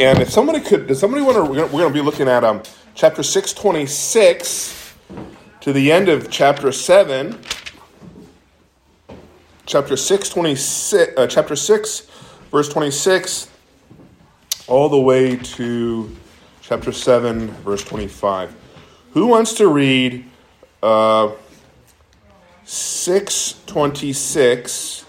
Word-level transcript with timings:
And 0.00 0.18
if 0.18 0.28
somebody 0.28 0.58
could, 0.58 0.88
does 0.88 0.98
somebody 0.98 1.22
want 1.22 1.36
to? 1.36 1.44
We're 1.44 1.68
going 1.68 1.88
to 1.88 1.90
be 1.90 2.00
looking 2.00 2.26
at 2.26 2.42
um, 2.42 2.62
chapter 2.96 3.22
six 3.22 3.52
twenty 3.52 3.86
six 3.86 4.92
to 5.60 5.72
the 5.72 5.92
end 5.92 6.08
of 6.08 6.30
chapter 6.30 6.72
seven. 6.72 7.38
Chapter 9.66 9.96
six 9.96 10.28
twenty 10.28 10.56
six, 10.56 11.16
uh, 11.16 11.28
chapter 11.28 11.54
six, 11.54 12.08
verse 12.50 12.68
twenty 12.68 12.90
six, 12.90 13.48
all 14.66 14.88
the 14.88 15.00
way 15.00 15.36
to 15.36 16.14
chapter 16.60 16.90
seven, 16.90 17.48
verse 17.62 17.84
twenty 17.84 18.08
five. 18.08 18.52
Who 19.12 19.28
wants 19.28 19.54
to 19.54 19.68
read 19.68 20.24
uh, 20.82 21.30
six 22.64 23.62
twenty 23.66 24.12
six 24.12 25.06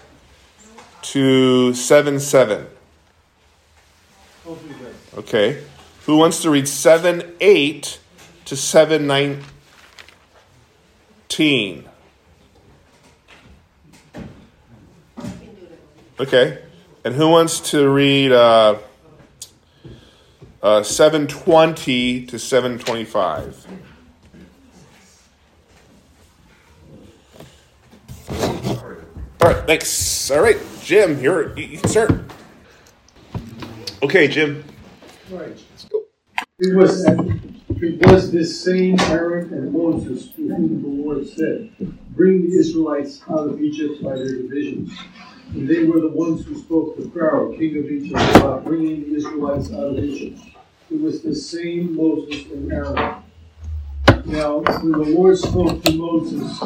to 1.02 1.74
seven 1.74 2.20
seven? 2.20 2.68
Okay. 5.16 5.64
Who 6.04 6.18
wants 6.18 6.42
to 6.42 6.50
read 6.50 6.68
7 6.68 7.34
8 7.40 7.98
to 8.44 8.56
7 8.56 9.06
19? 9.06 9.44
Okay. 16.18 16.62
And 17.04 17.14
who 17.14 17.28
wants 17.28 17.60
to 17.70 17.88
read 17.88 18.32
uh, 18.32 18.78
uh, 20.62 20.82
720 20.82 22.26
to 22.26 22.38
725? 22.38 23.66
All 29.40 29.42
right, 29.42 29.66
thanks. 29.66 30.30
All 30.30 30.40
right, 30.40 30.56
Jim, 30.82 31.20
you're, 31.20 31.56
you 31.58 31.78
can 31.78 31.88
start. 31.88 32.12
Okay, 34.06 34.28
Jim. 34.28 34.62
Right. 35.32 35.48
Let's 35.48 35.84
go. 35.86 36.04
It 36.60 36.76
was, 36.76 37.04
it 37.82 38.06
was 38.06 38.30
this 38.30 38.62
same 38.62 39.00
Aaron 39.00 39.52
and 39.52 39.72
Moses 39.72 40.28
to 40.28 40.46
whom 40.46 40.80
the 40.80 41.02
Lord 41.02 41.26
said, 41.26 41.72
Bring 42.10 42.48
the 42.48 42.56
Israelites 42.56 43.20
out 43.28 43.48
of 43.48 43.60
Egypt 43.60 44.04
by 44.04 44.14
their 44.14 44.28
divisions. 44.28 44.96
And 45.48 45.68
they 45.68 45.82
were 45.82 45.98
the 45.98 46.10
ones 46.10 46.46
who 46.46 46.54
spoke 46.54 46.96
to 46.98 47.10
Pharaoh, 47.10 47.52
king 47.58 47.78
of 47.78 47.90
Egypt, 47.90 48.36
about 48.36 48.64
bringing 48.64 49.10
the 49.10 49.16
Israelites 49.16 49.72
out 49.72 49.96
of 49.96 49.98
Egypt. 49.98 50.40
It 50.88 51.00
was 51.00 51.22
the 51.22 51.34
same 51.34 51.96
Moses 51.96 52.46
and 52.52 52.72
Aaron. 52.72 53.24
Now, 54.24 54.58
when 54.58 54.92
the 54.92 55.16
Lord 55.18 55.36
spoke 55.36 55.82
to 55.82 55.92
Moses 55.96 56.62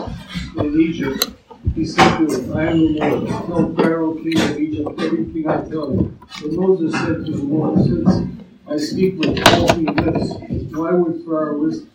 in 0.59 0.79
Egypt, 0.79 1.31
he 1.75 1.87
said 1.87 2.19
to 2.19 2.27
him, 2.27 2.57
I 2.57 2.67
am 2.67 2.79
the 2.79 2.99
Lord. 3.01 3.29
Tell 3.47 3.75
Pharaoh, 3.75 4.15
king 4.15 4.41
of 4.41 4.59
Egypt, 4.59 5.01
everything 5.01 5.49
I 5.49 5.57
tell 5.69 5.93
you. 5.93 6.19
But 6.41 6.53
Moses 6.53 6.93
said 6.93 7.27
to 7.27 7.33
the 7.33 7.43
Lord, 7.43 7.79
Since 7.79 8.39
I 8.69 8.77
speak 8.77 9.19
with 9.19 9.39
faulty 9.45 9.87
lips, 9.87 10.35
why 10.73 10.93
would 10.93 11.25
Pharaoh 11.25 11.59
listen, 11.59 11.91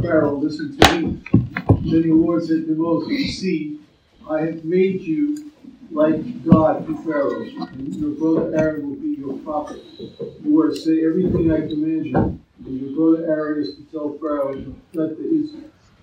Pharaoh 0.00 0.36
listen 0.36 0.76
to 0.76 1.00
me? 1.00 1.22
Then 1.90 2.02
the 2.02 2.12
Lord 2.12 2.44
said 2.44 2.66
to 2.66 2.74
Moses, 2.74 3.38
See, 3.38 3.80
I 4.30 4.42
have 4.42 4.64
made 4.64 5.00
you 5.00 5.50
like 5.90 6.44
God 6.44 6.86
to 6.86 6.96
Pharaoh, 7.04 7.42
and 7.42 7.94
your 7.94 8.10
brother 8.10 8.56
Aaron 8.56 8.88
will 8.88 8.96
be 8.96 9.18
your 9.18 9.38
prophet. 9.38 9.82
You 10.44 10.60
are 10.60 10.68
to 10.68 10.76
say 10.76 11.04
everything 11.04 11.50
I 11.52 11.66
command 11.66 12.06
you, 12.06 12.16
and 12.16 12.80
your 12.80 12.90
brother 12.90 13.30
Aaron 13.30 13.62
is 13.62 13.76
to 13.76 13.82
tell 13.90 14.18
Pharaoh 14.18 14.54
let 14.92 15.16
the 15.16 15.48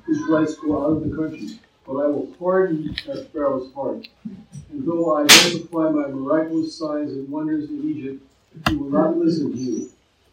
Israelites 0.10 0.56
go 0.56 0.84
out 0.84 0.98
of 0.98 1.10
the 1.10 1.16
country 1.16 1.60
but 1.86 1.94
I 1.94 2.08
will 2.08 2.34
harden 2.40 2.96
Pharaoh's 3.34 3.74
heart. 3.74 4.08
And 4.24 4.88
though 4.88 5.16
I 5.18 5.22
multiply 5.22 5.90
my 5.90 6.08
miraculous 6.08 6.76
signs 6.76 7.12
and 7.12 7.30
wonders 7.30 7.70
in 7.70 7.90
Egypt, 7.90 8.24
he 8.68 8.76
will 8.76 8.90
not 8.90 9.18
listen 9.18 9.52
to 9.52 9.58
you. 9.58 9.90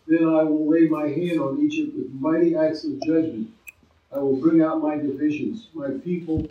Then 0.06 0.24
I 0.24 0.42
will 0.42 0.68
lay 0.68 0.88
my 0.88 1.08
hand 1.08 1.40
on 1.40 1.60
Egypt 1.60 1.96
with 1.96 2.12
mighty 2.12 2.56
acts 2.56 2.84
of 2.84 3.00
judgment. 3.02 3.50
I 4.14 4.18
will 4.18 4.36
bring 4.36 4.60
out 4.62 4.82
my 4.82 4.96
divisions, 4.96 5.68
my 5.72 5.90
people, 5.90 6.48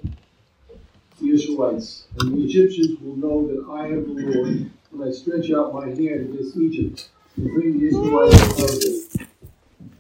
the 1.22 1.30
Israelites, 1.30 2.06
and 2.20 2.34
the 2.34 2.46
Egyptians 2.46 3.00
will 3.02 3.18
know 3.18 3.48
that 3.48 3.66
I 3.70 3.88
am 3.88 4.16
the 4.16 4.32
Lord 4.32 4.72
when 4.92 5.08
I 5.08 5.12
stretch 5.12 5.52
out 5.52 5.74
my 5.74 5.88
hand 5.88 6.34
against 6.34 6.56
Egypt 6.56 7.10
and 7.36 7.54
bring 7.54 7.80
the 7.80 7.88
Israelites 7.88 8.42
out 8.42 8.70
of 8.70 8.82
it. 8.82 9.28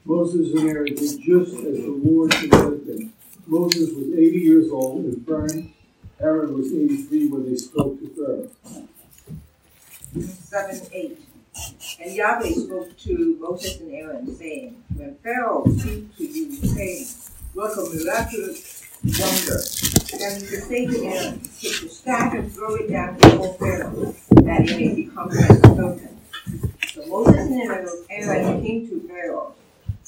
Moses 0.05 0.57
and 0.59 0.69
Aaron 0.69 0.95
did 0.95 1.21
just 1.21 1.53
as 1.53 1.77
the 1.83 2.01
Lord 2.01 2.31
commanded 2.31 2.85
them. 2.87 3.13
Moses 3.49 3.89
was 3.95 4.13
80 4.13 4.37
years 4.37 4.71
old 4.71 5.05
and 5.05 5.27
Aaron, 5.27 5.73
Aaron 6.19 6.53
was 6.55 6.71
83 6.71 7.27
when 7.29 7.49
they 7.49 7.57
spoke 7.57 7.99
to 7.99 8.07
Pharaoh. 8.15 8.85
7 10.23 10.81
8. 10.93 11.19
And 11.99 12.15
Yahweh 12.15 12.51
spoke 12.51 12.95
to 12.99 13.37
Moses 13.41 13.79
and 13.79 13.91
Aaron, 13.91 14.35
saying, 14.35 14.83
When 14.95 15.15
Pharaoh 15.15 15.63
speaks 15.65 16.17
to 16.17 16.23
you, 16.25 16.51
saying, 16.57 17.07
Work 17.55 17.75
a 17.75 17.89
miraculous 17.89 18.83
wonder, 19.03 19.59
then 20.19 20.41
you 20.41 20.47
say 20.47 20.85
to 20.85 21.05
Aaron, 21.05 21.41
Take 21.59 21.81
the 21.81 21.89
staff 21.89 22.33
and 22.35 22.53
throw 22.53 22.75
it 22.75 22.91
down 22.91 23.17
before 23.17 23.55
Pharaoh, 23.55 24.15
that 24.43 24.69
it 24.69 24.77
may 24.77 24.93
become 24.93 25.31
as 25.31 25.57
spoken. 25.57 26.19
So 26.93 27.05
Moses 27.07 27.35
and 27.35 27.99
Aaron 28.11 28.63
came 28.63 28.87
to 28.89 29.07
Pharaoh 29.07 29.55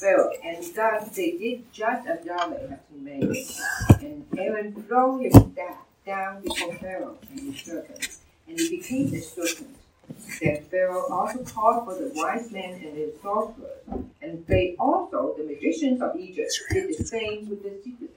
Pharaoh, 0.02 0.32
and 0.44 0.64
thus 0.74 1.14
they 1.14 1.30
did 1.38 1.72
just 1.72 2.08
as 2.08 2.26
Yahweh 2.26 2.68
had 2.68 2.80
commanded. 2.92 3.46
And 4.00 4.26
Aaron 4.36 4.74
threw 4.74 5.20
his 5.20 5.32
staff 5.32 5.78
down 6.04 6.42
before 6.42 6.74
Pharaoh 6.74 7.18
and 7.30 7.54
his 7.54 7.62
servants, 7.62 8.18
and 8.48 8.58
he 8.58 8.68
became 8.68 9.14
a 9.14 9.20
serpent. 9.20 9.76
Then 10.40 10.64
Pharaoh 10.64 11.06
also 11.08 11.44
called 11.44 11.84
for 11.84 11.94
the 11.94 12.10
wise 12.14 12.50
men 12.50 12.82
and 12.84 12.96
the 12.96 13.14
sorcerers, 13.22 14.04
and 14.20 14.44
they 14.48 14.74
also, 14.80 15.34
the 15.38 15.44
magicians 15.44 16.02
of 16.02 16.16
Egypt, 16.16 16.52
did 16.72 16.98
the 16.98 17.04
same 17.04 17.48
with 17.48 17.62
the 17.62 17.72
secret 17.84 18.10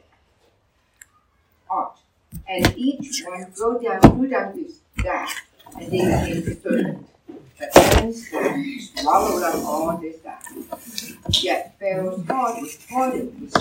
art. 1.69 1.97
And 2.50 2.75
each 2.75 3.23
one 3.28 3.46
threw 3.52 3.79
down, 3.79 4.02
threw 4.02 4.28
down 4.28 4.57
his 4.57 4.79
staff, 5.00 5.46
and 5.79 5.91
they 5.91 6.00
became 6.00 6.44
the 6.46 6.56
serpent. 6.56 7.07
The 7.59 7.79
heavens 7.79 8.28
swallowed 9.00 9.44
up 9.44 9.56
all 9.63 9.97
this 9.97 10.19
stuff. 10.19 11.14
Yet 11.29 11.75
Pharaoh's 11.79 12.27
heart 12.27 12.61
was 12.61 12.85
hardened 12.87 13.51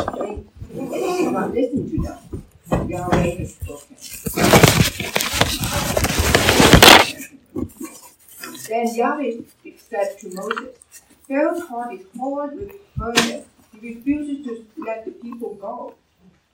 and 0.75 0.94
he 0.94 1.25
did 1.25 1.32
not 1.32 1.54
listen 1.54 1.91
to 1.91 1.98
them. 2.02 2.88
Yahweh 2.88 3.36
has 3.38 3.54
spoken. 3.54 3.97
Then 8.69 8.94
Yahweh 8.94 9.32
said 9.78 10.19
to 10.20 10.34
Moses, 10.34 10.76
Pharaoh's 11.26 11.66
heart 11.66 11.94
is 11.94 12.06
hard 12.19 12.56
with 12.56 12.97
burden. 12.97 13.44
He 13.72 13.94
refuses 13.94 14.44
to 14.46 14.64
let 14.78 15.04
the 15.04 15.10
people 15.12 15.54
go. 15.54 15.94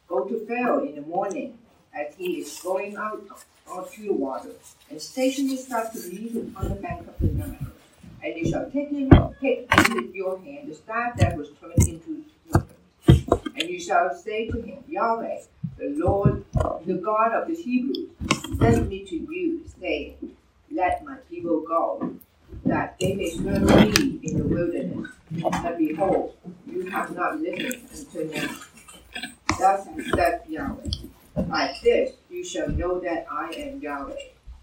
Go 0.08 0.24
to 0.24 0.46
Pharaoh 0.46 0.84
in 0.86 0.94
the 0.94 1.02
morning 1.02 1.58
as 1.94 2.14
he 2.16 2.40
is 2.40 2.60
going 2.62 2.96
out 2.96 3.22
onto 3.68 4.06
the 4.06 4.12
water, 4.12 4.50
and 4.90 5.00
station 5.00 5.48
yourself 5.48 5.92
to 5.92 5.98
meet 6.08 6.32
him 6.32 6.54
on 6.56 6.68
the 6.68 6.74
bank 6.76 7.06
of 7.06 7.18
the 7.20 7.26
Nile. 7.28 7.79
And 8.22 8.36
you 8.36 8.50
shall 8.50 8.70
take 8.70 8.90
him, 8.90 9.10
take 9.40 9.68
your 10.14 10.38
hand 10.40 10.70
the 10.70 10.74
staff 10.74 11.16
that 11.16 11.36
was 11.36 11.48
turned 11.60 11.88
into. 11.88 12.24
And 13.56 13.68
you 13.68 13.80
shall 13.80 14.14
say 14.14 14.48
to 14.48 14.60
him, 14.60 14.84
Yahweh, 14.88 15.40
the 15.78 15.94
Lord, 15.96 16.44
the 16.84 16.94
God 16.94 17.32
of 17.32 17.48
the 17.48 17.54
Hebrews, 17.54 18.10
sent 18.58 18.88
me 18.88 19.04
to 19.06 19.16
you, 19.16 19.64
saying, 19.80 20.36
Let 20.70 21.04
my 21.04 21.16
people 21.30 21.60
go, 21.60 22.14
that 22.64 22.96
they 23.00 23.14
may 23.14 23.30
serve 23.30 23.62
me 23.62 24.20
in 24.22 24.38
the 24.38 24.44
wilderness. 24.44 25.10
But 25.30 25.78
behold, 25.78 26.36
you 26.66 26.90
have 26.90 27.14
not 27.14 27.40
listened 27.40 27.88
until 27.92 28.26
now. 28.26 28.56
Thus 29.58 29.88
said 30.14 30.42
Yahweh. 30.48 30.90
Like 31.48 31.80
this, 31.82 32.12
you 32.28 32.44
shall 32.44 32.68
know 32.68 33.00
that 33.00 33.26
I 33.30 33.50
am 33.50 33.80
Yahweh. 33.80 34.14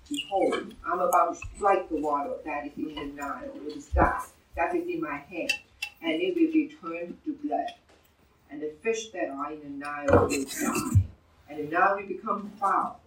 Behold, 0.10 0.74
I'm 0.86 1.00
about 1.00 1.34
to 1.34 1.48
strike 1.56 1.90
the 1.90 1.98
water 1.98 2.32
that 2.46 2.66
is 2.66 2.72
in 2.78 2.96
the 2.96 3.22
Nile 3.22 3.50
with 3.66 3.84
staff 3.84 4.32
that 4.56 4.74
is 4.76 4.88
in 4.88 5.02
my 5.02 5.18
hand, 5.18 5.54
and 6.02 6.14
it 6.14 6.36
will 6.36 6.52
be 6.52 6.76
turned 6.82 7.18
to 7.26 7.34
blood. 7.44 7.74
And 8.50 8.62
the 8.62 8.72
fish 8.82 9.10
that 9.10 9.30
are 9.30 9.52
in 9.52 9.60
the 9.62 9.86
Nile 9.86 10.28
will 10.28 10.46
die, 10.46 11.04
and 11.50 11.60
the 11.60 11.72
Nile 11.72 11.98
will 11.98 12.08
become 12.08 12.52
foul, 12.60 13.02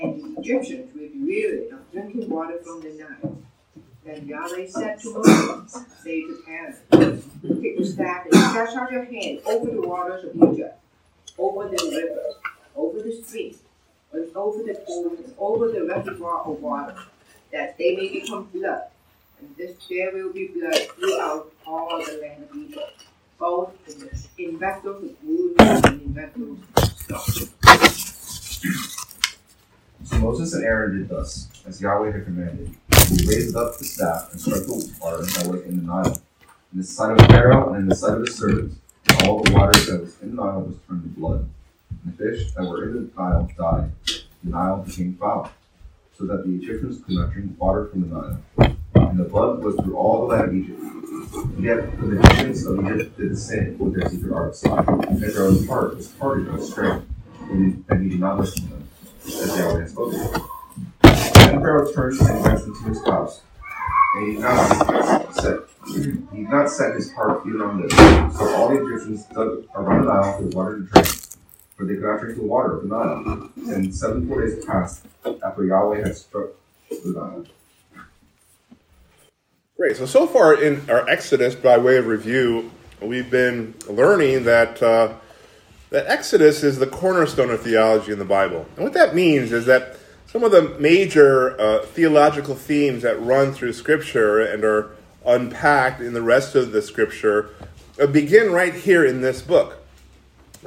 and 0.00 0.36
the 0.36 0.40
Egyptians 0.40 0.94
will 0.94 1.08
be 1.08 1.20
weary 1.24 1.70
of 1.70 1.90
drinking 1.90 2.28
water 2.28 2.58
from 2.64 2.80
the 2.82 2.90
Nile. 2.90 3.38
Then 4.04 4.28
Yahweh 4.28 4.66
said 4.68 5.00
to 5.00 5.14
Moses, 5.14 5.84
Say 6.02 6.20
to 6.22 6.38
Aaron, 6.46 6.76
Take 7.62 7.78
the 7.78 7.86
staff 7.86 8.26
and 8.26 8.34
stretch 8.34 8.76
out 8.76 8.92
your 8.92 9.04
hand 9.04 9.40
over 9.46 9.70
the 9.70 9.80
waters 9.80 10.24
of 10.24 10.36
Egypt, 10.36 10.78
over 11.38 11.68
the 11.68 11.90
rivers, 11.90 12.34
over 12.76 13.02
the 13.02 13.22
streets, 13.22 13.58
and 14.14 14.36
over 14.36 14.62
the 14.62 14.78
and 14.88 15.34
over 15.38 15.70
the 15.70 15.84
reservoir 15.84 16.42
of 16.42 16.60
water, 16.62 16.96
that 17.52 17.76
they 17.78 17.96
may 17.96 18.08
become 18.08 18.44
blood. 18.52 18.84
And 19.40 19.54
this 19.56 19.76
there 19.88 20.12
will 20.12 20.32
be 20.32 20.48
blood 20.48 20.88
throughout 20.96 21.52
all 21.66 22.04
the 22.04 22.18
land 22.22 22.44
of 22.48 22.56
Egypt, 22.56 23.04
both 23.38 23.72
in, 23.88 23.98
the, 23.98 24.10
in 24.38 24.58
vessels 24.58 25.04
of 25.04 25.16
wood 25.22 25.54
and 25.58 26.02
in 26.02 26.14
vessels 26.14 26.58
of. 26.76 27.50
So 30.04 30.18
Moses 30.18 30.52
and 30.54 30.64
Aaron 30.64 30.98
did 30.98 31.08
thus, 31.08 31.48
as 31.66 31.80
Yahweh 31.80 32.12
had 32.12 32.24
commanded. 32.24 32.74
he 33.08 33.26
raised 33.26 33.56
up 33.56 33.78
the 33.78 33.84
staff 33.84 34.28
and 34.32 34.40
struck 34.40 34.62
the 34.64 34.94
water 35.00 35.22
that 35.22 35.46
was 35.46 35.62
in 35.62 35.78
the 35.78 35.82
Nile, 35.82 36.22
in 36.72 36.78
the 36.78 36.84
sight 36.84 37.18
of 37.18 37.26
Pharaoh 37.28 37.72
and 37.72 37.82
in 37.82 37.88
the 37.88 37.96
sight 37.96 38.18
of 38.18 38.26
his 38.26 38.36
servants. 38.36 38.76
All 39.24 39.42
the 39.42 39.52
water 39.52 39.78
that 39.78 40.00
was 40.00 40.20
in 40.22 40.36
the 40.36 40.42
Nile 40.42 40.60
was 40.62 40.76
turned 40.86 41.02
to 41.02 41.08
blood. 41.20 41.48
And 42.04 42.16
the 42.18 42.24
fish 42.24 42.52
that 42.52 42.64
were 42.64 42.84
in 42.84 42.94
the 42.94 43.20
Nile 43.20 43.50
died. 43.56 43.92
The 44.42 44.50
Nile 44.50 44.82
became 44.82 45.16
foul, 45.16 45.50
so 46.16 46.24
that 46.26 46.44
the 46.44 46.54
Egyptians 46.54 47.02
could 47.04 47.16
not 47.16 47.32
drink 47.32 47.58
water 47.58 47.86
from 47.86 48.08
the 48.08 48.14
Nile. 48.14 48.76
And 48.94 49.18
the 49.18 49.24
blood 49.24 49.62
was 49.62 49.76
through 49.76 49.96
all 49.96 50.26
the 50.26 50.34
land 50.34 50.48
of 50.48 50.54
Egypt. 50.54 50.80
Yet 51.58 51.98
the 51.98 52.06
magicians 52.06 52.66
of 52.66 52.78
Egypt 52.84 53.16
did 53.16 53.30
the 53.32 53.36
same 53.36 53.78
with 53.78 53.94
their 53.98 54.08
secret 54.08 54.32
arts. 54.32 54.62
And 54.64 55.20
Pharaoh's 55.20 55.66
heart 55.66 55.96
was 55.96 56.16
hardened 56.18 56.52
with 56.52 56.64
strength, 56.64 57.06
and 57.50 57.84
he 58.02 58.08
did 58.10 58.20
not 58.20 58.38
listen 58.38 58.64
to 58.64 58.70
them, 58.70 58.88
as 59.24 59.56
Yahweh 59.56 59.80
had 59.80 59.88
spoken. 59.90 60.18
Then 61.02 61.60
Pharaoh 61.60 61.92
turned 61.92 62.20
and 62.20 62.42
went 62.42 62.62
into 62.64 62.82
his 62.84 63.04
house. 63.04 63.40
And 64.16 64.26
he 64.26 64.32
did 64.34 64.42
not 64.42 65.34
set, 65.34 65.58
he 65.88 66.00
did 66.02 66.50
not 66.50 66.68
set 66.70 66.94
his 66.94 67.12
heart 67.12 67.42
even 67.46 67.62
on 67.62 67.80
this. 67.82 67.92
So 68.36 68.54
all 68.54 68.68
the 68.68 68.86
Egyptians 68.86 69.24
dug 69.26 69.64
around 69.74 70.06
the 70.06 70.12
Nile 70.12 70.38
for 70.38 70.46
water 70.48 70.78
to 70.78 70.84
drink, 70.84 71.08
for 71.76 71.84
they 71.84 71.94
could 71.94 72.04
not 72.04 72.20
drink 72.20 72.36
the 72.36 72.42
water 72.42 72.76
of 72.76 72.82
the 72.82 72.88
Nile. 72.88 73.50
And 73.74 73.94
seven 73.94 74.28
four 74.28 74.46
days 74.46 74.64
passed 74.64 75.06
after 75.44 75.64
Yahweh 75.64 76.06
had 76.06 76.16
struck 76.16 76.50
the 76.88 77.12
Nile. 77.12 77.44
Great. 79.76 79.96
So, 79.96 80.06
so 80.06 80.26
far 80.26 80.54
in 80.54 80.88
our 80.88 81.08
Exodus, 81.08 81.56
by 81.56 81.78
way 81.78 81.96
of 81.96 82.06
review, 82.06 82.70
we've 83.00 83.28
been 83.28 83.74
learning 83.88 84.44
that, 84.44 84.80
uh, 84.80 85.14
that 85.90 86.06
Exodus 86.06 86.62
is 86.62 86.78
the 86.78 86.86
cornerstone 86.86 87.50
of 87.50 87.60
theology 87.62 88.12
in 88.12 88.20
the 88.20 88.24
Bible. 88.24 88.66
And 88.76 88.84
what 88.84 88.92
that 88.92 89.16
means 89.16 89.50
is 89.50 89.66
that 89.66 89.96
some 90.26 90.44
of 90.44 90.52
the 90.52 90.76
major 90.78 91.60
uh, 91.60 91.82
theological 91.86 92.54
themes 92.54 93.02
that 93.02 93.20
run 93.20 93.52
through 93.52 93.72
Scripture 93.72 94.40
and 94.40 94.64
are 94.64 94.90
unpacked 95.26 96.00
in 96.00 96.12
the 96.12 96.22
rest 96.22 96.54
of 96.54 96.70
the 96.70 96.80
Scripture 96.80 97.50
uh, 98.00 98.06
begin 98.06 98.52
right 98.52 98.74
here 98.74 99.04
in 99.04 99.22
this 99.22 99.42
book. 99.42 99.78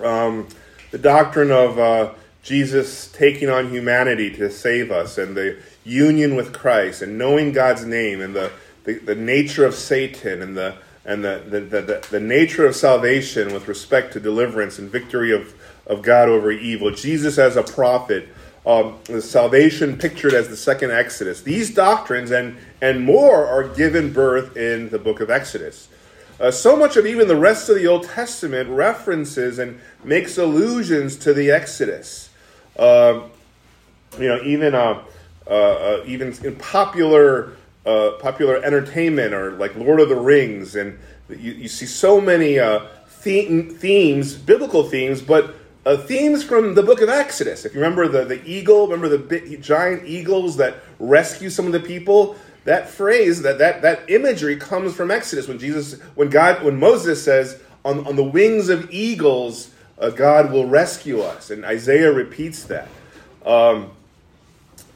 Um, 0.02 0.48
the 0.92 0.98
doctrine 0.98 1.52
of 1.52 1.78
uh, 1.78 2.14
Jesus 2.44 3.12
taking 3.12 3.50
on 3.50 3.70
humanity 3.70 4.30
to 4.36 4.50
save 4.50 4.92
us, 4.92 5.18
and 5.18 5.36
the 5.36 5.58
union 5.84 6.36
with 6.36 6.54
Christ, 6.54 7.02
and 7.02 7.18
knowing 7.18 7.52
God's 7.52 7.86
name, 7.86 8.22
and 8.22 8.36
the 8.36 8.52
the, 8.88 8.94
the 9.00 9.16
nature 9.16 9.66
of 9.66 9.76
Satan 9.76 10.42
and 10.42 10.58
the 10.58 10.76
and 11.06 11.24
the, 11.24 11.42
the, 11.48 11.60
the, 11.62 12.08
the, 12.12 12.20
nature 12.20 12.66
of 12.66 12.76
salvation 12.76 13.54
with 13.54 13.70
respect 13.70 14.12
to 14.12 14.20
deliverance 14.20 14.78
and 14.78 14.90
victory 14.90 15.32
of, 15.32 15.54
of 15.86 16.02
God 16.02 16.28
over 16.28 16.52
evil. 16.52 16.92
Jesus 16.92 17.38
as 17.38 17.56
a 17.56 17.64
prophet, 17.64 18.28
um, 18.66 18.98
the 19.06 19.22
salvation 19.22 19.98
pictured 19.98 20.34
as 20.34 20.50
the 20.50 20.58
second 20.58 20.92
Exodus. 20.92 21.42
These 21.44 21.74
doctrines 21.74 22.32
and, 22.32 22.58
and 22.82 23.06
more 23.06 23.48
are 23.48 23.70
given 23.70 24.12
birth 24.12 24.58
in 24.58 24.90
the 24.90 25.00
book 25.00 25.22
of 25.22 25.30
Exodus. 25.30 25.88
Uh, 26.40 26.52
so 26.52 26.76
much 26.76 26.96
of 26.98 27.06
even 27.08 27.28
the 27.28 27.36
rest 27.36 27.68
of 27.68 27.76
the 27.76 27.88
Old 27.88 28.04
Testament 28.04 28.70
references 28.70 29.58
and 29.58 29.80
makes 30.04 30.38
allusions 30.38 31.16
to 31.18 31.34
the 31.34 31.50
Exodus. 31.50 32.30
Uh, 32.78 33.22
you 34.20 34.28
know, 34.28 34.42
even 34.44 34.76
uh, 34.76 35.04
uh, 35.48 35.50
uh 35.50 36.04
even 36.06 36.34
in 36.44 36.56
popular 36.58 37.54
uh, 37.88 38.12
popular 38.20 38.64
entertainment 38.64 39.34
or 39.34 39.52
like 39.52 39.76
Lord 39.76 40.00
of 40.00 40.10
the 40.10 40.16
Rings, 40.16 40.76
and 40.76 41.00
you, 41.30 41.54
you 41.54 41.68
see 41.68 41.88
so 41.88 42.22
many 42.22 42.60
theme, 43.08 43.70
themes, 43.72 44.36
biblical 44.36 44.84
themes, 44.84 45.22
but 45.24 45.56
themes 46.06 46.44
from 46.44 46.76
the 46.76 46.84
book 46.84 47.02
of 47.02 47.10
Exodus. 47.10 47.66
If 47.66 47.74
you 47.74 47.80
remember 47.80 48.08
the, 48.08 48.26
the 48.26 48.46
eagle, 48.46 48.88
remember 48.88 49.18
the 49.18 49.58
giant 49.58 50.06
eagles 50.06 50.58
that 50.58 50.76
rescue 51.00 51.50
some 51.50 51.66
of 51.66 51.72
the 51.72 51.80
people? 51.80 52.36
That 52.68 52.90
phrase, 52.90 53.44
that, 53.44 53.60
that, 53.60 53.82
that 53.84 54.10
imagery 54.10 54.58
comes 54.58 54.94
from 54.94 55.10
Exodus 55.10 55.48
when 55.48 55.58
Jesus, 55.58 56.02
when 56.16 56.30
God, 56.30 56.66
when 56.66 56.78
Moses 56.78 57.24
says, 57.24 57.62
on, 57.86 58.06
on 58.06 58.18
the 58.18 58.24
wings 58.26 58.68
of 58.68 58.92
eagles, 58.92 59.72
uh, 59.98 60.10
God 60.10 60.52
will 60.52 60.66
rescue 60.66 61.22
us. 61.22 61.50
And 61.50 61.64
Isaiah 61.64 62.12
repeats 62.12 62.66
that. 62.66 62.90
Um, 63.46 63.92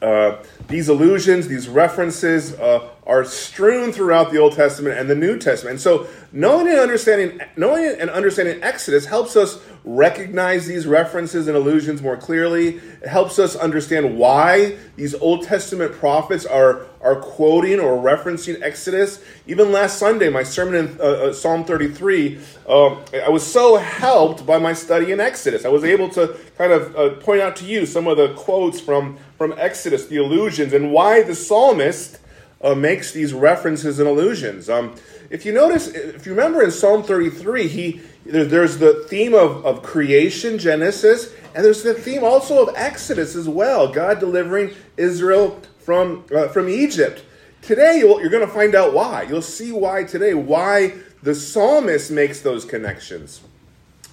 uh, 0.02 0.42
these 0.68 0.90
allusions, 0.90 1.48
these 1.48 1.66
references 1.66 2.52
uh, 2.60 2.90
are 3.04 3.24
strewn 3.24 3.90
throughout 3.92 4.30
the 4.30 4.38
Old 4.38 4.54
Testament 4.54 4.98
and 4.98 5.10
the 5.10 5.14
New 5.14 5.38
Testament. 5.38 5.72
And 5.72 5.80
so 5.80 6.06
knowing 6.30 6.68
and 6.68 6.78
understanding 6.78 7.40
knowing 7.56 7.96
and 7.98 8.08
understanding 8.08 8.62
Exodus 8.62 9.06
helps 9.06 9.36
us 9.36 9.58
recognize 9.84 10.66
these 10.66 10.86
references 10.86 11.48
and 11.48 11.56
allusions 11.56 12.00
more 12.00 12.16
clearly. 12.16 12.76
It 12.76 13.08
helps 13.08 13.40
us 13.40 13.56
understand 13.56 14.16
why 14.16 14.76
these 14.94 15.14
Old 15.14 15.42
Testament 15.42 15.92
prophets 15.92 16.46
are, 16.46 16.86
are 17.00 17.16
quoting 17.16 17.80
or 17.80 18.00
referencing 18.00 18.62
Exodus. 18.62 19.22
Even 19.48 19.72
last 19.72 19.98
Sunday, 19.98 20.28
my 20.28 20.44
sermon 20.44 20.74
in 20.76 21.00
uh, 21.00 21.04
uh, 21.04 21.32
Psalm 21.32 21.64
33, 21.64 22.38
um, 22.68 23.02
I 23.12 23.28
was 23.28 23.44
so 23.44 23.76
helped 23.76 24.46
by 24.46 24.58
my 24.58 24.72
study 24.72 25.10
in 25.10 25.18
Exodus. 25.18 25.64
I 25.64 25.68
was 25.68 25.82
able 25.82 26.08
to 26.10 26.36
kind 26.56 26.72
of 26.72 26.96
uh, 26.96 27.10
point 27.16 27.40
out 27.40 27.56
to 27.56 27.64
you 27.64 27.84
some 27.84 28.06
of 28.06 28.16
the 28.16 28.34
quotes 28.34 28.80
from, 28.80 29.18
from 29.36 29.52
Exodus, 29.56 30.06
the 30.06 30.18
allusions, 30.18 30.72
and 30.72 30.92
why 30.92 31.22
the 31.22 31.34
psalmist 31.34 32.20
uh, 32.62 32.74
makes 32.74 33.12
these 33.12 33.32
references 33.32 33.98
and 33.98 34.08
allusions. 34.08 34.70
Um, 34.70 34.94
if 35.30 35.44
you 35.46 35.52
notice, 35.52 35.88
if 35.88 36.26
you 36.26 36.32
remember 36.32 36.62
in 36.62 36.70
Psalm 36.70 37.02
33, 37.02 37.68
he 37.68 38.00
there's 38.24 38.78
the 38.78 39.04
theme 39.08 39.34
of, 39.34 39.66
of 39.66 39.82
creation, 39.82 40.58
Genesis, 40.58 41.32
and 41.54 41.64
there's 41.64 41.82
the 41.82 41.94
theme 41.94 42.22
also 42.22 42.62
of 42.62 42.74
Exodus 42.76 43.34
as 43.34 43.48
well, 43.48 43.88
God 43.88 44.20
delivering 44.20 44.74
Israel 44.96 45.60
from, 45.80 46.24
uh, 46.34 46.48
from 46.48 46.68
Egypt. 46.68 47.24
Today, 47.62 47.98
you're 47.98 48.28
going 48.28 48.46
to 48.46 48.52
find 48.52 48.74
out 48.74 48.92
why. 48.92 49.22
You'll 49.22 49.42
see 49.42 49.72
why 49.72 50.04
today, 50.04 50.34
why 50.34 50.94
the 51.22 51.34
psalmist 51.34 52.10
makes 52.10 52.40
those 52.40 52.64
connections. 52.64 53.40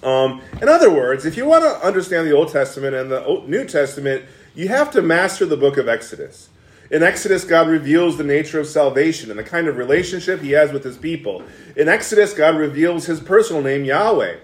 Um, 0.02 0.40
in 0.60 0.68
other 0.68 0.90
words, 0.90 1.26
if 1.26 1.36
you 1.36 1.44
want 1.44 1.64
to 1.64 1.86
understand 1.86 2.26
the 2.26 2.34
Old 2.34 2.50
Testament 2.50 2.94
and 2.94 3.10
the 3.10 3.44
New 3.46 3.64
Testament, 3.64 4.24
you 4.54 4.68
have 4.68 4.90
to 4.92 5.02
master 5.02 5.46
the 5.46 5.56
book 5.56 5.76
of 5.76 5.88
Exodus. 5.88 6.48
In 6.90 7.04
Exodus, 7.04 7.44
God 7.44 7.68
reveals 7.68 8.18
the 8.18 8.24
nature 8.24 8.58
of 8.58 8.66
salvation 8.66 9.30
and 9.30 9.38
the 9.38 9.44
kind 9.44 9.68
of 9.68 9.76
relationship 9.76 10.40
he 10.40 10.50
has 10.52 10.72
with 10.72 10.82
his 10.82 10.96
people. 10.96 11.44
In 11.76 11.88
Exodus, 11.88 12.34
God 12.34 12.56
reveals 12.56 13.06
his 13.06 13.20
personal 13.20 13.62
name, 13.62 13.84
Yahweh. 13.84 14.38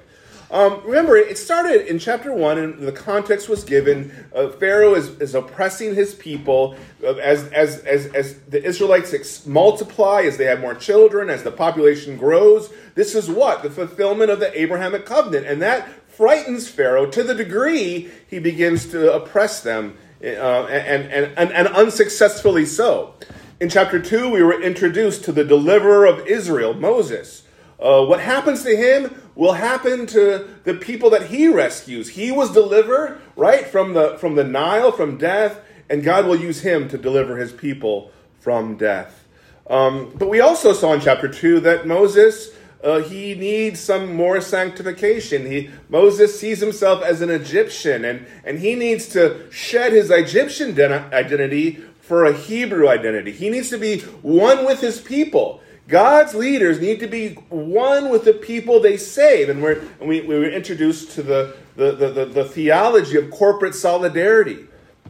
Um, 0.49 0.81
remember, 0.85 1.17
it 1.17 1.39
started 1.39 1.91
in 1.91 1.99
chapter 1.99 2.33
1, 2.33 2.59
and 2.59 2.79
the 2.87 2.93
context 2.93 3.49
was 3.49 3.65
given. 3.65 4.13
Uh, 4.33 4.49
Pharaoh 4.49 4.95
is, 4.95 5.09
is 5.21 5.35
oppressing 5.35 5.97
his 5.97 6.15
people 6.15 6.77
uh, 7.03 7.15
as, 7.15 7.49
as, 7.49 7.81
as, 7.81 8.07
as 8.15 8.39
the 8.43 8.63
Israelites 8.65 9.13
ex- 9.13 9.45
multiply, 9.45 10.23
as 10.23 10.37
they 10.37 10.45
have 10.45 10.61
more 10.61 10.77
children, 10.77 11.31
as 11.31 11.43
the 11.43 11.51
population 11.51 12.17
grows. 12.17 12.73
This 12.95 13.17
is 13.17 13.29
what? 13.29 13.65
The 13.65 13.71
fulfillment 13.71 14.31
of 14.31 14.39
the 14.39 14.57
Abrahamic 14.57 15.05
covenant. 15.05 15.47
And 15.47 15.61
that 15.63 15.89
frightens 16.09 16.69
Pharaoh 16.69 17.11
to 17.11 17.25
the 17.25 17.35
degree 17.35 18.09
he 18.29 18.39
begins 18.39 18.87
to 18.93 19.13
oppress 19.13 19.61
them 19.63 19.99
uh, 20.23 20.67
and, 20.67 21.11
and, 21.11 21.33
and, 21.37 21.53
and 21.53 21.69
unsuccessfully 21.69 22.67
so. 22.67 23.15
In 23.61 23.69
chapter 23.69 24.01
2, 24.01 24.31
we 24.31 24.43
were 24.43 24.61
introduced 24.61 25.25
to 25.25 25.33
the 25.33 25.45
deliverer 25.45 26.07
of 26.07 26.27
Israel, 26.27 26.75
Moses. 26.75 27.43
Uh, 27.81 28.05
what 28.05 28.21
happens 28.21 28.63
to 28.63 28.77
him 28.77 29.23
will 29.35 29.53
happen 29.53 30.07
to 30.07 30.49
the 30.65 30.75
people 30.75 31.11
that 31.11 31.27
he 31.27 31.49
rescues. 31.49 32.11
He 32.11 32.33
was 32.33 32.53
delivered, 32.53 33.21
right, 33.37 33.67
from 33.67 33.93
the, 33.93 34.17
from 34.19 34.35
the 34.35 34.45
Nile, 34.45 34.93
from 34.93 35.19
death, 35.19 35.61
and 35.89 36.03
God 36.03 36.27
will 36.27 36.37
use 36.37 36.63
him 36.63 36.89
to 36.89 36.99
deliver 36.99 37.37
his 37.37 37.53
people 37.53 38.11
from 38.41 38.77
death. 38.77 39.25
Um, 39.69 40.13
but 40.15 40.29
we 40.29 40.41
also 40.41 40.73
saw 40.73 40.93
in 40.93 41.01
chapter 41.01 41.29
2 41.29 41.61
that 41.61 41.87
Moses 41.87 42.51
uh, 42.87 43.03
he 43.03 43.35
needs 43.35 43.81
some 43.81 44.15
more 44.15 44.41
sanctification. 44.41 45.45
He, 45.45 45.71
Moses 45.89 46.39
sees 46.39 46.61
himself 46.61 47.03
as 47.03 47.21
an 47.21 47.31
Egyptian, 47.31 48.05
and, 48.05 48.25
and 48.45 48.61
he 48.61 48.77
needs 48.77 49.09
to 49.09 49.51
shed 49.51 49.93
his 49.93 50.09
Egyptian 50.09 50.81
identity 50.81 51.83
for 52.01 52.25
a 52.25 52.33
Hebrew 52.33 52.89
identity. 52.89 53.33
He 53.33 53.51
needs 53.51 53.71
to 53.71 53.79
be 53.79 54.03
one 54.23 54.65
with 54.65 54.81
his 54.81 55.01
people. 55.01 55.61
God's 55.89 56.37
leaders 56.37 56.81
need 56.81 57.01
to 57.01 57.09
be 57.09 57.31
one 57.49 58.09
with 58.09 58.25
the 58.25 58.33
people 58.33 58.79
they 58.79 58.97
save. 58.97 59.49
And, 59.49 59.65
we're, 59.65 59.81
and 59.99 60.09
we, 60.09 60.21
we 60.21 60.39
were 60.39 60.49
introduced 60.49 61.11
to 61.13 61.25
the, 61.25 61.57
the, 61.75 61.91
the, 61.91 62.11
the, 62.11 62.25
the 62.27 62.45
theology 62.45 63.17
of 63.17 63.33
corporate 63.33 63.75
solidarity. 63.75 64.65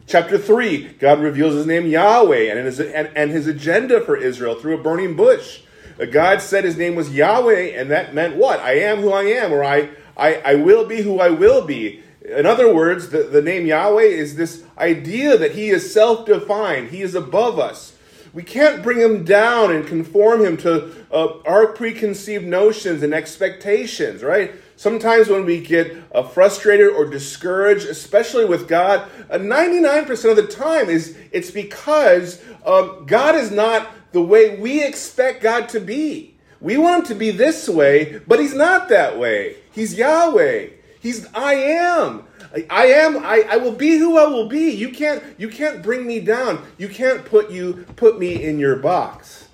Chapter 0.07 0.39
3, 0.39 0.93
God 0.93 1.19
reveals 1.19 1.53
his 1.53 1.67
name 1.67 1.85
Yahweh 1.85 2.51
and 2.51 2.65
his, 2.65 2.79
and, 2.79 3.11
and 3.15 3.29
his 3.29 3.45
agenda 3.45 4.01
for 4.01 4.17
Israel 4.17 4.55
through 4.55 4.79
a 4.79 4.81
burning 4.81 5.15
bush. 5.15 5.61
God 6.05 6.41
said 6.41 6.63
his 6.63 6.77
name 6.77 6.95
was 6.95 7.13
Yahweh, 7.13 7.71
and 7.75 7.89
that 7.89 8.13
meant 8.13 8.35
what? 8.35 8.59
I 8.59 8.73
am 8.79 8.99
who 8.99 9.11
I 9.11 9.23
am, 9.23 9.51
or 9.51 9.63
I, 9.63 9.89
I, 10.15 10.35
I 10.35 10.55
will 10.55 10.85
be 10.85 11.01
who 11.01 11.19
I 11.19 11.29
will 11.29 11.65
be. 11.65 12.03
In 12.23 12.45
other 12.45 12.73
words, 12.73 13.09
the, 13.09 13.23
the 13.23 13.41
name 13.41 13.65
Yahweh 13.65 14.03
is 14.03 14.35
this 14.35 14.63
idea 14.77 15.37
that 15.37 15.53
he 15.53 15.69
is 15.69 15.91
self 15.91 16.25
defined, 16.25 16.89
he 16.89 17.01
is 17.01 17.15
above 17.15 17.57
us. 17.57 17.93
We 18.33 18.43
can't 18.43 18.83
bring 18.83 18.99
him 18.99 19.23
down 19.23 19.71
and 19.71 19.87
conform 19.87 20.45
him 20.45 20.57
to 20.57 20.93
uh, 21.11 21.39
our 21.45 21.67
preconceived 21.67 22.45
notions 22.45 23.01
and 23.01 23.13
expectations, 23.13 24.21
right? 24.21 24.53
Sometimes 24.75 25.27
when 25.27 25.43
we 25.43 25.59
get 25.59 25.97
uh, 26.13 26.21
frustrated 26.21 26.89
or 26.89 27.05
discouraged, 27.05 27.87
especially 27.87 28.45
with 28.45 28.67
God, 28.67 29.09
uh, 29.31 29.39
99% 29.39 30.29
of 30.29 30.35
the 30.35 30.45
time 30.45 30.87
is 30.87 31.17
it's 31.31 31.49
because 31.49 32.39
um, 32.63 33.05
God 33.07 33.33
is 33.33 33.49
not 33.49 33.87
the 34.11 34.21
way 34.21 34.57
we 34.57 34.83
expect 34.83 35.41
God 35.41 35.69
to 35.69 35.79
be. 35.79 36.35
We 36.59 36.77
want 36.77 37.01
him 37.01 37.05
to 37.07 37.15
be 37.15 37.31
this 37.31 37.69
way, 37.69 38.19
but 38.27 38.39
he's 38.39 38.55
not 38.55 38.89
that 38.89 39.19
way. 39.19 39.57
He's 39.71 39.95
Yahweh. 39.95 40.69
He's 40.99 41.27
I 41.33 41.53
am. 41.53 42.23
I 42.69 42.87
am 42.87 43.17
I, 43.23 43.45
I 43.49 43.57
will 43.57 43.73
be 43.73 43.97
who 43.97 44.17
I 44.17 44.25
will 44.25 44.47
be. 44.47 44.71
You 44.71 44.89
can't 44.89 45.23
you 45.37 45.49
can't 45.49 45.83
bring 45.83 46.07
me 46.07 46.19
down. 46.19 46.65
You 46.77 46.89
can't 46.89 47.25
put 47.25 47.51
you 47.51 47.85
put 47.95 48.17
me 48.17 48.43
in 48.43 48.57
your 48.57 48.77
box. 48.77 49.47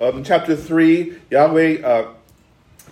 Um, 0.00 0.22
chapter 0.22 0.54
3, 0.54 1.18
Yahweh 1.30 1.82
uh, 1.82 2.12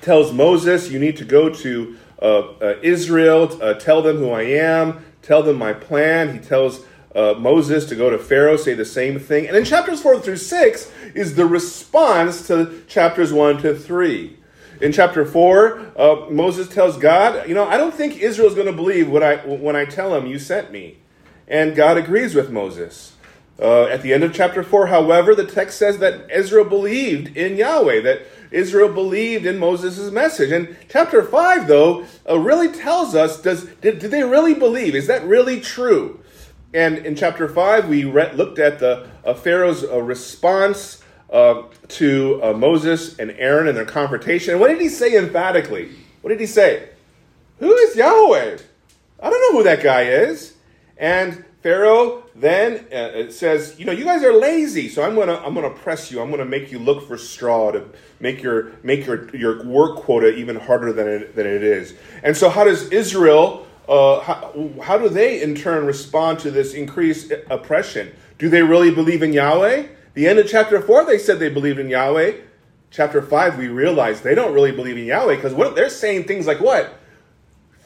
tells 0.01 0.33
Moses, 0.33 0.91
You 0.91 0.99
need 0.99 1.17
to 1.19 1.25
go 1.25 1.49
to 1.49 1.97
uh, 2.21 2.39
uh, 2.39 2.79
Israel, 2.83 3.57
uh, 3.63 3.75
tell 3.75 4.03
them 4.03 4.17
who 4.17 4.31
I 4.31 4.43
am, 4.43 5.05
tell 5.23 5.45
them 5.45 5.57
my 5.57 5.73
plan. 5.73 6.33
He 6.33 6.41
tells 6.41 6.81
uh, 7.17 7.35
Moses 7.39 7.87
to 7.87 7.97
go 7.97 8.11
to 8.11 8.19
Pharaoh, 8.19 8.57
say 8.57 8.75
the 8.75 8.85
same 8.85 9.19
thing. 9.19 9.49
And 9.49 9.57
in 9.57 9.65
chapters 9.65 10.03
4 10.03 10.21
through 10.21 10.37
6 10.37 10.93
is 11.15 11.35
the 11.35 11.47
response 11.47 12.47
to 12.49 12.83
chapters 12.87 13.33
1 13.33 13.63
to 13.63 13.75
3. 13.75 14.37
In 14.83 14.93
chapter 14.93 15.25
4, 15.25 15.93
uh, 15.97 16.31
Moses 16.31 16.69
tells 16.69 16.99
God, 16.99 17.49
You 17.49 17.55
know, 17.55 17.67
I 17.67 17.79
don't 17.79 17.95
think 17.95 18.19
Israel 18.19 18.49
is 18.49 18.55
going 18.55 18.67
to 18.67 18.73
believe 18.73 19.09
what 19.09 19.23
I, 19.23 19.37
when 19.37 19.75
I 19.75 19.87
tell 19.87 20.11
them 20.11 20.27
you 20.27 20.39
sent 20.39 20.71
me. 20.71 20.99
And 21.49 21.75
God 21.75 21.97
agrees 21.97 22.35
with 22.35 22.51
Moses. 22.51 23.15
Uh, 23.59 23.85
at 23.85 24.03
the 24.03 24.13
end 24.13 24.23
of 24.23 24.35
chapter 24.35 24.63
4, 24.63 24.89
however, 24.89 25.35
the 25.35 25.47
text 25.47 25.79
says 25.79 25.97
that 25.99 26.31
Israel 26.31 26.67
believed 26.67 27.35
in 27.35 27.57
Yahweh, 27.57 28.03
that 28.03 28.27
Israel 28.51 28.93
believed 28.93 29.47
in 29.47 29.59
Moses' 29.59 30.11
message. 30.11 30.53
And 30.53 30.77
chapter 30.91 31.23
5, 31.23 31.67
though, 31.67 32.05
uh, 32.29 32.39
really 32.39 32.69
tells 32.69 33.15
us 33.15 33.41
does, 33.41 33.65
did, 33.81 34.01
did, 34.01 34.11
they 34.11 34.25
really 34.25 34.53
believe? 34.53 34.95
Is 34.95 35.07
that 35.07 35.25
really 35.25 35.61
true? 35.61 36.21
And 36.77 36.99
in 37.07 37.17
chapter 37.17 37.49
5, 37.49 37.89
we 37.89 38.05
re- 38.05 38.33
looked 38.35 38.59
at 38.59 38.81
the 38.81 39.09
uh, 39.25 39.33
Pharaoh's 39.33 39.83
uh, 39.83 39.99
response 40.03 41.03
uh, 41.31 41.63
to 41.89 42.39
uh, 42.43 42.53
Moses 42.53 43.19
and 43.19 43.31
Aaron 43.31 43.67
and 43.67 43.75
their 43.75 43.87
confrontation. 43.87 44.53
And 44.53 44.61
what 44.61 44.69
did 44.69 44.83
he 44.83 44.91
say 44.91 45.17
emphatically? 45.17 45.89
What 46.21 46.29
did 46.29 46.39
he 46.39 46.45
say? 46.45 46.91
Who 47.61 47.73
is 47.73 47.97
Yahweh? 47.97 48.59
I 49.23 49.31
don't 49.31 49.41
know 49.41 49.59
who 49.59 49.65
that 49.65 49.83
guy 49.83 50.03
is. 50.03 50.53
And 50.99 51.47
Pharaoh 51.63 52.25
then 52.35 52.85
uh, 52.93 53.33
says, 53.33 53.77
you 53.79 53.87
know, 53.87 53.93
you 53.93 54.05
guys 54.05 54.23
are 54.23 54.35
lazy, 54.35 54.91
so 54.91 55.03
I'm 55.03 55.15
gonna 55.15 55.37
I'm 55.45 55.55
gonna 55.55 55.71
press 55.71 56.13
you. 56.13 56.21
I'm 56.21 56.31
gonna 56.31 56.45
make 56.45 56.71
you 56.71 56.79
look 56.79 57.09
for 57.09 57.17
straw 57.17 57.73
to 57.73 57.85
make 58.21 58.43
your 58.43 58.73
make 58.83 59.07
your 59.07 59.35
your 59.35 59.65
work 59.65 59.97
quota 59.97 60.35
even 60.35 60.57
harder 60.57 60.93
than 60.93 61.09
it 61.09 61.35
than 61.35 61.47
it 61.47 61.63
is. 61.63 61.95
And 62.23 62.37
so, 62.37 62.51
how 62.51 62.65
does 62.65 62.91
Israel? 62.91 63.66
Uh, 63.89 64.21
how, 64.21 64.71
how 64.83 64.99
do 64.99 65.09
they 65.09 65.41
in 65.43 65.55
turn 65.55 65.87
respond 65.87 66.39
to 66.41 66.51
this 66.51 66.75
increased 66.75 67.33
oppression? 67.51 68.13
Do 68.39 68.49
they 68.49 68.63
really 68.63 68.91
believe 68.91 69.23
in 69.23 69.33
Yahweh? 69.33 69.87
The 70.15 70.27
end 70.27 70.39
of 70.39 70.49
chapter 70.49 70.81
four, 70.81 71.05
they 71.05 71.19
said 71.19 71.39
they 71.39 71.49
believed 71.49 71.79
in 71.79 71.89
Yahweh. 71.89 72.37
Chapter 72.91 73.23
five, 73.23 73.59
we 73.59 73.69
realize 73.69 74.23
they 74.23 74.35
don't 74.35 74.55
really 74.55 74.73
believe 74.73 74.97
in 74.97 75.05
Yahweh 75.05 75.37
because 75.37 75.55
what 75.55 75.75
they're 75.75 75.91
saying 75.91 76.25
things 76.25 76.47
like 76.47 76.61
what? 76.61 76.99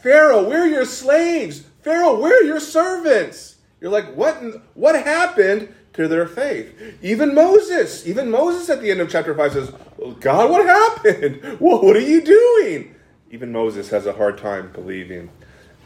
Pharaoh, 0.03 0.49
we're 0.49 0.67
your 0.67 0.85
slaves. 0.85 1.65
Pharaoh, 1.83 2.21
we're 2.21 2.43
your 2.43 2.61
servants. 2.61 3.57
You're 3.81 3.91
like, 3.91 4.15
what, 4.15 4.37
what 4.75 4.95
happened 4.95 5.75
to 5.95 6.07
their 6.09 6.27
faith? 6.27 6.75
Even 7.03 7.35
Moses, 7.35 8.07
even 8.07 8.31
Moses 8.31 8.69
at 8.69 8.81
the 8.81 8.91
end 8.91 9.01
of 9.01 9.11
chapter 9.11 9.35
5 9.35 9.53
says, 9.53 9.73
God, 10.21 10.51
what 10.51 10.67
happened? 10.67 11.59
Well, 11.61 11.83
what 11.83 11.97
are 11.97 12.01
you 12.01 12.23
doing? 12.23 12.95
Even 13.31 13.53
Moses 13.53 13.91
has 13.91 14.07
a 14.07 14.13
hard 14.13 14.39
time 14.39 14.73
believing. 14.73 15.31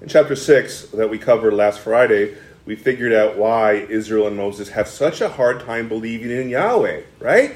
In 0.04 0.10
chapter 0.10 0.36
6 0.36 0.88
that 0.88 1.08
we 1.08 1.16
covered 1.16 1.54
last 1.54 1.80
Friday, 1.80 2.36
we 2.66 2.76
figured 2.76 3.14
out 3.14 3.38
why 3.38 3.86
Israel 3.88 4.26
and 4.26 4.36
Moses 4.36 4.68
have 4.68 4.86
such 4.86 5.22
a 5.22 5.30
hard 5.30 5.60
time 5.60 5.88
believing 5.88 6.30
in 6.30 6.50
Yahweh, 6.50 7.04
right? 7.20 7.52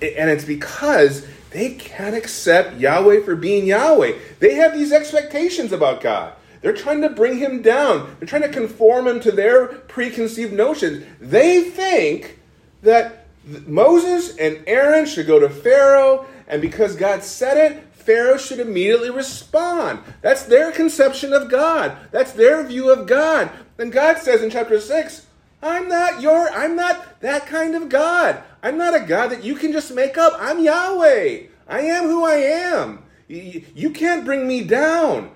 And 0.00 0.30
it's 0.30 0.46
because 0.46 1.26
they 1.50 1.74
can't 1.74 2.14
accept 2.14 2.78
Yahweh 2.78 3.20
for 3.20 3.36
being 3.36 3.66
Yahweh. 3.66 4.14
They 4.38 4.54
have 4.54 4.72
these 4.72 4.92
expectations 4.92 5.72
about 5.72 6.00
God. 6.00 6.32
They're 6.62 6.72
trying 6.72 7.02
to 7.02 7.10
bring 7.10 7.36
him 7.36 7.60
down. 7.60 8.16
They're 8.18 8.26
trying 8.26 8.40
to 8.40 8.48
conform 8.48 9.06
him 9.06 9.20
to 9.20 9.30
their 9.30 9.66
preconceived 9.66 10.54
notions. 10.54 11.04
They 11.20 11.64
think 11.64 12.38
that 12.80 13.26
Moses 13.44 14.38
and 14.38 14.64
Aaron 14.66 15.04
should 15.04 15.26
go 15.26 15.38
to 15.38 15.50
Pharaoh, 15.50 16.24
and 16.48 16.62
because 16.62 16.96
God 16.96 17.22
said 17.22 17.58
it, 17.58 17.89
Pharaoh 18.00 18.36
should 18.38 18.60
immediately 18.60 19.10
respond. 19.10 20.00
That's 20.22 20.44
their 20.44 20.72
conception 20.72 21.32
of 21.32 21.50
God. 21.50 21.96
That's 22.10 22.32
their 22.32 22.64
view 22.64 22.90
of 22.90 23.06
God. 23.06 23.50
And 23.78 23.92
God 23.92 24.18
says 24.18 24.42
in 24.42 24.50
chapter 24.50 24.80
6, 24.80 25.26
I'm 25.62 25.88
not 25.88 26.22
your 26.22 26.48
I'm 26.50 26.74
not 26.74 27.20
that 27.20 27.46
kind 27.46 27.74
of 27.74 27.88
God. 27.88 28.42
I'm 28.62 28.78
not 28.78 28.94
a 28.94 29.04
God 29.04 29.28
that 29.28 29.44
you 29.44 29.54
can 29.54 29.72
just 29.72 29.94
make 29.94 30.16
up. 30.16 30.34
I'm 30.38 30.60
Yahweh. 30.60 31.42
I 31.68 31.80
am 31.80 32.04
who 32.04 32.24
I 32.24 32.36
am. 32.36 33.04
You 33.28 33.90
can't 33.90 34.24
bring 34.24 34.48
me 34.48 34.64
down. 34.64 35.30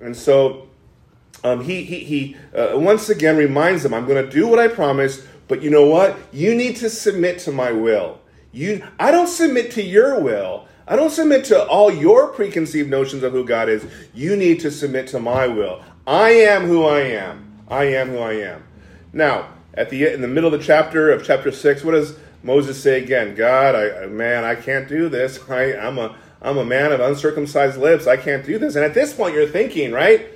And 0.00 0.16
so 0.16 0.68
um, 1.44 1.62
he, 1.62 1.84
he, 1.84 2.00
he 2.00 2.36
uh, 2.54 2.78
once 2.78 3.08
again 3.08 3.36
reminds 3.36 3.82
them, 3.82 3.94
I'm 3.94 4.06
going 4.06 4.22
to 4.24 4.30
do 4.30 4.46
what 4.46 4.58
I 4.58 4.68
promised, 4.68 5.26
but 5.46 5.62
you 5.62 5.70
know 5.70 5.86
what? 5.86 6.16
You 6.32 6.54
need 6.54 6.76
to 6.76 6.90
submit 6.90 7.38
to 7.40 7.52
my 7.52 7.72
will. 7.72 8.20
You, 8.52 8.86
I 8.98 9.10
don't 9.10 9.28
submit 9.28 9.70
to 9.72 9.82
your 9.82 10.20
will. 10.20 10.67
I 10.88 10.96
don't 10.96 11.10
submit 11.10 11.44
to 11.46 11.66
all 11.66 11.92
your 11.92 12.28
preconceived 12.28 12.88
notions 12.88 13.22
of 13.22 13.32
who 13.32 13.44
God 13.44 13.68
is. 13.68 13.86
You 14.14 14.36
need 14.36 14.60
to 14.60 14.70
submit 14.70 15.06
to 15.08 15.20
my 15.20 15.46
will. 15.46 15.82
I 16.06 16.30
am 16.30 16.64
who 16.64 16.84
I 16.84 17.00
am. 17.00 17.62
I 17.68 17.84
am 17.84 18.08
who 18.08 18.18
I 18.18 18.32
am. 18.32 18.64
Now, 19.12 19.50
at 19.74 19.90
the 19.90 20.06
in 20.06 20.22
the 20.22 20.28
middle 20.28 20.52
of 20.52 20.58
the 20.58 20.64
chapter 20.64 21.10
of 21.10 21.24
chapter 21.24 21.52
six, 21.52 21.84
what 21.84 21.92
does 21.92 22.18
Moses 22.42 22.82
say 22.82 23.02
again? 23.02 23.34
God, 23.34 23.74
I 23.74 24.06
man, 24.06 24.44
I 24.44 24.54
can't 24.54 24.88
do 24.88 25.10
this. 25.10 25.38
I, 25.50 25.76
I'm 25.76 25.98
a 25.98 26.16
I'm 26.40 26.56
a 26.56 26.64
man 26.64 26.92
of 26.92 27.00
uncircumcised 27.00 27.78
lips. 27.78 28.06
I 28.06 28.16
can't 28.16 28.46
do 28.46 28.58
this. 28.58 28.74
And 28.74 28.84
at 28.84 28.94
this 28.94 29.12
point, 29.12 29.34
you're 29.34 29.46
thinking, 29.46 29.92
right? 29.92 30.26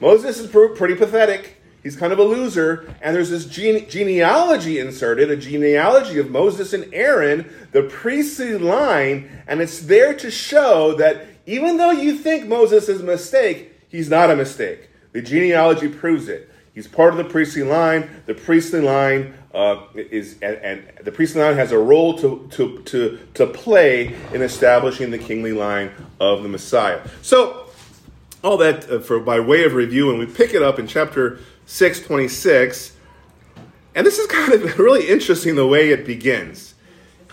Moses 0.00 0.40
is 0.40 0.46
pretty 0.48 0.94
pathetic. 0.94 1.59
He's 1.82 1.96
kind 1.96 2.12
of 2.12 2.18
a 2.18 2.24
loser. 2.24 2.92
And 3.00 3.16
there's 3.16 3.30
this 3.30 3.46
gene- 3.46 3.88
genealogy 3.88 4.78
inserted, 4.78 5.30
a 5.30 5.36
genealogy 5.36 6.18
of 6.18 6.30
Moses 6.30 6.72
and 6.72 6.92
Aaron, 6.92 7.50
the 7.72 7.84
priestly 7.84 8.58
line. 8.58 9.30
And 9.46 9.60
it's 9.60 9.80
there 9.80 10.14
to 10.14 10.30
show 10.30 10.94
that 10.94 11.26
even 11.46 11.78
though 11.78 11.90
you 11.90 12.16
think 12.16 12.46
Moses 12.46 12.88
is 12.88 13.00
a 13.00 13.04
mistake, 13.04 13.72
he's 13.88 14.08
not 14.08 14.30
a 14.30 14.36
mistake. 14.36 14.90
The 15.12 15.22
genealogy 15.22 15.88
proves 15.88 16.28
it. 16.28 16.50
He's 16.74 16.86
part 16.86 17.12
of 17.12 17.16
the 17.16 17.24
priestly 17.24 17.62
line. 17.62 18.08
The 18.26 18.34
priestly 18.34 18.80
line 18.80 19.34
uh, 19.52 19.86
is, 19.94 20.36
and, 20.40 20.56
and, 20.56 20.92
the 21.02 21.10
priestly 21.10 21.42
line 21.42 21.56
has 21.56 21.72
a 21.72 21.78
role 21.78 22.16
to, 22.18 22.48
to, 22.52 22.80
to, 22.82 23.18
to 23.34 23.46
play 23.48 24.14
in 24.32 24.42
establishing 24.42 25.10
the 25.10 25.18
kingly 25.18 25.52
line 25.52 25.90
of 26.20 26.42
the 26.42 26.48
Messiah. 26.48 27.00
So, 27.22 27.66
all 28.42 28.56
that 28.58 28.88
uh, 28.88 29.00
for 29.00 29.20
by 29.20 29.40
way 29.40 29.64
of 29.64 29.74
review, 29.74 30.10
and 30.10 30.18
we 30.18 30.26
pick 30.26 30.54
it 30.54 30.62
up 30.62 30.78
in 30.78 30.86
chapter 30.86 31.40
6, 31.70 32.00
26. 32.00 32.96
And 33.94 34.04
this 34.04 34.18
is 34.18 34.26
kind 34.26 34.52
of 34.52 34.78
really 34.78 35.08
interesting 35.08 35.54
the 35.54 35.66
way 35.66 35.90
it 35.90 36.04
begins. 36.04 36.74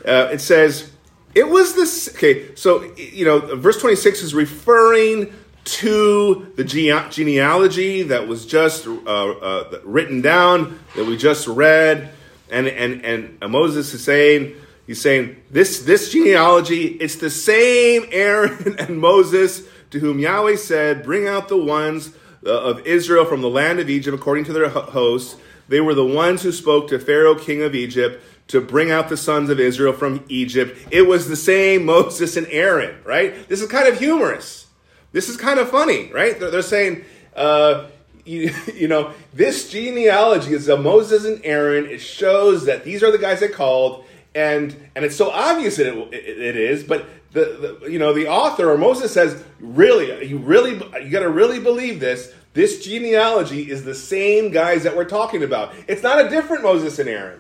Uh, 0.05 0.29
it 0.31 0.41
says, 0.41 0.91
It 1.33 1.49
was 1.49 1.73
this. 1.73 2.09
Okay, 2.15 2.53
so, 2.55 2.83
you 2.95 3.25
know, 3.25 3.39
verse 3.55 3.81
26 3.81 4.21
is 4.21 4.35
referring 4.35 5.33
to 5.65 6.53
the 6.55 6.63
gene- 6.63 7.09
genealogy 7.09 8.03
that 8.03 8.27
was 8.27 8.45
just 8.45 8.85
uh, 8.87 8.91
uh, 8.91 9.79
written 9.83 10.21
down, 10.21 10.79
that 10.95 11.05
we 11.05 11.17
just 11.17 11.47
read. 11.47 12.13
And, 12.49 12.67
and, 12.67 13.03
and 13.03 13.51
Moses 13.51 13.91
is 13.95 14.03
saying, 14.03 14.55
He's 14.85 15.01
saying, 15.01 15.35
this, 15.49 15.79
this 15.79 16.11
genealogy, 16.11 16.85
it's 16.85 17.15
the 17.15 17.31
same 17.31 18.05
Aaron 18.11 18.75
and 18.79 18.99
Moses 18.99 19.63
to 19.89 19.99
whom 19.99 20.19
Yahweh 20.19 20.57
said, 20.57 21.03
Bring 21.03 21.27
out 21.27 21.47
the 21.47 21.57
ones 21.57 22.13
of 22.51 22.85
Israel 22.85 23.25
from 23.25 23.41
the 23.41 23.49
land 23.49 23.79
of 23.79 23.89
Egypt 23.89 24.15
according 24.15 24.45
to 24.45 24.53
their 24.53 24.69
hosts. 24.69 25.35
They 25.67 25.81
were 25.81 25.93
the 25.93 26.05
ones 26.05 26.43
who 26.43 26.51
spoke 26.51 26.87
to 26.89 26.99
Pharaoh, 26.99 27.35
king 27.35 27.61
of 27.61 27.75
Egypt, 27.75 28.23
to 28.47 28.61
bring 28.61 28.91
out 28.91 29.09
the 29.09 29.17
sons 29.17 29.49
of 29.49 29.59
Israel 29.59 29.93
from 29.93 30.23
Egypt. 30.29 30.77
It 30.91 31.03
was 31.03 31.27
the 31.27 31.35
same 31.35 31.85
Moses 31.85 32.37
and 32.37 32.47
Aaron, 32.49 33.01
right? 33.03 33.47
This 33.47 33.61
is 33.61 33.69
kind 33.69 33.87
of 33.87 33.99
humorous. 33.99 34.67
This 35.11 35.29
is 35.29 35.37
kind 35.37 35.59
of 35.59 35.69
funny, 35.69 36.11
right? 36.11 36.39
They're, 36.39 36.51
they're 36.51 36.61
saying, 36.61 37.03
uh, 37.35 37.87
you, 38.25 38.53
you, 38.73 38.87
know, 38.87 39.13
this 39.33 39.69
genealogy 39.69 40.53
is 40.53 40.69
of 40.69 40.81
Moses 40.81 41.25
and 41.25 41.41
Aaron. 41.43 41.85
It 41.85 41.99
shows 41.99 42.65
that 42.65 42.83
these 42.83 43.03
are 43.03 43.11
the 43.11 43.17
guys 43.17 43.39
that 43.39 43.53
called, 43.53 44.05
and 44.35 44.75
and 44.95 45.03
it's 45.03 45.15
so 45.15 45.31
obvious 45.31 45.77
that 45.77 45.87
it, 45.87 46.13
it, 46.13 46.39
it 46.39 46.55
is, 46.55 46.83
but 46.83 47.07
the, 47.37 47.77
the, 47.81 47.91
you 47.91 47.99
know 47.99 48.13
the 48.13 48.27
author 48.27 48.71
or 48.71 48.77
Moses 48.77 49.13
says, 49.13 49.43
really, 49.59 50.25
you 50.25 50.37
really 50.37 50.73
you 51.03 51.09
got 51.09 51.21
to 51.21 51.29
really 51.29 51.59
believe 51.59 51.99
this. 51.99 52.33
This 52.53 52.83
genealogy 52.83 53.69
is 53.69 53.83
the 53.83 53.93
same 53.93 54.51
guys 54.51 54.83
that 54.83 54.97
we're 54.97 55.05
talking 55.05 55.43
about. 55.43 55.75
It's 55.87 56.01
not 56.01 56.25
a 56.25 56.29
different 56.29 56.63
Moses 56.63 56.97
and 56.97 57.07
Aaron. 57.07 57.39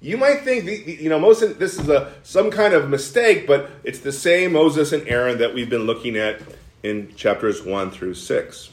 You 0.00 0.16
might 0.16 0.40
think 0.40 0.64
the, 0.64 0.82
the, 0.82 0.92
you 0.94 1.08
know 1.08 1.18
Moses 1.18 1.56
this 1.56 1.78
is 1.78 1.88
a 1.88 2.12
some 2.22 2.50
kind 2.50 2.74
of 2.74 2.90
mistake, 2.90 3.46
but 3.46 3.70
it's 3.84 4.00
the 4.00 4.12
same 4.12 4.52
Moses 4.52 4.92
and 4.92 5.06
Aaron 5.06 5.38
that 5.38 5.54
we've 5.54 5.70
been 5.70 5.86
looking 5.86 6.16
at 6.16 6.40
in 6.82 7.14
chapters 7.16 7.64
1 7.64 7.90
through 7.90 8.14
6. 8.14 8.70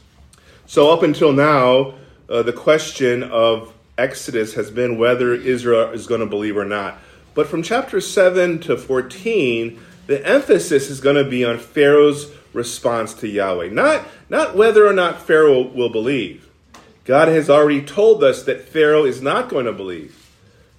So, 0.65 0.91
up 0.91 1.03
until 1.03 1.33
now, 1.33 1.95
uh, 2.29 2.43
the 2.43 2.53
question 2.53 3.23
of 3.23 3.73
Exodus 3.97 4.53
has 4.53 4.71
been 4.71 4.97
whether 4.97 5.33
Israel 5.33 5.91
is 5.91 6.07
going 6.07 6.21
to 6.21 6.27
believe 6.27 6.57
or 6.57 6.65
not. 6.65 6.99
But 7.35 7.47
from 7.47 7.63
chapter 7.63 7.99
7 7.99 8.59
to 8.61 8.77
14, 8.77 9.79
the 10.07 10.25
emphasis 10.25 10.89
is 10.89 10.99
going 10.99 11.15
to 11.15 11.29
be 11.29 11.45
on 11.45 11.57
Pharaoh's 11.57 12.31
response 12.53 13.13
to 13.15 13.27
Yahweh. 13.27 13.69
Not, 13.69 14.05
not 14.29 14.55
whether 14.55 14.85
or 14.85 14.93
not 14.93 15.21
Pharaoh 15.21 15.63
will 15.63 15.89
believe. 15.89 16.49
God 17.05 17.27
has 17.27 17.49
already 17.49 17.81
told 17.81 18.23
us 18.23 18.43
that 18.43 18.67
Pharaoh 18.67 19.05
is 19.05 19.21
not 19.21 19.49
going 19.49 19.65
to 19.65 19.73
believe. 19.73 20.29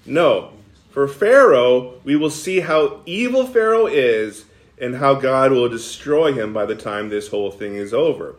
No. 0.07 0.53
For 0.91 1.09
Pharaoh, 1.09 2.01
we 2.05 2.17
will 2.17 2.31
see 2.31 2.61
how 2.61 3.01
evil 3.05 3.47
Pharaoh 3.47 3.87
is 3.87 4.45
and 4.79 4.97
how 4.97 5.15
God 5.15 5.53
will 5.53 5.69
destroy 5.69 6.33
him 6.33 6.53
by 6.53 6.67
the 6.67 6.75
time 6.75 7.09
this 7.09 7.29
whole 7.29 7.51
thing 7.51 7.77
is 7.77 7.93
over. 7.93 8.37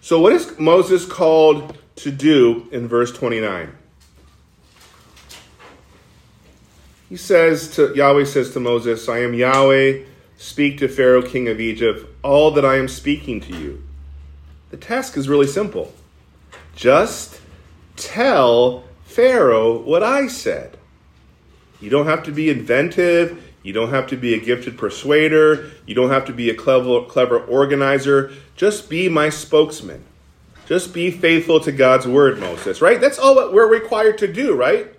So, 0.00 0.20
what 0.20 0.32
is 0.32 0.58
Moses 0.58 1.06
called 1.06 1.78
to 1.96 2.10
do 2.10 2.68
in 2.72 2.88
verse 2.88 3.10
29? 3.10 3.72
He 7.08 7.16
says 7.16 7.68
to 7.76 7.94
Yahweh 7.94 8.24
says 8.24 8.50
to 8.52 8.60
Moses, 8.60 9.08
I 9.08 9.20
am 9.20 9.34
Yahweh, 9.34 10.00
speak 10.36 10.78
to 10.78 10.88
Pharaoh, 10.88 11.22
king 11.22 11.48
of 11.48 11.60
Egypt, 11.60 12.06
all 12.22 12.50
that 12.52 12.64
I 12.64 12.76
am 12.76 12.88
speaking 12.88 13.40
to 13.42 13.56
you. 13.56 13.82
The 14.70 14.76
task 14.76 15.16
is 15.16 15.28
really 15.28 15.46
simple. 15.46 15.92
Just 16.74 17.40
tell 17.96 18.84
Pharaoh 19.04 19.78
what 19.78 20.02
I 20.02 20.26
said. 20.26 20.76
You 21.80 21.90
don't 21.90 22.06
have 22.06 22.22
to 22.24 22.32
be 22.32 22.50
inventive. 22.50 23.52
You 23.62 23.72
don't 23.72 23.90
have 23.90 24.06
to 24.08 24.16
be 24.16 24.34
a 24.34 24.40
gifted 24.40 24.76
persuader. 24.76 25.70
You 25.86 25.94
don't 25.94 26.10
have 26.10 26.26
to 26.26 26.32
be 26.32 26.50
a 26.50 26.54
clever, 26.54 27.02
clever 27.02 27.38
organizer. 27.38 28.32
Just 28.56 28.90
be 28.90 29.08
my 29.08 29.28
spokesman. 29.28 30.04
Just 30.66 30.94
be 30.94 31.10
faithful 31.10 31.60
to 31.60 31.72
God's 31.72 32.06
word, 32.06 32.38
Moses, 32.38 32.80
right? 32.80 33.00
That's 33.00 33.18
all 33.18 33.34
that 33.36 33.52
we're 33.52 33.68
required 33.68 34.18
to 34.18 34.32
do, 34.32 34.54
right? 34.54 34.94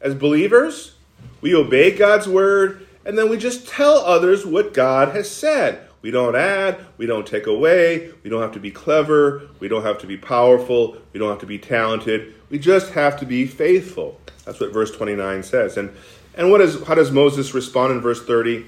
As 0.00 0.14
believers, 0.14 0.94
we 1.40 1.54
obey 1.54 1.96
God's 1.96 2.28
word 2.28 2.85
and 3.06 3.16
then 3.16 3.30
we 3.30 3.38
just 3.38 3.68
tell 3.68 3.98
others 3.98 4.44
what 4.44 4.74
God 4.74 5.14
has 5.14 5.30
said. 5.30 5.88
We 6.02 6.10
don't 6.10 6.34
add, 6.34 6.84
we 6.98 7.06
don't 7.06 7.26
take 7.26 7.46
away, 7.46 8.12
we 8.22 8.30
don't 8.30 8.42
have 8.42 8.52
to 8.52 8.60
be 8.60 8.72
clever, 8.72 9.48
we 9.60 9.68
don't 9.68 9.84
have 9.84 9.98
to 9.98 10.06
be 10.06 10.16
powerful, 10.16 10.96
we 11.12 11.20
don't 11.20 11.30
have 11.30 11.40
to 11.40 11.46
be 11.46 11.58
talented. 11.58 12.34
We 12.50 12.58
just 12.58 12.92
have 12.92 13.18
to 13.20 13.26
be 13.26 13.46
faithful. 13.46 14.20
That's 14.44 14.60
what 14.60 14.72
verse 14.72 14.90
29 14.90 15.42
says. 15.44 15.76
And 15.76 15.96
and 16.34 16.50
what 16.50 16.60
is 16.60 16.82
how 16.84 16.94
does 16.94 17.12
Moses 17.12 17.54
respond 17.54 17.92
in 17.92 18.00
verse 18.00 18.24
30? 18.24 18.66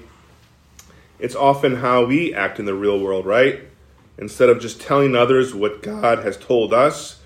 It's 1.19 1.35
often 1.35 1.75
how 1.75 2.05
we 2.05 2.33
act 2.33 2.59
in 2.59 2.65
the 2.65 2.73
real 2.73 2.99
world, 2.99 3.25
right? 3.25 3.61
Instead 4.17 4.49
of 4.49 4.59
just 4.59 4.81
telling 4.81 5.15
others 5.15 5.53
what 5.53 5.83
God 5.83 6.19
has 6.19 6.37
told 6.37 6.73
us, 6.73 7.21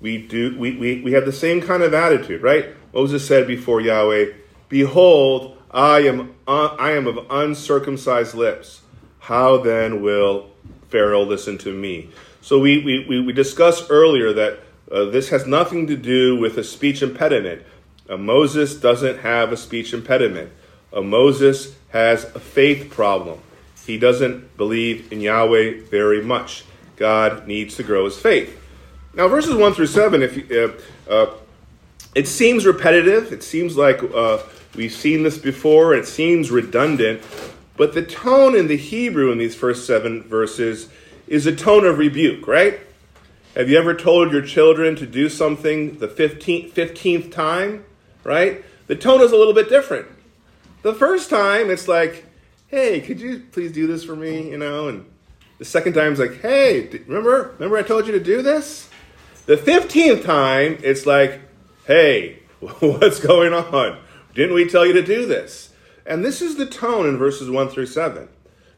we 0.00 0.18
do 0.18 0.58
we, 0.58 0.76
we, 0.76 1.02
we 1.02 1.12
have 1.12 1.26
the 1.26 1.32
same 1.32 1.60
kind 1.60 1.82
of 1.82 1.92
attitude, 1.92 2.42
right? 2.42 2.68
Moses 2.92 3.26
said 3.26 3.46
before 3.46 3.80
Yahweh, 3.80 4.32
Behold, 4.68 5.56
I 5.74 6.00
am 6.00 6.34
I 6.46 6.92
am 6.92 7.08
of 7.08 7.26
uncircumcised 7.28 8.34
lips. 8.34 8.82
How 9.18 9.58
then 9.58 10.02
will 10.02 10.50
Pharaoh 10.88 11.24
listen 11.24 11.58
to 11.58 11.72
me? 11.72 12.10
So 12.40 12.60
we, 12.60 12.84
we, 12.84 13.20
we 13.20 13.32
discussed 13.32 13.86
earlier 13.88 14.32
that 14.34 14.60
uh, 14.92 15.06
this 15.06 15.30
has 15.30 15.46
nothing 15.46 15.86
to 15.86 15.96
do 15.96 16.36
with 16.36 16.58
a 16.58 16.62
speech 16.62 17.02
impediment. 17.02 17.62
Uh, 18.08 18.18
Moses 18.18 18.74
doesn't 18.74 19.20
have 19.20 19.50
a 19.50 19.56
speech 19.56 19.94
impediment. 19.94 20.52
Uh, 20.92 21.00
Moses 21.00 21.74
has 21.88 22.24
a 22.24 22.38
faith 22.38 22.90
problem. 22.90 23.40
He 23.86 23.98
doesn't 23.98 24.56
believe 24.58 25.10
in 25.10 25.22
Yahweh 25.22 25.80
very 25.90 26.22
much. 26.22 26.64
God 26.96 27.48
needs 27.48 27.76
to 27.76 27.82
grow 27.82 28.04
his 28.04 28.18
faith. 28.18 28.60
Now, 29.14 29.26
verses 29.28 29.54
1 29.54 29.74
through 29.74 29.86
7, 29.86 30.22
if 30.22 30.36
you, 30.36 30.76
uh, 31.08 31.10
uh, 31.10 31.34
it 32.14 32.28
seems 32.28 32.66
repetitive. 32.66 33.32
It 33.32 33.42
seems 33.42 33.76
like 33.76 34.02
uh, 34.02 34.38
we've 34.74 34.92
seen 34.92 35.22
this 35.22 35.38
before. 35.38 35.94
It 35.94 36.06
seems 36.06 36.50
redundant. 36.50 37.22
But 37.76 37.94
the 37.94 38.02
tone 38.02 38.56
in 38.56 38.68
the 38.68 38.76
Hebrew 38.76 39.32
in 39.32 39.38
these 39.38 39.54
first 39.54 39.86
seven 39.86 40.22
verses 40.22 40.88
is 41.26 41.46
a 41.46 41.54
tone 41.54 41.84
of 41.86 41.98
rebuke, 41.98 42.46
right? 42.46 42.80
Have 43.56 43.68
you 43.68 43.78
ever 43.78 43.94
told 43.94 44.32
your 44.32 44.42
children 44.42 44.96
to 44.96 45.06
do 45.06 45.28
something 45.28 45.98
the 45.98 46.08
15th, 46.08 46.72
15th 46.72 47.32
time, 47.32 47.84
right? 48.22 48.64
The 48.86 48.96
tone 48.96 49.20
is 49.20 49.32
a 49.32 49.36
little 49.36 49.54
bit 49.54 49.68
different. 49.68 50.08
The 50.82 50.94
first 50.94 51.30
time, 51.30 51.70
it's 51.70 51.88
like, 51.88 52.26
hey, 52.68 53.00
could 53.00 53.20
you 53.20 53.42
please 53.52 53.72
do 53.72 53.86
this 53.86 54.04
for 54.04 54.14
me, 54.14 54.50
you 54.50 54.58
know? 54.58 54.88
And 54.88 55.06
the 55.58 55.64
second 55.64 55.94
time, 55.94 56.12
it's 56.12 56.20
like, 56.20 56.40
hey, 56.42 56.88
remember, 57.06 57.54
remember 57.58 57.78
I 57.78 57.82
told 57.82 58.06
you 58.06 58.12
to 58.12 58.20
do 58.20 58.42
this? 58.42 58.88
The 59.46 59.56
15th 59.56 60.24
time, 60.24 60.78
it's 60.82 61.06
like, 61.06 61.40
hey, 61.86 62.40
what's 62.80 63.20
going 63.20 63.52
on? 63.52 63.98
Didn't 64.34 64.54
we 64.54 64.68
tell 64.68 64.84
you 64.84 64.92
to 64.94 65.02
do 65.02 65.26
this? 65.26 65.70
And 66.06 66.24
this 66.24 66.42
is 66.42 66.56
the 66.56 66.66
tone 66.66 67.06
in 67.06 67.16
verses 67.16 67.48
1 67.48 67.68
through 67.68 67.86
7. 67.86 68.28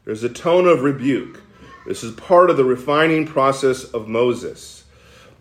There's 0.05 0.23
a 0.23 0.29
tone 0.29 0.67
of 0.67 0.81
rebuke. 0.81 1.41
This 1.85 2.03
is 2.03 2.13
part 2.15 2.49
of 2.49 2.57
the 2.57 2.63
refining 2.63 3.25
process 3.25 3.83
of 3.83 4.07
Moses. 4.07 4.85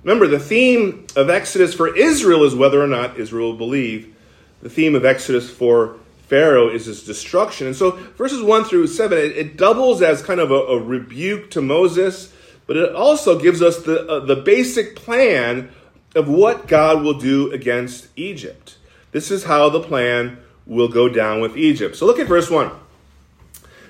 Remember, 0.02 0.26
the 0.26 0.38
theme 0.38 1.06
of 1.16 1.28
Exodus 1.28 1.74
for 1.74 1.94
Israel 1.96 2.44
is 2.44 2.54
whether 2.54 2.82
or 2.82 2.86
not 2.86 3.18
Israel 3.18 3.50
will 3.50 3.58
believe. 3.58 4.14
The 4.62 4.70
theme 4.70 4.94
of 4.94 5.04
Exodus 5.04 5.50
for 5.50 5.96
Pharaoh 6.28 6.68
is 6.68 6.86
his 6.86 7.04
destruction. 7.04 7.66
And 7.66 7.76
so, 7.76 7.92
verses 8.16 8.42
1 8.42 8.64
through 8.64 8.86
7, 8.88 9.16
it, 9.18 9.36
it 9.36 9.56
doubles 9.56 10.02
as 10.02 10.22
kind 10.22 10.40
of 10.40 10.50
a, 10.50 10.54
a, 10.54 10.78
rebuke 10.78 11.50
to 11.52 11.60
Moses, 11.60 12.32
but 12.66 12.76
it 12.76 12.94
also 12.94 13.38
gives 13.38 13.62
us 13.62 13.82
the, 13.82 14.06
uh, 14.06 14.20
the 14.20 14.36
basic 14.36 14.96
plan 14.96 15.70
of 16.14 16.28
what 16.28 16.66
God 16.66 17.02
will 17.02 17.18
do 17.18 17.52
against 17.52 18.08
Egypt. 18.16 18.76
This 19.12 19.30
is 19.30 19.44
how 19.44 19.68
the 19.68 19.80
plan 19.80 20.38
will 20.66 20.88
go 20.88 21.08
down 21.08 21.40
with 21.40 21.56
Egypt. 21.56 21.96
So 21.96 22.06
look 22.06 22.18
at 22.18 22.26
verse 22.26 22.50
1. 22.50 22.70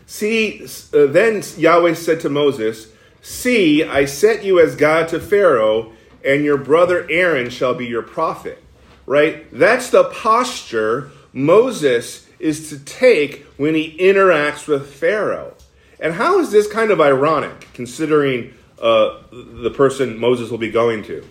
See, 0.06 0.62
uh, 0.94 1.06
then 1.06 1.42
Yahweh 1.56 1.94
said 1.94 2.20
to 2.20 2.28
Moses, 2.28 2.88
See, 3.22 3.82
I 3.82 4.04
set 4.04 4.44
you 4.44 4.60
as 4.60 4.76
God 4.76 5.08
to 5.08 5.18
Pharaoh, 5.18 5.92
and 6.24 6.44
your 6.44 6.56
brother 6.56 7.06
Aaron 7.10 7.50
shall 7.50 7.74
be 7.74 7.86
your 7.86 8.02
prophet. 8.02 8.62
Right? 9.04 9.46
That's 9.52 9.90
the 9.90 10.04
posture 10.04 11.10
Moses 11.32 12.26
is 12.38 12.68
to 12.68 12.78
take 12.78 13.44
when 13.56 13.74
he 13.74 13.96
interacts 13.98 14.68
with 14.68 14.92
Pharaoh. 14.94 15.54
And 15.98 16.14
how 16.14 16.38
is 16.38 16.50
this 16.50 16.70
kind 16.70 16.90
of 16.90 17.00
ironic, 17.00 17.68
considering 17.72 18.54
uh, 18.80 19.22
the 19.32 19.70
person 19.70 20.18
Moses 20.18 20.50
will 20.50 20.58
be 20.58 20.70
going 20.70 21.02
to? 21.04 21.26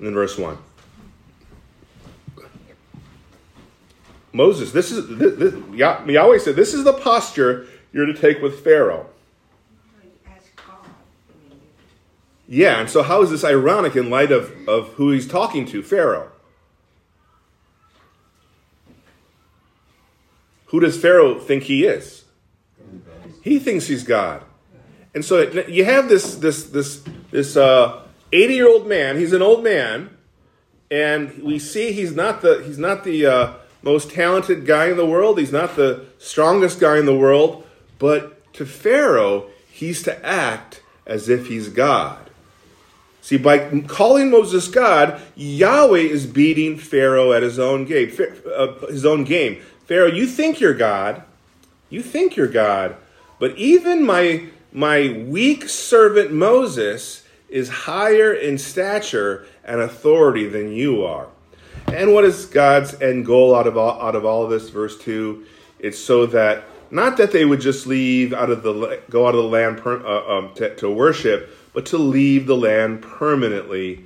In 0.00 0.14
verse 0.14 0.38
1. 0.38 0.58
Moses, 4.32 4.72
this 4.72 4.90
is 4.92 5.08
this, 5.18 5.34
this, 5.38 5.54
Yahweh 5.74 6.38
said, 6.38 6.56
this 6.56 6.74
is 6.74 6.84
the 6.84 6.92
posture 6.92 7.66
you're 7.92 8.06
to 8.06 8.14
take 8.14 8.42
with 8.42 8.62
Pharaoh. 8.62 9.06
Yeah, 12.50 12.80
and 12.80 12.88
so 12.88 13.02
how 13.02 13.22
is 13.22 13.30
this 13.30 13.44
ironic 13.44 13.94
in 13.94 14.08
light 14.08 14.32
of, 14.32 14.52
of 14.66 14.94
who 14.94 15.10
he's 15.10 15.28
talking 15.28 15.66
to, 15.66 15.82
Pharaoh? 15.82 16.30
Who 20.66 20.80
does 20.80 21.00
Pharaoh 21.00 21.38
think 21.38 21.64
he 21.64 21.84
is? 21.84 22.24
He 23.42 23.58
thinks 23.58 23.86
he's 23.86 24.02
God. 24.02 24.44
And 25.14 25.24
so 25.24 25.42
you 25.68 25.84
have 25.84 26.08
this 26.08 26.34
this 26.36 26.64
this 26.64 27.02
this 27.30 27.56
uh, 27.56 28.02
80 28.32 28.54
year 28.54 28.68
old 28.68 28.86
man. 28.86 29.16
He's 29.16 29.32
an 29.32 29.42
old 29.42 29.64
man, 29.64 30.16
and 30.90 31.42
we 31.42 31.58
see 31.58 31.92
he's 31.92 32.14
not 32.14 32.42
the 32.42 32.62
he's 32.64 32.78
not 32.78 33.04
the 33.04 33.26
uh, 33.26 33.52
most 33.82 34.10
talented 34.10 34.66
guy 34.66 34.90
in 34.90 34.96
the 34.96 35.06
world. 35.06 35.38
He's 35.38 35.52
not 35.52 35.76
the 35.76 36.06
strongest 36.18 36.80
guy 36.80 36.98
in 36.98 37.06
the 37.06 37.16
world. 37.16 37.64
But 37.98 38.52
to 38.54 38.66
Pharaoh, 38.66 39.46
he's 39.70 40.02
to 40.02 40.24
act 40.26 40.82
as 41.06 41.28
if 41.28 41.46
he's 41.46 41.68
God. 41.68 42.30
See, 43.20 43.36
by 43.36 43.80
calling 43.82 44.30
Moses 44.30 44.68
God, 44.68 45.20
Yahweh 45.36 45.98
is 45.98 46.26
beating 46.26 46.78
Pharaoh 46.78 47.32
at 47.32 47.42
his 47.42 47.58
own 47.58 47.84
game. 47.84 48.10
Uh, 48.54 48.86
his 48.86 49.04
own 49.04 49.24
game. 49.24 49.60
Pharaoh, 49.86 50.06
you 50.06 50.26
think 50.26 50.60
you're 50.60 50.74
God. 50.74 51.22
You 51.90 52.02
think 52.02 52.36
you're 52.36 52.46
God. 52.46 52.96
But 53.38 53.56
even 53.56 54.04
my, 54.04 54.46
my 54.72 55.24
weak 55.26 55.68
servant 55.68 56.32
Moses 56.32 57.24
is 57.48 57.68
higher 57.68 58.32
in 58.32 58.58
stature 58.58 59.46
and 59.64 59.80
authority 59.80 60.48
than 60.48 60.72
you 60.72 61.04
are. 61.04 61.28
And 61.92 62.12
what 62.12 62.24
is 62.24 62.46
God's 62.46 63.00
end 63.00 63.26
goal 63.26 63.54
out 63.54 63.66
of 63.66 63.76
all, 63.76 64.00
out 64.00 64.14
of 64.14 64.24
all 64.24 64.44
of 64.44 64.50
this? 64.50 64.70
Verse 64.70 64.98
two, 64.98 65.46
it's 65.78 65.98
so 65.98 66.26
that 66.26 66.64
not 66.90 67.16
that 67.16 67.32
they 67.32 67.44
would 67.44 67.60
just 67.60 67.86
leave 67.86 68.32
out 68.32 68.50
of 68.50 68.62
the 68.62 69.00
go 69.10 69.26
out 69.26 69.34
of 69.34 69.42
the 69.42 69.48
land 69.48 69.78
per, 69.78 70.04
uh, 70.04 70.38
um, 70.38 70.54
to, 70.54 70.74
to 70.76 70.90
worship, 70.90 71.54
but 71.72 71.86
to 71.86 71.98
leave 71.98 72.46
the 72.46 72.56
land 72.56 73.02
permanently, 73.02 74.04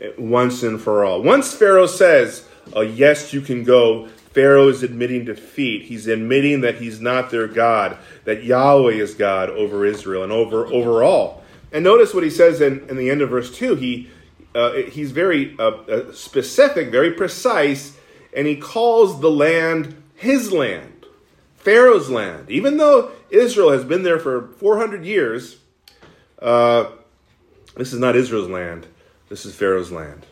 uh, 0.00 0.08
once 0.18 0.62
and 0.62 0.80
for 0.80 1.04
all. 1.04 1.22
Once 1.22 1.54
Pharaoh 1.54 1.86
says, 1.86 2.46
uh, 2.76 2.80
"Yes, 2.80 3.32
you 3.32 3.40
can 3.40 3.64
go," 3.64 4.08
Pharaoh 4.32 4.68
is 4.68 4.82
admitting 4.82 5.24
defeat. 5.24 5.82
He's 5.82 6.06
admitting 6.06 6.60
that 6.62 6.76
he's 6.76 7.00
not 7.00 7.30
their 7.30 7.46
God, 7.46 7.96
that 8.24 8.44
Yahweh 8.44 8.92
is 8.92 9.14
God 9.14 9.50
over 9.50 9.84
Israel 9.84 10.22
and 10.22 10.32
over 10.32 10.66
overall. 10.66 11.42
And 11.72 11.84
notice 11.84 12.14
what 12.14 12.24
he 12.24 12.30
says 12.30 12.60
in, 12.60 12.88
in 12.88 12.96
the 12.96 13.10
end 13.10 13.20
of 13.20 13.30
verse 13.30 13.54
2. 13.54 13.74
He, 13.74 14.08
uh, 14.58 14.72
he's 14.90 15.12
very 15.12 15.54
uh, 15.58 15.70
uh, 15.70 16.12
specific, 16.12 16.90
very 16.90 17.12
precise, 17.12 17.96
and 18.34 18.48
he 18.48 18.56
calls 18.56 19.20
the 19.20 19.30
land 19.30 20.02
his 20.16 20.50
land, 20.50 21.06
Pharaoh's 21.56 22.10
land. 22.10 22.50
Even 22.50 22.76
though 22.76 23.12
Israel 23.30 23.70
has 23.70 23.84
been 23.84 24.02
there 24.02 24.18
for 24.18 24.48
400 24.58 25.04
years, 25.04 25.58
uh, 26.42 26.90
this 27.76 27.92
is 27.92 28.00
not 28.00 28.16
Israel's 28.16 28.48
land, 28.48 28.88
this 29.28 29.46
is 29.46 29.54
Pharaoh's 29.54 29.92
land. 29.92 30.26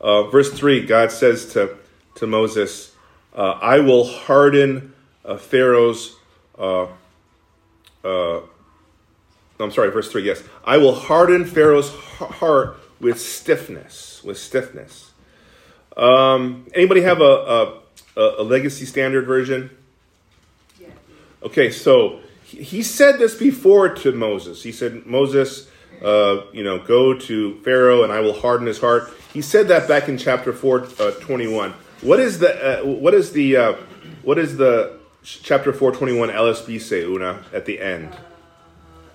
Uh, 0.00 0.22
verse 0.22 0.50
3, 0.50 0.86
God 0.86 1.12
says 1.12 1.52
to, 1.52 1.76
to 2.14 2.26
Moses, 2.26 2.94
uh, 3.34 3.58
I 3.60 3.80
will 3.80 4.04
harden 4.04 4.94
Pharaoh's. 5.38 6.16
I'm 6.58 6.88
sorry, 9.70 9.90
verse 9.90 10.10
3, 10.10 10.22
yes. 10.22 10.42
I 10.64 10.78
will 10.78 10.94
harden 10.94 11.44
Pharaoh's 11.44 11.90
heart 11.90 12.79
with 13.00 13.20
stiffness. 13.20 14.22
With 14.22 14.38
stiffness. 14.38 15.10
Um, 15.96 16.66
anybody 16.74 17.02
have 17.02 17.20
a, 17.20 17.80
a, 18.16 18.20
a 18.38 18.42
legacy 18.42 18.84
standard 18.84 19.26
version? 19.26 19.70
Okay, 21.42 21.70
so 21.70 22.20
he, 22.44 22.82
said 22.82 23.18
this 23.18 23.34
before 23.34 23.88
to 23.88 24.12
Moses. 24.12 24.62
He 24.62 24.72
said, 24.72 25.06
Moses, 25.06 25.70
uh, 26.02 26.42
you 26.52 26.62
know, 26.62 26.78
go 26.78 27.14
to 27.14 27.58
Pharaoh 27.60 28.02
and 28.02 28.12
I 28.12 28.20
will 28.20 28.38
harden 28.38 28.66
his 28.66 28.78
heart. 28.78 29.10
He 29.32 29.40
said 29.40 29.68
that 29.68 29.88
back 29.88 30.08
in 30.08 30.18
chapter 30.18 30.52
4, 30.52 30.88
uh, 30.98 31.10
21. 31.12 31.72
What 32.02 32.20
is 32.20 32.40
the, 32.40 32.80
uh, 32.82 32.84
what 32.84 33.14
is 33.14 33.32
the, 33.32 33.56
uh, 33.56 33.72
what 34.22 34.38
is 34.38 34.56
the 34.58 34.98
chapter 35.22 35.72
421 35.72 36.28
LSB 36.28 36.80
say, 36.80 37.02
Una, 37.04 37.42
at 37.54 37.64
the 37.64 37.80
end? 37.80 38.12
Uh, 38.12 38.16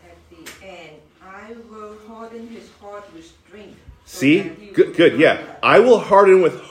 at 0.09 0.17
the 0.29 0.65
end, 0.65 0.97
I 1.21 1.53
will 1.69 1.95
harden 2.07 2.47
his 2.47 2.71
heart 2.81 3.05
with 3.13 3.25
strength. 3.47 3.77
so 4.05 4.05
See? 4.15 4.43
Good, 4.73 4.95
good, 4.95 5.19
yeah. 5.19 5.41
I 5.62 5.80
will 5.80 5.99
harden 5.99 6.41
with, 6.41 6.62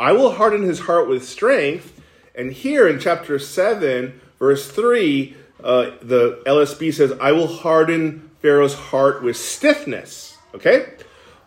I 0.00 0.10
will 0.10 0.32
harden 0.32 0.62
his 0.62 0.80
heart 0.80 1.08
with 1.08 1.24
strength. 1.24 2.00
And 2.34 2.52
here 2.52 2.88
in 2.88 2.98
chapter 2.98 3.38
7, 3.38 4.20
verse 4.40 4.68
3, 4.68 5.36
uh, 5.62 5.90
the 6.02 6.42
LSB 6.46 6.92
says, 6.92 7.12
I 7.20 7.30
will 7.30 7.46
harden 7.46 8.30
Pharaoh's 8.40 8.74
heart 8.74 9.22
with 9.22 9.36
stiffness. 9.36 10.36
Okay? 10.52 10.94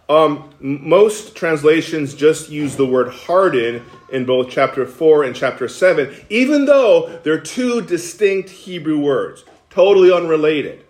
Um, 0.08 0.50
most 0.62 1.36
translations 1.36 2.14
just 2.14 2.50
use 2.50 2.78
the 2.78 2.86
word 2.86 3.10
harden 3.10 3.84
in 4.14 4.26
both 4.26 4.50
chapter 4.50 4.86
4 4.86 5.26
and 5.26 5.36
chapter 5.36 5.68
7, 5.68 6.16
even 6.30 6.64
though 6.64 7.20
they're 7.24 7.42
two 7.42 7.82
distinct 7.82 8.50
Hebrew 8.50 9.00
words, 9.00 9.44
totally 9.70 10.14
unrelated. 10.14 10.86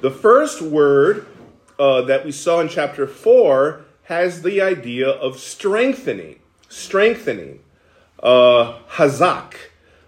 The 0.00 0.10
first 0.10 0.60
word 0.60 1.26
uh, 1.78 2.02
that 2.02 2.24
we 2.24 2.32
saw 2.32 2.60
in 2.60 2.68
chapter 2.68 3.06
4 3.06 3.80
has 4.04 4.42
the 4.42 4.60
idea 4.60 5.08
of 5.08 5.38
strengthening, 5.38 6.38
strengthening, 6.68 7.60
uh, 8.22 8.78
hazak. 8.90 9.54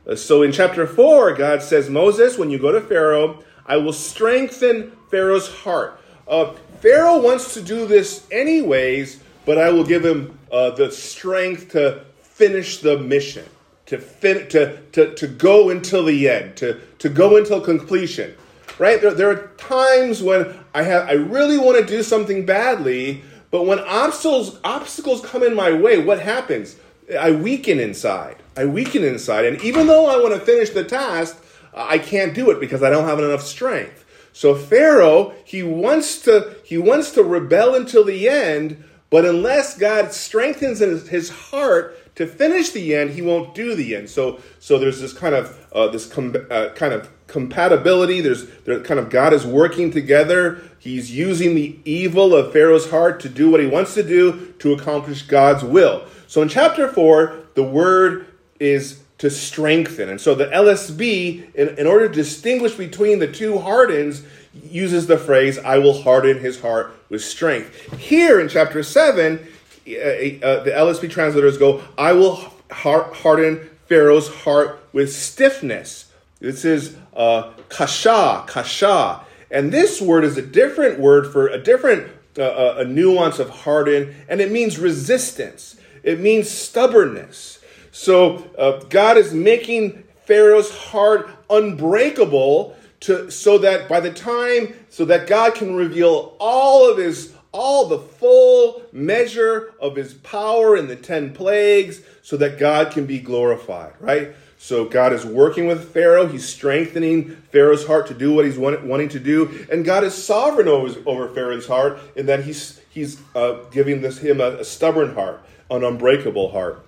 Uh, 0.07 0.15
So 0.15 0.43
in 0.43 0.53
chapter 0.53 0.87
4, 0.87 1.35
God 1.35 1.63
says, 1.63 1.89
Moses, 1.91 2.39
when 2.39 2.51
you 2.51 2.59
go 2.59 2.73
to 2.73 2.81
Pharaoh, 2.81 3.43
I 3.67 3.79
will 3.79 3.93
strengthen 3.93 4.93
Pharaoh's 5.11 5.49
heart. 5.49 6.01
Uh, 6.29 6.53
Pharaoh 6.81 7.19
wants 7.19 7.55
to 7.55 7.63
do 7.63 7.87
this 7.87 8.27
anyways, 8.31 9.21
but 9.45 9.59
I 9.59 9.71
will 9.71 9.85
give 9.85 10.05
him 10.05 10.39
uh, 10.53 10.71
the 10.71 10.91
strength 10.91 11.71
to 11.73 12.05
finish 12.23 12.79
the 12.79 12.99
mission, 12.99 13.45
to, 13.87 13.99
fin- 13.99 14.49
to, 14.49 14.77
to, 14.93 15.15
to 15.15 15.27
go 15.27 15.71
until 15.71 16.05
the 16.05 16.29
end, 16.29 16.57
to, 16.59 16.81
to 16.99 17.09
go 17.09 17.37
until 17.37 17.61
completion. 17.61 18.35
Right? 18.79 19.01
There, 19.01 19.15
there 19.15 19.31
are 19.31 19.49
times 19.57 20.23
when 20.23 20.55
I 20.75 20.83
have 20.83 21.09
I 21.09 21.13
really 21.13 21.59
want 21.59 21.79
to 21.79 21.87
do 21.87 22.03
something 22.03 22.45
badly, 22.45 23.23
but 23.51 23.67
when 23.67 23.79
obstacles 23.81 24.59
obstacles 24.65 25.25
come 25.25 25.43
in 25.43 25.55
my 25.55 25.73
way, 25.73 25.99
what 25.99 26.21
happens? 26.21 26.77
I 27.19 27.31
weaken 27.31 27.79
inside. 27.79 28.37
I 28.57 28.65
weaken 28.65 29.05
inside. 29.05 29.45
And 29.45 29.61
even 29.63 29.87
though 29.87 30.07
I 30.07 30.21
want 30.21 30.35
to 30.35 30.41
finish 30.41 30.71
the 30.71 30.85
task, 30.85 31.43
I 31.75 31.99
can't 31.99 32.35
do 32.35 32.51
it 32.51 32.59
because 32.59 32.83
I 32.83 32.91
don't 32.91 33.05
have 33.05 33.19
enough 33.19 33.43
strength. 33.43 34.05
So 34.33 34.55
Pharaoh, 34.55 35.35
he 35.45 35.63
wants 35.63 36.21
to 36.23 36.57
he 36.65 36.77
wants 36.77 37.13
to 37.13 37.23
rebel 37.23 37.75
until 37.75 38.05
the 38.05 38.29
end, 38.29 38.85
but 39.09 39.25
unless 39.25 39.79
God 39.79 40.13
strengthens 40.13 40.81
his, 40.81 41.31
heart 41.31 41.97
to 42.17 42.27
finish 42.27 42.71
the 42.71 42.95
end, 42.95 43.11
he 43.11 43.23
won't 43.23 43.55
do 43.55 43.75
the 43.75 43.97
end. 43.97 44.11
So 44.11 44.41
so 44.59 44.79
there's 44.79 45.01
this 45.01 45.13
kind 45.13 45.35
of 45.35 45.67
uh, 45.73 45.89
this 45.89 46.07
com- 46.07 46.37
uh, 46.51 46.71
kind 46.75 46.93
of 46.93 47.09
compatibility. 47.27 48.21
There's 48.21 48.47
there 48.65 48.81
kind 48.81 49.01
of 49.01 49.11
God 49.11 49.33
is 49.33 49.47
working 49.47 49.91
together. 49.91 50.61
He's 50.79 51.11
using 51.11 51.55
the 51.55 51.79
evil 51.85 52.35
of 52.35 52.53
Pharaoh's 52.53 52.91
heart 52.91 53.21
to 53.21 53.29
do 53.29 53.51
what 53.51 53.61
he 53.61 53.67
wants 53.67 53.95
to 53.95 54.03
do 54.03 54.55
to 54.61 54.73
accomplish 54.73 55.23
God's 55.23 55.65
will. 55.65 56.05
So 56.27 56.43
in 56.43 56.49
chapter 56.49 56.89
four, 56.89 57.37
the 57.55 57.63
word 57.63 58.27
is 58.61 59.03
to 59.19 59.31
strengthen. 59.31 60.09
And 60.09 60.21
so 60.21 60.35
the 60.35 60.47
LSB, 60.47 61.55
in, 61.55 61.79
in 61.79 61.87
order 61.87 62.09
to 62.09 62.15
distinguish 62.15 62.75
between 62.75 63.19
the 63.19 63.31
two 63.31 63.59
hardens, 63.59 64.23
uses 64.65 65.07
the 65.07 65.19
phrase, 65.19 65.59
I 65.59 65.79
will 65.79 66.03
harden 66.03 66.39
his 66.39 66.61
heart 66.61 66.95
with 67.09 67.23
strength. 67.23 67.99
Here 67.99 68.41
in 68.41 68.49
chapter 68.49 68.83
7, 68.83 69.39
uh, 69.39 69.91
uh, 69.91 70.65
the 70.65 70.73
LSB 70.75 71.11
translators 71.11 71.59
go, 71.59 71.83
I 71.97 72.13
will 72.13 72.53
har- 72.71 73.13
harden 73.13 73.69
Pharaoh's 73.87 74.29
heart 74.29 74.83
with 74.93 75.13
stiffness. 75.13 76.06
This 76.47 76.65
is 76.65 76.97
uh, 77.13 77.51
kasha, 77.69 78.45
kasha. 78.47 79.25
And 79.51 79.73
this 79.73 80.01
word 80.01 80.23
is 80.23 80.39
a 80.39 80.43
different 80.43 81.01
word 81.01 81.33
for 81.33 81.49
a 81.49 81.59
different 81.59 82.09
uh, 82.39 82.43
uh, 82.43 82.75
a 82.79 82.85
nuance 82.85 83.41
of 83.41 83.51
harden, 83.51 84.15
and 84.29 84.41
it 84.41 84.53
means 84.53 84.79
resistance. 84.79 85.77
It 86.05 86.21
means 86.21 86.49
stubbornness. 86.49 87.59
So 87.91 88.49
uh, 88.57 88.85
God 88.91 89.17
is 89.17 89.35
making 89.35 90.05
Pharaoh's 90.25 90.71
heart 90.71 91.29
unbreakable 91.51 92.77
to 93.01 93.29
so 93.29 93.59
that 93.59 93.89
by 93.89 93.99
the 93.99 94.13
time 94.13 94.73
so 94.89 95.05
that 95.07 95.27
God 95.27 95.57
can 95.57 95.75
reveal 95.75 96.37
all 96.39 96.89
of 96.89 96.99
his 96.99 97.35
all 97.51 97.87
the 97.87 97.99
full 97.99 98.83
measure 98.93 99.73
of 99.81 99.97
his 99.97 100.15
power 100.15 100.77
in 100.77 100.87
the 100.87 100.97
10 100.97 101.33
plagues 101.33 102.03
so 102.23 102.37
that 102.37 102.59
God 102.59 102.93
can 102.93 103.07
be 103.07 103.19
glorified, 103.19 103.95
right? 103.99 104.35
So 104.59 104.87
God 104.87 105.13
is 105.13 105.25
working 105.25 105.67
with 105.67 105.93
Pharaoh. 105.93 106.27
He's 106.27 106.49
strengthening 106.49 107.37
Pharaoh's 107.53 107.87
heart 107.87 108.07
to 108.09 108.15
do 108.15 108.33
what 108.33 108.45
he's 108.45 108.59
want- 108.59 108.85
wanting 108.85 109.11
to 109.11 109.21
do, 109.21 109.67
and 109.71 109.85
God 109.85 110.03
is 110.03 110.15
sovereign 110.15 110.69
over, 110.69 110.99
over 111.07 111.29
Pharaoh's 111.35 111.67
heart 111.67 111.99
in 112.17 112.27
that 112.27 112.45
he's 112.45 112.81
he's 112.91 113.21
uh, 113.35 113.59
giving 113.71 114.01
this 114.01 114.19
him 114.19 114.41
a, 114.41 114.59
a 114.59 114.65
stubborn 114.65 115.15
heart, 115.15 115.43
an 115.71 115.85
unbreakable 115.85 116.53
heart. 116.53 116.85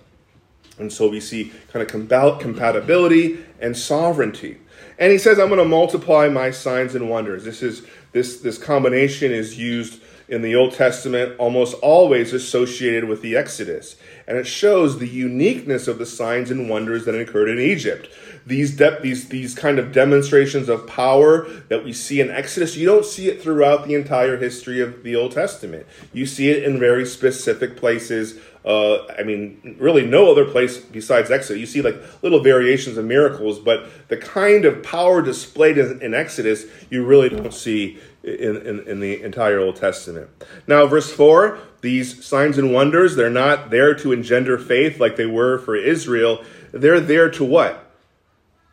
And 0.79 0.91
so 0.91 1.09
we 1.09 1.19
see 1.19 1.51
kind 1.71 1.83
of 1.83 1.91
compa- 1.91 2.39
compatibility 2.39 3.37
and 3.59 3.77
sovereignty. 3.77 4.57
And 4.97 5.11
he 5.11 5.17
says, 5.17 5.37
I'm 5.37 5.49
going 5.49 5.59
to 5.59 5.65
multiply 5.65 6.29
my 6.29 6.51
signs 6.51 6.95
and 6.95 7.09
wonders. 7.09 7.43
This 7.43 7.61
is 7.61 7.85
this 8.11 8.39
this 8.41 8.57
combination 8.57 9.31
is 9.31 9.57
used 9.57 10.01
in 10.29 10.41
the 10.41 10.55
Old 10.55 10.73
Testament 10.73 11.35
almost 11.39 11.73
always 11.81 12.33
associated 12.33 13.05
with 13.05 13.21
the 13.21 13.35
Exodus. 13.35 13.95
And 14.27 14.37
it 14.37 14.45
shows 14.45 14.99
the 14.99 15.07
uniqueness 15.07 15.87
of 15.87 15.97
the 15.97 16.05
signs 16.05 16.51
and 16.51 16.69
wonders 16.69 17.05
that 17.05 17.19
occurred 17.19 17.49
in 17.49 17.59
Egypt. 17.59 18.07
These 18.45 18.77
de- 18.77 18.99
these 19.01 19.29
these 19.29 19.53
kind 19.53 19.79
of 19.79 19.91
demonstrations 19.91 20.69
of 20.69 20.87
power 20.87 21.47
that 21.67 21.83
we 21.83 21.93
see 21.93 22.21
in 22.21 22.29
Exodus, 22.29 22.77
you 22.77 22.85
don't 22.85 23.05
see 23.05 23.27
it 23.27 23.41
throughout 23.41 23.87
the 23.87 23.95
entire 23.95 24.37
history 24.37 24.81
of 24.81 25.03
the 25.03 25.15
Old 25.15 25.31
Testament. 25.31 25.85
You 26.13 26.25
see 26.25 26.49
it 26.49 26.63
in 26.63 26.79
very 26.79 27.05
specific 27.05 27.75
places 27.75 28.39
uh, 28.65 29.07
I 29.17 29.23
mean, 29.23 29.77
really 29.79 30.05
no 30.05 30.31
other 30.31 30.43
place 30.43 30.77
besides 30.77 31.31
Exodus. 31.31 31.59
You 31.59 31.65
see 31.65 31.81
like 31.81 31.95
little 32.21 32.41
variations 32.43 32.97
of 32.97 33.05
miracles, 33.05 33.57
but 33.57 33.87
the 34.09 34.17
kind 34.17 34.65
of 34.65 34.83
power 34.83 35.21
displayed 35.21 35.77
in, 35.77 36.01
in 36.01 36.13
Exodus, 36.13 36.65
you 36.89 37.05
really 37.05 37.29
don't 37.29 37.53
see 37.53 37.97
in, 38.23 38.57
in, 38.57 38.79
in 38.87 38.99
the 38.99 39.21
entire 39.21 39.59
Old 39.59 39.75
Testament. 39.75 40.29
Now, 40.67 40.85
verse 40.87 41.11
4 41.11 41.59
these 41.81 42.25
signs 42.25 42.57
and 42.57 42.73
wonders, 42.73 43.15
they're 43.15 43.29
not 43.29 43.69
there 43.69 43.93
to 43.95 44.11
engender 44.11 44.57
faith 44.57 44.99
like 44.99 45.15
they 45.15 45.25
were 45.25 45.59
for 45.59 45.75
Israel. 45.75 46.43
They're 46.71 46.99
there 46.99 47.29
to 47.31 47.45
what? 47.45 47.89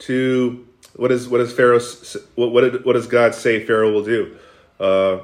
To 0.01 0.67
what 0.97 1.13
is 1.13 1.29
what 1.29 1.39
does 1.39 1.53
Pharaoh 1.53 1.81
what 2.35 2.53
what, 2.53 2.61
did, 2.63 2.85
what 2.85 2.95
does 2.95 3.07
God 3.07 3.35
say 3.35 3.65
Pharaoh 3.65 3.93
will 3.93 4.05
do? 4.05 4.37
Uh, 4.81 5.19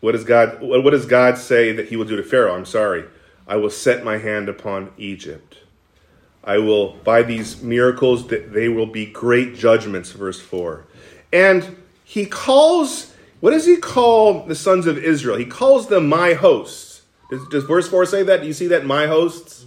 what 0.00 0.12
does 0.12 0.24
God 0.24 0.60
what, 0.60 0.84
what 0.84 0.90
does 0.90 1.06
God 1.06 1.38
say 1.38 1.72
that 1.72 1.88
he 1.88 1.96
will 1.96 2.04
do 2.04 2.16
to 2.16 2.22
Pharaoh? 2.22 2.54
I'm 2.54 2.66
sorry. 2.66 3.04
I 3.46 3.56
will 3.56 3.70
set 3.70 4.04
my 4.04 4.18
hand 4.18 4.48
upon 4.48 4.92
Egypt. 4.96 5.58
I 6.42 6.58
will 6.58 6.92
by 7.04 7.22
these 7.22 7.62
miracles 7.62 8.28
that 8.28 8.52
they 8.52 8.68
will 8.68 8.86
be 8.86 9.06
great 9.06 9.56
judgments 9.56 10.12
verse 10.12 10.40
4. 10.40 10.86
And 11.32 11.76
he 12.04 12.26
calls 12.26 13.12
what 13.40 13.50
does 13.50 13.66
he 13.66 13.76
call 13.76 14.44
the 14.44 14.54
sons 14.54 14.86
of 14.86 14.96
Israel? 14.96 15.36
He 15.36 15.44
calls 15.44 15.88
them 15.88 16.08
my 16.08 16.32
hosts. 16.32 17.02
Does, 17.30 17.46
does 17.48 17.64
verse 17.64 17.88
4 17.88 18.06
say 18.06 18.22
that? 18.22 18.40
Do 18.40 18.46
you 18.46 18.52
see 18.52 18.68
that 18.68 18.86
my 18.86 19.06
hosts? 19.06 19.66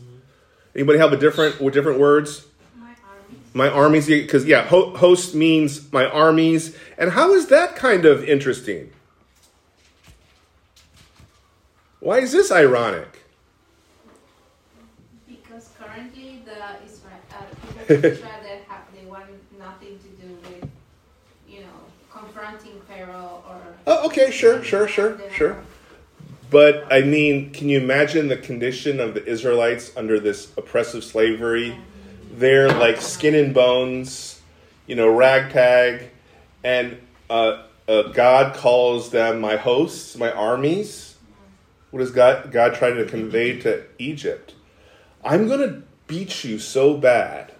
Anybody 0.73 0.99
have 0.99 1.11
a 1.11 1.17
different 1.17 1.59
with 1.59 1.73
different 1.73 1.99
words? 1.99 2.45
My 2.75 2.89
armies. 3.09 3.55
My 3.55 3.69
armies, 3.69 4.07
because 4.07 4.45
yeah, 4.45 4.63
ho- 4.63 4.95
host 4.95 5.33
means 5.33 5.91
my 5.91 6.05
armies. 6.05 6.77
And 6.99 7.11
how 7.11 7.33
is 7.33 7.47
that 7.47 7.75
kind 7.75 8.05
of 8.05 8.23
interesting? 8.23 8.91
Why 11.99 12.19
is 12.19 12.31
this 12.31 12.51
ironic? 12.51 13.25
Because 15.27 15.69
currently 15.79 16.43
the 16.45 16.51
Israel 16.85 17.19
uh, 17.31 17.43
people 17.43 17.81
of 17.81 18.05
Israel 18.05 18.31
they 18.43 18.61
have 18.67 18.81
they 18.93 19.05
want 19.05 19.25
nothing 19.57 19.97
to 19.99 20.07
do 20.23 20.37
with 20.43 20.69
you 21.49 21.61
know 21.61 21.79
confronting 22.11 22.79
Pharaoh 22.87 23.43
or. 23.49 23.76
Oh, 23.89 24.07
okay, 24.07 24.31
sure, 24.31 24.61
sure, 24.65 24.85
sure, 24.85 25.17
sure. 25.31 25.63
But 26.49 26.85
I 26.91 27.03
mean, 27.03 27.51
can 27.51 27.69
you 27.69 27.79
imagine 27.79 28.27
the 28.27 28.35
condition 28.35 28.99
of 28.99 29.13
the 29.13 29.25
Israelites 29.25 29.95
under 29.95 30.19
this 30.19 30.51
oppressive 30.57 31.05
slavery? 31.05 31.77
They're 32.33 32.67
like 32.67 32.99
skin 32.99 33.33
and 33.33 33.53
bones, 33.53 34.41
you 34.87 34.95
know, 34.95 35.07
ragtag, 35.07 36.09
and 36.65 36.97
uh, 37.29 37.63
uh, 37.87 38.03
God 38.11 38.57
calls 38.57 39.11
them 39.11 39.39
my 39.39 39.55
hosts, 39.55 40.17
my 40.17 40.33
armies. 40.33 41.15
What 41.91 42.01
is 42.01 42.11
God, 42.11 42.51
God 42.51 42.75
trying 42.75 42.97
to 42.97 43.05
convey 43.05 43.57
to 43.61 43.85
Egypt? 43.97 44.53
I'm 45.23 45.47
going 45.47 45.61
to 45.61 45.83
beat 46.07 46.43
you 46.43 46.59
so 46.59 46.97
bad. 46.97 47.53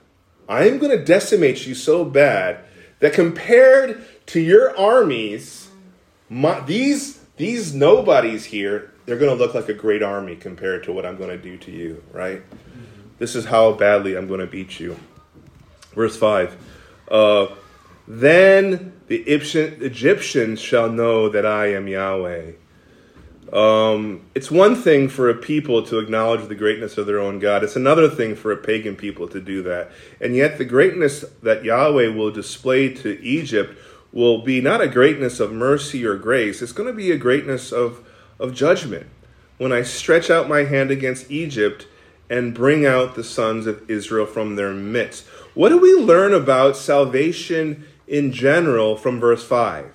I'm 0.50 0.78
going 0.78 0.92
to 0.92 1.04
decimate 1.04 1.66
you 1.66 1.74
so 1.74 2.04
bad 2.04 2.60
that 3.00 3.14
compared 3.14 4.04
to 4.28 4.42
your 4.42 4.78
armies, 4.78 5.67
my, 6.30 6.60
these 6.62 7.20
these 7.38 7.74
nobodies 7.74 8.46
here, 8.46 8.92
they're 9.06 9.18
going 9.18 9.36
to 9.36 9.42
look 9.42 9.54
like 9.54 9.70
a 9.70 9.74
great 9.74 10.02
army 10.02 10.36
compared 10.36 10.84
to 10.84 10.92
what 10.92 11.06
I'm 11.06 11.18
going 11.18 11.30
to 11.30 11.38
do 11.38 11.56
to 11.58 11.72
you, 11.72 12.04
right? 12.12 12.42
This 13.20 13.36
is 13.36 13.46
how 13.46 13.74
badly 13.74 14.16
I'm 14.16 14.28
going 14.28 14.40
to 14.40 14.48
beat 14.48 14.80
you. 14.80 15.00
Verse 15.94 16.18
5. 16.18 16.58
Uh, 17.10 17.48
then 18.08 18.94
the 19.08 19.18
Egyptian, 19.18 19.84
Egyptians 19.84 20.60
shall 20.60 20.90
know 20.90 21.30
that 21.30 21.46
I 21.46 21.74
am 21.74 21.88
Yahweh. 21.88 22.54
Um, 23.54 24.26
it's 24.36 24.52
one 24.52 24.76
thing 24.76 25.08
for 25.08 25.30
a 25.30 25.36
people 25.36 25.84
to 25.84 26.00
acknowledge 26.00 26.48
the 26.48 26.56
greatness 26.56 26.98
of 26.98 27.06
their 27.06 27.20
own 27.20 27.40
God. 27.40 27.64
It's 27.64 27.78
another 27.78 28.10
thing 28.10 28.36
for 28.36 28.52
a 28.52 28.58
pagan 28.58 28.96
people 28.96 29.28
to 29.30 29.40
do 29.40 29.64
that. 29.64 29.92
And 30.20 30.36
yet, 30.36 30.58
the 30.58 30.66
greatness 30.66 31.24
that 31.44 31.64
Yahweh 31.64 32.08
will 32.08 32.32
display 32.32 32.94
to 32.96 33.22
Egypt 33.24 33.78
will 34.12 34.40
be 34.42 34.62
not 34.62 34.82
a 34.82 34.88
greatness 34.88 35.40
of 35.40 35.52
mercy 35.52 36.06
or 36.06 36.16
grace, 36.16 36.62
it's 36.62 36.72
going 36.72 36.88
to 36.88 36.94
be 36.94 37.12
a 37.12 37.18
greatness 37.18 37.72
of, 37.72 38.08
of 38.40 38.54
judgment. 38.54 39.08
When 39.58 39.72
I 39.72 39.82
stretch 39.82 40.30
out 40.30 40.48
my 40.48 40.64
hand 40.64 40.92
against 40.92 41.32
Egypt 41.32 41.88
and 42.30 42.54
bring 42.54 42.86
out 42.86 43.16
the 43.16 43.24
sons 43.24 43.68
of 43.68 43.90
Israel 43.90 44.26
from 44.26 44.56
their 44.56 44.74
midst. 44.74 45.26
What 45.54 45.70
do 45.70 45.78
we 45.78 45.94
learn 45.96 46.34
about 46.34 46.76
salvation 46.76 47.86
in 48.08 48.32
general 48.32 48.98
from 48.98 49.20
verse 49.20 49.44
5? 49.44 49.94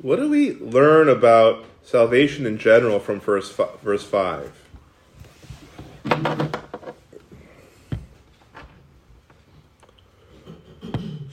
What 0.00 0.16
do 0.16 0.28
we 0.28 0.54
learn 0.54 1.08
about 1.08 1.64
salvation 1.84 2.46
in 2.46 2.58
general 2.58 2.98
from 2.98 3.20
verse 3.20 3.50
fi- 3.50 3.68
verse 3.82 4.04
5? 4.04 4.52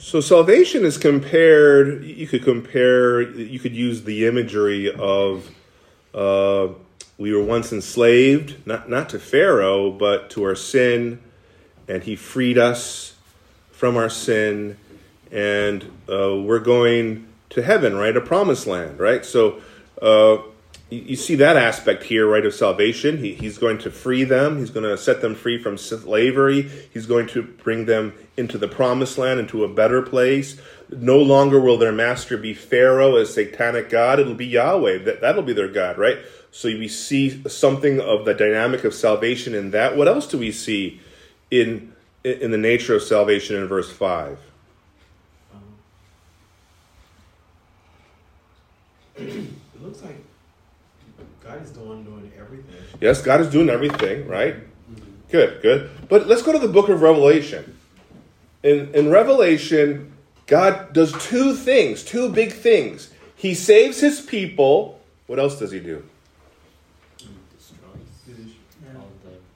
So 0.09 0.21
salvation 0.21 0.85
is 0.85 0.97
compared. 0.97 2.03
You 2.03 2.25
could 2.25 2.43
compare. 2.43 3.21
You 3.21 3.59
could 3.59 3.75
use 3.75 4.05
the 4.05 4.25
imagery 4.25 4.91
of 4.91 5.51
uh, 6.15 6.69
we 7.19 7.31
were 7.31 7.43
once 7.43 7.71
enslaved, 7.71 8.65
not 8.65 8.89
not 8.89 9.09
to 9.09 9.19
Pharaoh, 9.19 9.91
but 9.91 10.31
to 10.31 10.43
our 10.45 10.55
sin, 10.55 11.19
and 11.87 12.01
He 12.01 12.15
freed 12.15 12.57
us 12.57 13.17
from 13.69 13.97
our 13.97 14.09
sin, 14.09 14.77
and 15.31 15.83
uh, 16.11 16.35
we're 16.37 16.57
going 16.57 17.27
to 17.51 17.61
heaven, 17.61 17.95
right? 17.95 18.17
A 18.17 18.21
promised 18.21 18.65
land, 18.65 18.99
right? 18.99 19.23
So 19.23 19.61
uh, 20.01 20.39
you, 20.89 21.15
see 21.15 21.35
that 21.35 21.55
aspect 21.55 22.03
here, 22.03 22.27
right, 22.27 22.45
of 22.45 22.53
salvation. 22.53 23.17
He, 23.17 23.35
he's 23.35 23.57
going 23.57 23.77
to 23.79 23.91
free 23.91 24.23
them. 24.23 24.57
He's 24.57 24.71
going 24.71 24.85
to 24.85 24.97
set 24.97 25.21
them 25.21 25.35
free 25.35 25.61
from 25.61 25.77
slavery. 25.77 26.69
He's 26.91 27.05
going 27.05 27.27
to 27.27 27.43
bring 27.43 27.85
them 27.85 28.13
into 28.37 28.57
the 28.57 28.67
promised 28.67 29.17
land, 29.17 29.39
into 29.39 29.63
a 29.63 29.73
better 29.73 30.01
place. 30.01 30.59
No 30.89 31.19
longer 31.19 31.59
will 31.59 31.77
their 31.77 31.91
master 31.91 32.37
be 32.37 32.53
Pharaoh, 32.53 33.17
a 33.17 33.25
satanic 33.25 33.89
god. 33.89 34.19
It'll 34.19 34.33
be 34.33 34.47
Yahweh. 34.47 35.03
That, 35.03 35.21
that'll 35.21 35.43
be 35.43 35.53
their 35.53 35.67
God, 35.67 35.97
right? 35.97 36.17
So 36.51 36.69
we 36.69 36.87
see 36.87 37.47
something 37.47 38.01
of 38.01 38.25
the 38.25 38.33
dynamic 38.33 38.83
of 38.83 38.95
salvation 38.95 39.53
in 39.53 39.71
that. 39.71 39.95
What 39.95 40.07
else 40.07 40.27
do 40.27 40.37
we 40.37 40.51
see 40.51 40.99
in 41.51 41.93
in 42.23 42.51
the 42.51 42.57
nature 42.57 42.95
of 42.95 43.03
salvation 43.03 43.55
in 43.55 43.67
verse 43.67 43.91
5? 43.91 44.39
It 49.17 49.47
looks 49.79 50.01
like 50.01 50.17
God 51.49 51.63
is 51.63 51.71
the 51.71 51.79
one 51.79 52.03
doing 52.03 52.31
everything. 52.37 52.75
Yes, 53.01 53.23
God 53.23 53.41
is 53.41 53.49
doing 53.49 53.69
everything, 53.69 54.27
right? 54.27 54.55
Good, 55.31 55.63
good. 55.63 55.89
But 56.07 56.27
let's 56.27 56.43
go 56.43 56.51
to 56.51 56.59
the 56.59 56.67
book 56.67 56.89
of 56.89 57.01
Revelation. 57.01 57.75
In, 58.61 58.93
in 58.93 59.09
Revelation, 59.09 60.13
God 60.45 60.93
does 60.93 61.11
two 61.25 61.55
things, 61.55 62.03
two 62.03 62.29
big 62.29 62.53
things. 62.53 63.11
He 63.35 63.55
saves 63.55 63.99
his 63.99 64.21
people. 64.21 65.01
What 65.25 65.39
else 65.39 65.57
does 65.57 65.71
he 65.71 65.79
do? 65.79 66.03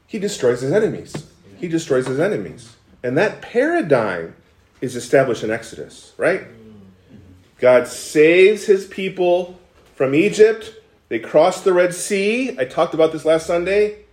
He 0.07 0.17
destroys 0.17 0.61
his 0.61 0.71
enemies. 0.71 1.27
He 1.59 1.67
destroys 1.67 2.07
his 2.07 2.19
enemies. 2.19 2.75
And 3.03 3.15
that 3.19 3.43
paradigm 3.43 4.35
is 4.81 4.95
established 4.95 5.43
in 5.43 5.51
Exodus, 5.51 6.13
right? 6.17 6.41
Mm. 6.41 6.73
God 7.59 7.87
saves 7.87 8.65
his 8.65 8.87
people 8.87 9.59
from 9.95 10.15
Egypt. 10.15 10.71
They 11.09 11.19
cross 11.19 11.61
the 11.61 11.73
Red 11.73 11.93
Sea. 11.93 12.57
I 12.57 12.65
talked 12.65 12.93
about 12.93 13.11
this 13.11 13.25
last 13.25 13.45
Sunday. 13.45 14.03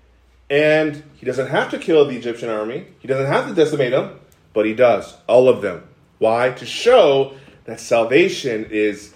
And 0.50 1.04
he 1.14 1.24
doesn't 1.24 1.46
have 1.46 1.70
to 1.70 1.78
kill 1.78 2.04
the 2.06 2.16
Egyptian 2.16 2.48
army, 2.48 2.86
he 2.98 3.06
doesn't 3.06 3.26
have 3.26 3.46
to 3.48 3.54
decimate 3.54 3.92
them, 3.92 4.18
but 4.52 4.66
he 4.66 4.74
does. 4.74 5.16
All 5.28 5.48
of 5.48 5.62
them. 5.62 5.84
Why? 6.18 6.50
To 6.50 6.66
show 6.66 7.34
that 7.64 7.78
salvation 7.78 8.66
is 8.68 9.14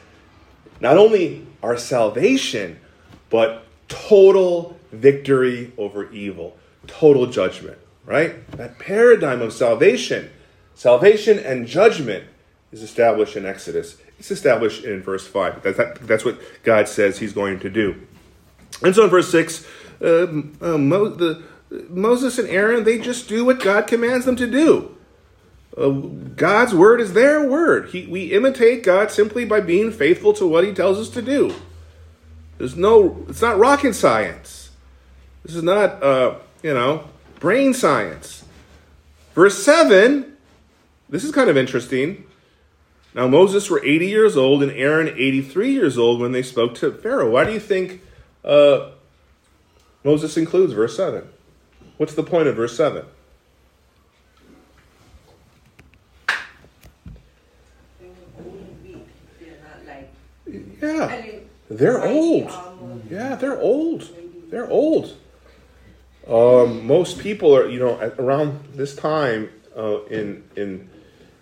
not 0.80 0.96
only 0.96 1.44
our 1.62 1.76
salvation, 1.76 2.78
but 3.30 3.64
total 3.88 4.78
victory 4.92 5.72
over 5.76 6.10
evil, 6.12 6.56
total 6.87 7.26
judgment, 7.26 7.78
right? 8.04 8.46
That 8.52 8.78
paradigm 8.78 9.42
of 9.42 9.52
salvation, 9.52 10.30
salvation 10.74 11.38
and 11.38 11.66
judgment 11.66 12.24
is 12.70 12.82
established 12.82 13.37
in 13.37 13.44
Exodus. 13.44 13.96
It's 14.18 14.31
established 14.31 14.85
in 14.85 15.03
verse 15.03 15.27
5. 15.27 15.62
That's, 15.62 15.77
that, 15.77 16.07
that's 16.07 16.24
what 16.24 16.40
God 16.62 16.88
says 16.88 17.18
he's 17.18 17.33
going 17.33 17.61
to 17.61 17.70
do. 17.70 18.07
And 18.83 18.94
so 18.94 19.05
in 19.05 19.11
verse 19.11 19.31
6, 19.31 19.66
uh, 20.00 20.27
uh, 20.61 20.79
Mo, 20.79 21.09
the, 21.09 21.42
Moses 21.88 22.38
and 22.38 22.48
Aaron, 22.48 22.85
they 22.85 22.98
just 22.98 23.29
do 23.29 23.44
what 23.44 23.61
God 23.61 23.87
commands 23.87 24.24
them 24.24 24.37
to 24.37 24.46
do. 24.46 24.96
Uh, 25.77 25.90
God's 25.90 26.74
word 26.74 27.00
is 27.00 27.12
their 27.12 27.48
word. 27.48 27.90
He, 27.90 28.07
we 28.07 28.33
imitate 28.33 28.85
God 28.85 29.11
simply 29.11 29.44
by 29.44 29.61
being 29.61 29.90
faithful 29.90 30.33
to 30.35 30.46
what 30.46 30.64
he 30.64 30.72
tells 30.72 30.98
us 30.98 31.09
to 31.11 31.22
do. 31.22 31.55
There's 32.59 32.77
no, 32.77 33.24
it's 33.29 33.42
not 33.42 33.59
rocket 33.59 33.94
science. 33.94 34.70
This 35.44 35.57
is 35.57 35.62
not, 35.62 36.03
uh, 36.03 36.37
you 36.62 36.72
know, 36.72 37.09
brain 37.40 37.74
science. 37.74 38.44
Verse 39.35 39.62
7, 39.64 40.37
this 41.09 41.24
is 41.24 41.33
kind 41.33 41.50
of 41.50 41.57
interesting. 41.57 42.24
Now, 43.14 43.29
Moses 43.29 43.70
were 43.70 43.83
80 43.85 44.07
years 44.07 44.37
old 44.37 44.62
and 44.62 44.72
Aaron 44.72 45.09
83 45.09 45.72
years 45.72 45.96
old 45.96 46.20
when 46.20 46.33
they 46.33 46.42
spoke 46.42 46.74
to 46.77 46.92
Pharaoh. 46.92 47.31
Why 47.31 47.44
do 47.44 47.53
you 47.53 47.61
think 47.61 48.00
uh, 48.44 48.90
Moses 50.03 50.37
includes 50.37 50.72
verse 50.72 50.96
7? 50.96 51.29
What's 51.96 52.14
the 52.14 52.24
point 52.24 52.48
of 52.48 52.57
verse 52.57 52.77
7? 52.77 53.05
They're 58.00 58.09
old 58.37 58.57
and 58.59 58.83
weak. 58.83 59.07
They're 59.38 59.59
not 59.62 59.87
like. 59.87 60.11
Yeah, 60.83 61.22
they're 61.70 62.05
old. 62.05 62.50
Yeah, 63.09 63.37
they're 63.37 63.61
old. 63.61 64.09
They're 64.50 64.68
old. 64.68 65.16
Um, 66.27 66.85
most 66.85 67.20
people 67.20 67.57
are, 67.57 67.68
you 67.68 67.79
know, 67.79 68.12
around 68.18 68.61
this 68.74 68.96
time 68.96 69.50
uh, 69.77 70.03
in 70.07 70.42
in 70.57 70.90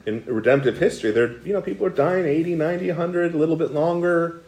in 0.06 0.24
redemptive 0.26 0.78
history, 0.78 1.10
they're, 1.10 1.38
you 1.38 1.52
know, 1.52 1.62
people 1.62 1.86
are 1.86 1.90
dying 1.90 2.24
80, 2.24 2.56
90, 2.56 2.88
100, 2.88 3.34
a 3.34 3.38
little 3.38 3.56
bit 3.56 3.72
longer. 3.72 4.42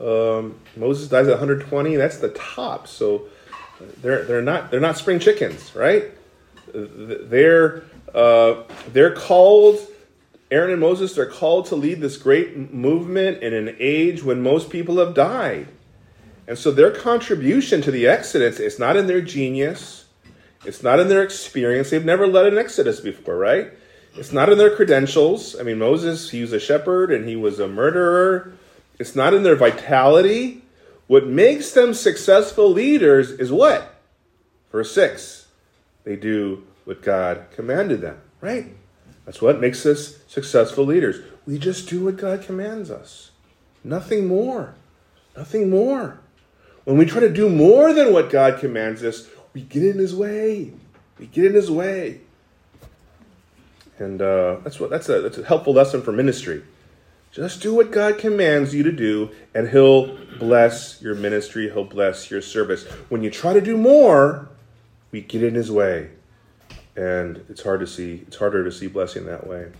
Um, 0.00 0.58
Moses 0.76 1.08
dies 1.08 1.26
at 1.26 1.32
120. 1.32 1.96
That's 1.96 2.18
the 2.18 2.30
top. 2.30 2.88
So 2.88 3.26
they're 4.02 4.24
they're 4.24 4.42
not 4.42 4.70
they're 4.70 4.80
not 4.80 4.96
spring 4.96 5.18
chickens, 5.18 5.74
right? 5.74 6.06
They're 6.72 7.84
uh, 8.14 8.62
they're 8.92 9.14
called. 9.14 9.78
Aaron 10.50 10.70
and 10.70 10.80
Moses 10.80 11.14
They're 11.14 11.26
called 11.26 11.66
to 11.66 11.74
lead 11.74 12.00
this 12.00 12.16
great 12.16 12.72
movement 12.72 13.42
in 13.42 13.54
an 13.54 13.74
age 13.80 14.22
when 14.22 14.40
most 14.40 14.70
people 14.70 14.98
have 14.98 15.12
died. 15.12 15.66
And 16.46 16.56
so 16.56 16.70
their 16.70 16.92
contribution 16.92 17.82
to 17.82 17.90
the 17.90 18.06
Exodus 18.06 18.60
is 18.60 18.78
not 18.78 18.96
in 18.96 19.08
their 19.08 19.22
genius, 19.22 20.04
It's 20.64 20.82
not 20.82 21.00
in 21.00 21.08
their 21.08 21.22
experience. 21.22 21.90
They've 21.90 22.04
never 22.04 22.26
led 22.26 22.46
an 22.46 22.58
exodus 22.58 23.00
before, 23.00 23.36
right? 23.36 23.72
It's 24.16 24.32
not 24.32 24.48
in 24.48 24.58
their 24.58 24.74
credentials. 24.74 25.58
I 25.58 25.62
mean, 25.62 25.78
Moses, 25.78 26.30
he 26.30 26.40
was 26.40 26.52
a 26.52 26.60
shepherd 26.60 27.10
and 27.10 27.28
he 27.28 27.36
was 27.36 27.58
a 27.58 27.68
murderer. 27.68 28.52
It's 28.98 29.16
not 29.16 29.34
in 29.34 29.42
their 29.42 29.56
vitality. 29.56 30.62
What 31.06 31.26
makes 31.26 31.72
them 31.72 31.94
successful 31.94 32.70
leaders 32.70 33.30
is 33.30 33.50
what? 33.50 33.94
Verse 34.70 34.92
6 34.92 35.42
they 36.04 36.16
do 36.16 36.64
what 36.84 37.02
God 37.02 37.46
commanded 37.50 38.02
them, 38.02 38.20
right? 38.40 38.66
That's 39.24 39.40
what 39.40 39.60
makes 39.60 39.86
us 39.86 40.18
successful 40.28 40.84
leaders. 40.84 41.20
We 41.46 41.58
just 41.58 41.88
do 41.88 42.04
what 42.04 42.18
God 42.18 42.42
commands 42.42 42.90
us. 42.90 43.30
Nothing 43.82 44.26
more. 44.26 44.74
Nothing 45.36 45.70
more. 45.70 46.20
When 46.84 46.98
we 46.98 47.06
try 47.06 47.20
to 47.20 47.32
do 47.32 47.48
more 47.48 47.94
than 47.94 48.12
what 48.12 48.30
God 48.30 48.60
commands 48.60 49.02
us, 49.02 49.28
we 49.54 49.62
get 49.62 49.82
in 49.82 49.98
His 49.98 50.14
way. 50.14 50.72
We 51.18 51.26
get 51.26 51.46
in 51.46 51.54
His 51.54 51.70
way. 51.70 52.20
And 53.98 54.20
uh, 54.20 54.56
that's 54.64 54.80
what 54.80 54.90
that's 54.90 55.08
a 55.08 55.20
that's 55.20 55.38
a 55.38 55.44
helpful 55.44 55.72
lesson 55.72 56.02
for 56.02 56.10
ministry. 56.10 56.62
Just 57.30 57.62
do 57.62 57.74
what 57.74 57.90
God 57.90 58.18
commands 58.18 58.74
you 58.74 58.82
to 58.84 58.92
do, 58.92 59.30
and 59.54 59.68
He'll 59.68 60.16
bless 60.38 61.00
your 61.02 61.14
ministry. 61.14 61.70
He'll 61.70 61.84
bless 61.84 62.30
your 62.30 62.40
service. 62.40 62.84
When 63.08 63.22
you 63.22 63.30
try 63.30 63.52
to 63.52 63.60
do 63.60 63.76
more, 63.76 64.48
we 65.10 65.20
get 65.20 65.42
in 65.42 65.54
His 65.54 65.70
way, 65.70 66.10
and 66.96 67.44
it's 67.48 67.62
hard 67.62 67.80
to 67.80 67.86
see. 67.86 68.22
It's 68.26 68.36
harder 68.36 68.64
to 68.64 68.72
see 68.72 68.86
blessing 68.88 69.26
that 69.26 69.46
way. 69.46 69.70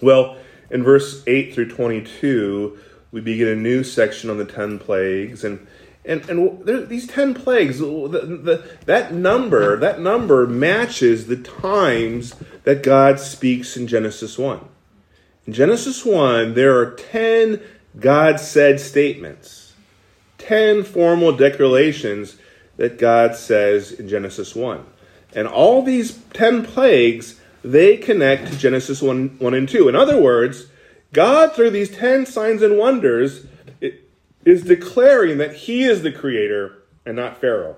Well, 0.00 0.36
in 0.70 0.82
verse 0.82 1.22
eight 1.26 1.54
through 1.54 1.70
twenty-two, 1.70 2.78
we 3.10 3.20
begin 3.20 3.48
a 3.48 3.56
new 3.56 3.84
section 3.84 4.30
on 4.30 4.38
the 4.38 4.44
ten 4.44 4.78
plagues, 4.78 5.44
and 5.44 5.66
and 6.04 6.28
and 6.28 6.64
there, 6.66 6.84
these 6.84 7.06
ten 7.06 7.34
plagues, 7.34 7.78
the, 7.78 7.86
the, 7.86 8.68
that 8.86 9.14
number, 9.14 9.76
that 9.78 10.00
number 10.00 10.46
matches 10.46 11.26
the 11.26 11.36
times 11.36 12.34
that 12.64 12.82
God 12.82 13.18
speaks 13.18 13.76
in 13.76 13.86
Genesis 13.86 14.38
one. 14.38 14.60
In 15.46 15.52
Genesis 15.52 16.04
one, 16.04 16.54
there 16.54 16.78
are 16.78 16.90
ten 16.90 17.60
God 17.98 18.40
said 18.40 18.80
statements, 18.80 19.74
ten 20.36 20.82
formal 20.82 21.32
declarations 21.36 22.36
that 22.76 22.98
God 22.98 23.36
says 23.36 23.92
in 23.92 24.08
Genesis 24.08 24.54
one, 24.54 24.84
and 25.34 25.46
all 25.46 25.82
these 25.82 26.18
ten 26.32 26.64
plagues 26.64 27.40
they 27.62 27.96
connect 27.96 28.52
to 28.52 28.58
Genesis 28.58 29.00
one, 29.00 29.36
one 29.38 29.54
and 29.54 29.66
two. 29.66 29.88
In 29.88 29.96
other 29.96 30.20
words, 30.20 30.66
God 31.14 31.54
through 31.54 31.70
these 31.70 31.90
ten 31.90 32.26
signs 32.26 32.60
and 32.60 32.76
wonders 32.76 33.46
is 34.44 34.62
declaring 34.62 35.38
that 35.38 35.54
he 35.54 35.84
is 35.84 36.02
the 36.02 36.12
creator 36.12 36.82
and 37.06 37.16
not 37.16 37.40
Pharaoh. 37.40 37.76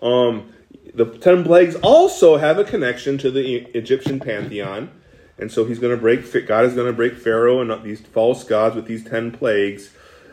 Um, 0.00 0.52
the 0.94 1.06
ten 1.06 1.44
plagues 1.44 1.74
also 1.76 2.36
have 2.36 2.58
a 2.58 2.64
connection 2.64 3.18
to 3.18 3.30
the 3.30 3.56
Egyptian 3.76 4.20
pantheon, 4.20 4.90
and 5.38 5.50
so 5.50 5.64
he's 5.64 5.78
going 5.78 5.94
to 5.94 6.00
break. 6.00 6.20
God 6.46 6.64
is 6.64 6.74
going 6.74 6.86
to 6.86 6.92
break 6.92 7.16
Pharaoh 7.16 7.60
and 7.60 7.82
these 7.82 8.00
false 8.00 8.44
gods 8.44 8.76
with 8.76 8.86
these 8.86 9.04
ten 9.04 9.30
plagues. 9.30 9.90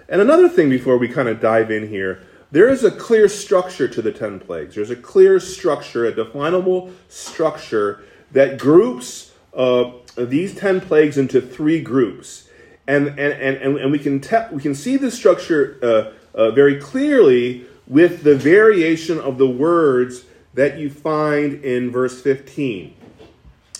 And 0.07 0.21
another 0.21 0.49
thing 0.49 0.69
before 0.69 0.97
we 0.97 1.07
kind 1.07 1.27
of 1.27 1.39
dive 1.39 1.71
in 1.71 1.89
here, 1.89 2.23
there 2.51 2.69
is 2.69 2.83
a 2.83 2.91
clear 2.91 3.27
structure 3.27 3.87
to 3.87 4.01
the 4.01 4.11
ten 4.11 4.39
plagues. 4.39 4.75
There's 4.75 4.89
a 4.89 4.95
clear 4.95 5.39
structure, 5.39 6.05
a 6.05 6.13
definable 6.13 6.91
structure 7.09 8.03
that 8.31 8.57
groups 8.57 9.33
uh, 9.53 9.91
these 10.17 10.55
ten 10.55 10.81
plagues 10.81 11.17
into 11.17 11.41
three 11.41 11.81
groups 11.81 12.47
and 12.87 13.07
and 13.07 13.19
and, 13.19 13.77
and 13.77 13.91
we 13.91 13.99
can 13.99 14.21
we 14.51 14.61
can 14.61 14.75
see 14.75 14.97
the 14.97 15.11
structure 15.11 15.77
uh, 15.81 16.37
uh, 16.37 16.51
very 16.51 16.79
clearly 16.79 17.65
with 17.87 18.23
the 18.23 18.35
variation 18.35 19.19
of 19.19 19.37
the 19.37 19.47
words 19.47 20.25
that 20.53 20.77
you 20.77 20.89
find 20.89 21.63
in 21.65 21.91
verse 21.91 22.21
15. 22.21 22.93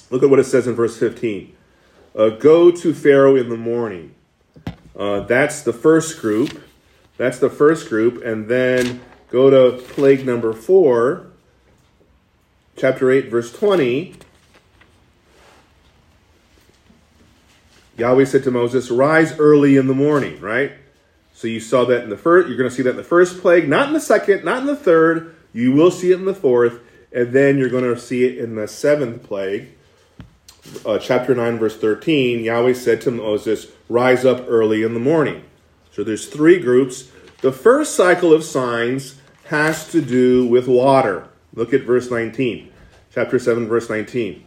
Look 0.09 0.23
at 0.23 0.29
what 0.29 0.39
it 0.39 0.45
says 0.45 0.67
in 0.67 0.73
verse 0.73 0.97
15. 0.97 1.55
Uh, 2.15 2.29
go 2.29 2.71
to 2.71 2.93
Pharaoh 2.93 3.35
in 3.35 3.49
the 3.49 3.57
morning. 3.57 4.13
Uh, 4.95 5.21
that's 5.21 5.61
the 5.61 5.73
first 5.73 6.19
group. 6.19 6.63
That's 7.17 7.39
the 7.39 7.49
first 7.49 7.89
group, 7.89 8.23
and 8.23 8.47
then 8.47 9.01
go 9.29 9.49
to 9.49 9.81
plague 9.83 10.25
number 10.25 10.53
four, 10.53 11.27
chapter 12.75 13.11
8, 13.11 13.29
verse 13.29 13.51
20. 13.53 14.15
Yahweh 17.97 18.25
said 18.25 18.43
to 18.43 18.51
Moses, 18.51 18.89
Rise 18.89 19.38
early 19.39 19.77
in 19.77 19.88
the 19.88 19.93
morning, 19.93 20.39
right? 20.39 20.71
So 21.34 21.47
you 21.47 21.60
saw 21.60 21.86
that 21.86 22.03
in 22.03 22.10
the 22.10 22.17
first, 22.17 22.47
you're 22.47 22.58
going 22.58 22.69
to 22.69 22.75
see 22.75 22.84
that 22.84 22.91
in 22.91 22.95
the 22.95 23.03
first 23.03 23.41
plague, 23.41 23.67
not 23.67 23.88
in 23.88 23.93
the 23.93 23.99
second, 23.99 24.43
not 24.43 24.60
in 24.60 24.65
the 24.65 24.75
third. 24.75 25.36
You 25.51 25.71
will 25.71 25.91
see 25.91 26.12
it 26.12 26.19
in 26.19 26.25
the 26.25 26.34
fourth, 26.34 26.79
and 27.12 27.32
then 27.34 27.58
you're 27.58 27.69
going 27.69 27.84
to 27.84 27.99
see 27.99 28.25
it 28.25 28.38
in 28.38 28.56
the 28.56 28.67
seventh 28.67 29.23
plague. 29.23 29.69
Uh, 30.86 30.97
chapter 30.97 31.36
9, 31.36 31.58
verse 31.60 31.77
13, 31.77 32.43
Yahweh 32.43 32.73
said 32.73 33.01
to 33.01 33.12
Moses, 33.12 33.67
Rise 33.89 34.25
up 34.25 34.45
early 34.47 34.84
in 34.84 34.93
the 34.93 34.99
morning. 34.99 35.43
So 35.91 36.03
there's 36.03 36.27
three 36.27 36.60
groups. 36.60 37.12
The 37.41 37.51
first 37.51 37.95
cycle 37.95 38.32
of 38.34 38.43
signs 38.43 39.19
has 39.45 39.91
to 39.91 40.01
do 40.01 40.47
with 40.47 40.67
water. 40.67 41.27
Look 41.53 41.73
at 41.73 41.82
verse 41.82 42.10
19, 42.10 42.71
chapter 43.13 43.38
7, 43.38 43.67
verse 43.67 43.89
19. 43.89 44.43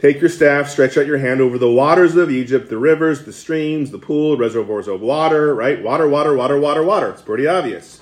Take 0.00 0.22
your 0.22 0.30
staff, 0.30 0.70
stretch 0.70 0.96
out 0.96 1.04
your 1.04 1.18
hand 1.18 1.42
over 1.42 1.58
the 1.58 1.70
waters 1.70 2.16
of 2.16 2.30
Egypt, 2.30 2.70
the 2.70 2.78
rivers, 2.78 3.26
the 3.26 3.34
streams, 3.34 3.90
the 3.90 3.98
pool, 3.98 4.38
reservoirs 4.38 4.88
of 4.88 5.02
water, 5.02 5.54
right? 5.54 5.82
Water, 5.82 6.08
water, 6.08 6.34
water, 6.34 6.58
water, 6.58 6.82
water. 6.82 7.10
It's 7.10 7.20
pretty 7.20 7.46
obvious. 7.46 8.00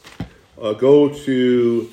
Uh, 0.60 0.74
go 0.74 1.08
to 1.08 1.90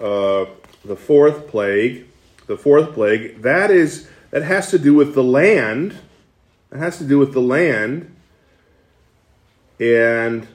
uh, 0.00 0.46
the 0.84 0.96
fourth 0.96 1.46
plague. 1.46 2.08
The 2.48 2.56
fourth 2.56 2.92
plague, 2.92 3.42
that 3.42 3.70
is, 3.70 4.08
that 4.32 4.42
has 4.42 4.70
to 4.72 4.80
do 4.80 4.94
with 4.94 5.14
the 5.14 5.22
land. 5.22 5.96
That 6.70 6.80
has 6.80 6.98
to 6.98 7.04
do 7.04 7.16
with 7.20 7.32
the 7.32 7.40
land. 7.40 8.16
And 9.78 10.48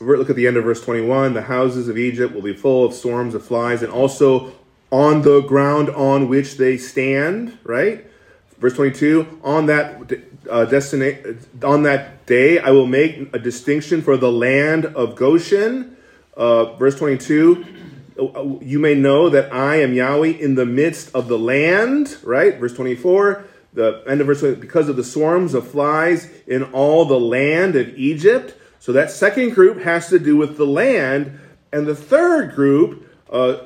look 0.00 0.30
at 0.30 0.36
the 0.36 0.46
end 0.46 0.56
of 0.56 0.64
verse 0.64 0.82
21. 0.82 1.34
The 1.34 1.42
houses 1.42 1.88
of 1.88 1.98
Egypt 1.98 2.34
will 2.34 2.40
be 2.40 2.54
full 2.54 2.86
of 2.86 2.94
swarms 2.94 3.34
of 3.34 3.44
flies, 3.44 3.82
and 3.82 3.92
also 3.92 4.52
on 4.90 5.20
the 5.20 5.42
ground 5.42 5.90
on 5.90 6.30
which 6.30 6.56
they 6.56 6.78
stand, 6.78 7.58
right? 7.62 8.06
Verse 8.58 8.74
22, 8.74 9.40
on 9.44 9.66
that 9.66 10.12
uh, 10.50 10.66
on 11.66 11.82
that 11.84 12.26
day 12.26 12.58
I 12.58 12.70
will 12.70 12.86
make 12.86 13.32
a 13.34 13.38
distinction 13.38 14.02
for 14.02 14.16
the 14.16 14.32
land 14.32 14.86
of 14.86 15.14
Goshen. 15.14 15.96
Uh, 16.36 16.76
verse 16.76 16.96
22, 16.96 17.64
you 18.60 18.78
may 18.78 18.94
know 18.94 19.28
that 19.28 19.52
I 19.52 19.76
am 19.76 19.92
Yahweh 19.92 20.28
in 20.28 20.56
the 20.56 20.66
midst 20.66 21.14
of 21.14 21.28
the 21.28 21.38
land, 21.38 22.16
right? 22.22 22.58
Verse 22.58 22.74
24, 22.74 23.44
the 23.74 24.02
end 24.08 24.20
of 24.20 24.26
verse 24.26 24.40
20, 24.40 24.56
because 24.56 24.88
of 24.88 24.96
the 24.96 25.04
swarms 25.04 25.54
of 25.54 25.68
flies 25.68 26.28
in 26.46 26.64
all 26.64 27.04
the 27.04 27.18
land 27.18 27.76
of 27.76 27.96
Egypt. 27.96 28.54
So 28.80 28.92
that 28.92 29.10
second 29.10 29.54
group 29.54 29.82
has 29.82 30.08
to 30.08 30.18
do 30.18 30.36
with 30.36 30.56
the 30.56 30.66
land, 30.66 31.38
and 31.72 31.86
the 31.86 31.94
third 31.94 32.54
group 32.54 33.08
uh, 33.30 33.58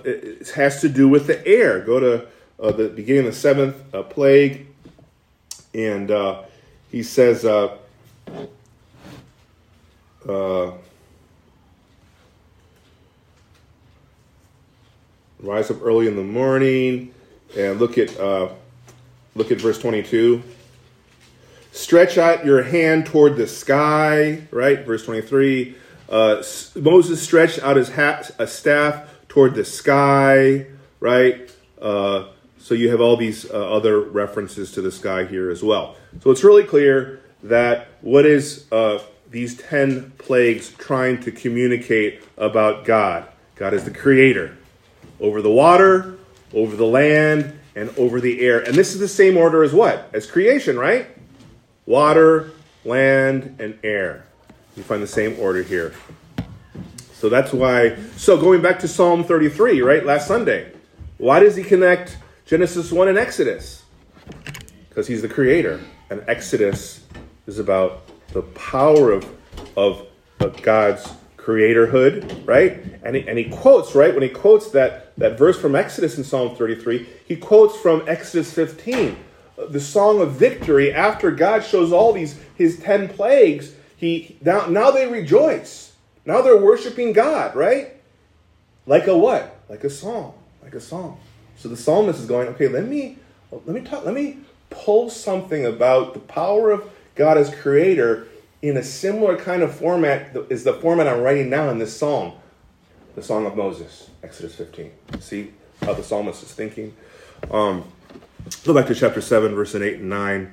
has 0.54 0.80
to 0.80 0.88
do 0.88 1.08
with 1.08 1.26
the 1.26 1.46
air. 1.46 1.80
Go 1.80 2.00
to 2.00 2.26
uh, 2.58 2.72
the 2.72 2.88
beginning 2.88 3.26
of 3.26 3.34
the 3.34 3.38
seventh 3.38 3.94
uh, 3.94 4.02
plague, 4.02 4.66
and 5.74 6.10
uh, 6.10 6.42
he 6.90 7.02
says, 7.02 7.44
uh, 7.44 7.76
uh, 10.28 10.72
rise 15.40 15.70
up 15.70 15.82
early 15.82 16.06
in 16.06 16.16
the 16.16 16.22
morning 16.22 17.12
and 17.56 17.80
look 17.80 17.98
at 17.98 18.18
uh, 18.18 18.48
look 19.34 19.50
at 19.50 19.60
verse 19.60 19.78
22 19.78 20.42
stretch 21.72 22.16
out 22.16 22.44
your 22.44 22.62
hand 22.62 23.06
toward 23.06 23.36
the 23.36 23.46
sky 23.46 24.46
right? 24.50 24.86
Verse 24.86 25.04
23 25.04 25.74
uh, 26.08 26.42
moses 26.76 27.20
stretched 27.20 27.58
out 27.60 27.76
his 27.76 27.88
hat, 27.88 28.30
a 28.38 28.46
staff 28.46 29.08
toward 29.28 29.54
the 29.54 29.64
sky 29.64 30.66
right? 31.00 31.50
Uh, 31.80 32.28
so 32.62 32.74
you 32.74 32.90
have 32.90 33.00
all 33.00 33.16
these 33.16 33.50
uh, 33.50 33.54
other 33.54 34.00
references 34.00 34.70
to 34.70 34.80
the 34.80 34.92
sky 34.92 35.24
here 35.24 35.50
as 35.50 35.64
well. 35.64 35.96
So 36.22 36.30
it's 36.30 36.44
really 36.44 36.62
clear 36.62 37.20
that 37.42 37.88
what 38.02 38.24
is 38.24 38.70
uh, 38.70 39.00
these 39.32 39.56
10 39.56 40.12
plagues 40.12 40.70
trying 40.70 41.20
to 41.22 41.32
communicate 41.32 42.22
about 42.38 42.84
God? 42.84 43.26
God 43.56 43.74
is 43.74 43.84
the 43.84 43.90
creator 43.90 44.56
over 45.18 45.42
the 45.42 45.50
water, 45.50 46.18
over 46.54 46.76
the 46.76 46.86
land, 46.86 47.58
and 47.74 47.90
over 47.98 48.20
the 48.20 48.40
air. 48.40 48.60
And 48.60 48.76
this 48.76 48.94
is 48.94 49.00
the 49.00 49.08
same 49.08 49.36
order 49.36 49.64
as 49.64 49.72
what? 49.72 50.08
As 50.12 50.30
creation, 50.30 50.78
right? 50.78 51.08
Water, 51.84 52.52
land, 52.84 53.56
and 53.58 53.76
air. 53.82 54.24
You 54.76 54.84
find 54.84 55.02
the 55.02 55.08
same 55.08 55.36
order 55.40 55.64
here. 55.64 55.94
So 57.14 57.28
that's 57.28 57.52
why. 57.52 57.96
So 58.16 58.40
going 58.40 58.62
back 58.62 58.78
to 58.80 58.88
Psalm 58.88 59.24
33, 59.24 59.82
right? 59.82 60.06
Last 60.06 60.28
Sunday. 60.28 60.72
Why 61.18 61.40
does 61.40 61.56
he 61.56 61.64
connect 61.64 62.18
Genesis 62.46 62.90
1 62.90 63.08
and 63.08 63.18
Exodus, 63.18 63.84
because 64.88 65.06
he's 65.06 65.22
the 65.22 65.28
creator. 65.28 65.80
And 66.10 66.22
Exodus 66.26 67.06
is 67.46 67.58
about 67.58 68.02
the 68.32 68.42
power 68.42 69.12
of, 69.12 69.28
of, 69.76 70.06
of 70.40 70.60
God's 70.62 71.08
creatorhood, 71.36 72.46
right? 72.46 72.82
And 73.02 73.16
he, 73.16 73.26
and 73.28 73.38
he 73.38 73.44
quotes, 73.44 73.94
right? 73.94 74.12
When 74.12 74.22
he 74.22 74.28
quotes 74.28 74.70
that 74.70 75.16
that 75.16 75.38
verse 75.38 75.58
from 75.58 75.74
Exodus 75.74 76.16
in 76.18 76.24
Psalm 76.24 76.56
33, 76.56 77.06
he 77.26 77.36
quotes 77.36 77.76
from 77.76 78.02
Exodus 78.06 78.52
15, 78.52 79.16
uh, 79.58 79.66
the 79.66 79.80
song 79.80 80.20
of 80.20 80.32
victory 80.32 80.92
after 80.92 81.30
God 81.30 81.64
shows 81.64 81.92
all 81.92 82.12
these 82.12 82.38
his 82.56 82.78
10 82.80 83.08
plagues. 83.08 83.74
He 83.96 84.36
now 84.40 84.66
now 84.66 84.90
they 84.90 85.06
rejoice. 85.06 85.92
Now 86.24 86.40
they're 86.42 86.56
worshiping 86.56 87.12
God, 87.12 87.54
right? 87.56 87.96
Like 88.86 89.06
a 89.06 89.16
what? 89.16 89.58
Like 89.68 89.84
a 89.84 89.90
song, 89.90 90.34
like 90.62 90.74
a 90.74 90.80
song. 90.80 91.18
So 91.62 91.68
the 91.68 91.76
psalmist 91.76 92.18
is 92.18 92.26
going, 92.26 92.48
okay, 92.48 92.66
let 92.66 92.88
me 92.88 93.18
let 93.52 93.68
me 93.68 93.82
talk, 93.82 94.04
let 94.04 94.14
me 94.14 94.38
pull 94.70 95.08
something 95.08 95.64
about 95.64 96.12
the 96.12 96.18
power 96.18 96.72
of 96.72 96.90
God 97.14 97.38
as 97.38 97.54
creator 97.54 98.26
in 98.62 98.76
a 98.76 98.82
similar 98.82 99.36
kind 99.36 99.62
of 99.62 99.72
format 99.72 100.36
is 100.50 100.64
the 100.64 100.72
format 100.72 101.06
I'm 101.06 101.20
writing 101.20 101.50
now 101.50 101.70
in 101.70 101.78
this 101.78 101.96
psalm, 101.96 102.32
the 103.14 103.22
Song 103.22 103.46
of 103.46 103.56
Moses, 103.56 104.10
Exodus 104.24 104.56
15. 104.56 104.90
See 105.20 105.52
how 105.82 105.92
the 105.92 106.02
psalmist 106.02 106.42
is 106.42 106.52
thinking. 106.52 106.96
Um, 107.48 107.84
go 108.64 108.74
back 108.74 108.88
to 108.88 108.94
chapter 108.96 109.20
7, 109.20 109.54
verse 109.54 109.76
8 109.76 110.00
and 110.00 110.10
9. 110.10 110.52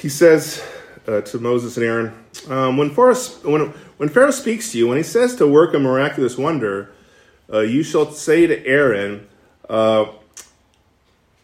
He 0.00 0.08
says 0.08 0.66
uh, 1.06 1.20
to 1.20 1.38
Moses 1.38 1.76
and 1.76 1.84
Aaron, 1.84 2.24
um, 2.48 2.78
when, 2.78 2.88
Pharaoh, 2.88 3.16
when, 3.42 3.60
when 3.98 4.08
Pharaoh 4.08 4.30
speaks 4.30 4.72
to 4.72 4.78
you, 4.78 4.88
when 4.88 4.96
he 4.96 5.02
says 5.02 5.36
to 5.36 5.46
work 5.46 5.74
a 5.74 5.78
miraculous 5.78 6.38
wonder, 6.38 6.90
uh, 7.52 7.60
you 7.60 7.82
shall 7.82 8.10
say 8.10 8.46
to 8.46 8.66
Aaron, 8.66 9.28
uh, 9.68 10.06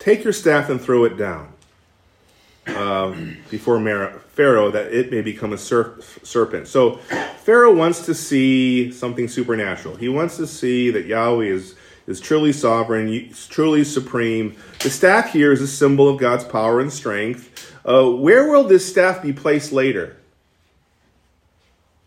Take 0.00 0.24
your 0.24 0.32
staff 0.32 0.70
and 0.70 0.80
throw 0.80 1.04
it 1.04 1.18
down 1.18 1.52
uh, 2.66 3.14
before 3.50 3.78
Pharaoh 4.32 4.70
that 4.70 4.94
it 4.94 5.10
may 5.10 5.20
become 5.20 5.52
a 5.52 5.58
serpent. 5.58 6.68
So 6.68 6.96
Pharaoh 7.44 7.74
wants 7.74 8.06
to 8.06 8.14
see 8.14 8.92
something 8.92 9.28
supernatural. 9.28 9.96
He 9.96 10.08
wants 10.08 10.38
to 10.38 10.46
see 10.46 10.90
that 10.90 11.04
Yahweh 11.04 11.44
is, 11.44 11.74
is 12.06 12.18
truly 12.18 12.50
sovereign, 12.50 13.30
truly 13.50 13.84
supreme. 13.84 14.56
The 14.78 14.88
staff 14.88 15.34
here 15.34 15.52
is 15.52 15.60
a 15.60 15.68
symbol 15.68 16.08
of 16.08 16.18
God's 16.18 16.44
power 16.44 16.80
and 16.80 16.90
strength. 16.90 17.76
Uh, 17.84 18.08
where 18.08 18.50
will 18.50 18.64
this 18.64 18.88
staff 18.88 19.20
be 19.20 19.34
placed 19.34 19.70
later? 19.70 20.16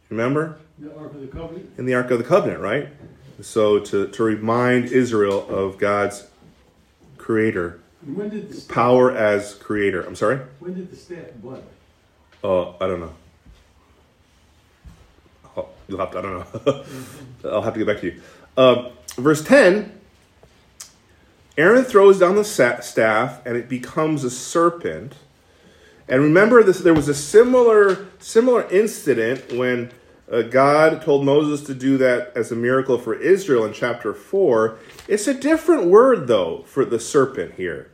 Remember? 0.10 0.58
The 0.80 0.98
Ark 0.98 1.14
of 1.14 1.22
the 1.22 1.28
Covenant. 1.28 1.70
In 1.78 1.86
the 1.86 1.94
Ark 1.94 2.10
of 2.10 2.18
the 2.18 2.24
Covenant, 2.24 2.60
right? 2.60 2.90
So 3.44 3.80
to, 3.80 4.08
to 4.08 4.24
remind 4.24 4.86
Israel 4.86 5.48
of 5.50 5.78
God's 5.78 6.28
creator 7.18 7.80
when 8.06 8.30
did 8.30 8.50
the 8.50 8.56
staff, 8.56 8.74
power 8.74 9.12
as 9.12 9.56
creator. 9.56 10.02
I'm 10.02 10.16
sorry? 10.16 10.40
When 10.60 10.74
did 10.74 10.90
the 10.92 10.96
staff 10.96 11.28
bud? 11.42 11.64
Oh, 12.44 12.76
I 12.80 12.88
don't 12.88 13.00
know. 13.00 13.14
Oh, 15.56 15.68
you'll 15.88 16.00
have 16.00 16.12
to, 16.12 16.20
I 16.20 16.22
don't 16.22 16.66
know. 16.66 16.86
I'll 17.52 17.62
have 17.62 17.74
to 17.74 17.80
get 17.80 17.88
back 17.88 18.02
to 18.02 18.08
you. 18.08 18.22
Uh, 18.58 18.90
verse 19.18 19.44
10 19.44 20.00
Aaron 21.58 21.84
throws 21.84 22.20
down 22.20 22.36
the 22.36 22.44
staff 22.44 23.46
and 23.46 23.56
it 23.56 23.70
becomes 23.70 24.24
a 24.24 24.30
serpent. 24.32 25.16
And 26.08 26.24
remember 26.24 26.64
this 26.64 26.80
there 26.80 26.94
was 26.94 27.08
a 27.08 27.14
similar 27.14 28.08
similar 28.20 28.68
incident 28.70 29.54
when 29.54 29.92
uh, 30.32 30.42
God 30.44 31.02
told 31.02 31.26
Moses 31.26 31.66
to 31.68 31.74
do 31.74 31.98
that 31.98 32.32
as 32.36 32.52
a 32.52 32.56
miracle 32.56 32.98
for 32.98 33.14
Israel 33.14 33.66
in 33.66 33.74
chapter 33.74 34.14
4. 34.14 34.78
It's 35.08 35.28
a 35.28 35.34
different 35.34 35.86
word 35.86 36.28
though 36.28 36.64
for 36.66 36.86
the 36.86 37.00
serpent 37.00 37.56
here. 37.56 37.90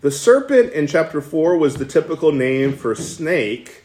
The 0.00 0.10
serpent 0.10 0.72
in 0.72 0.86
chapter 0.86 1.20
4 1.20 1.58
was 1.58 1.76
the 1.76 1.84
typical 1.84 2.32
name 2.32 2.74
for 2.74 2.94
snake. 2.94 3.84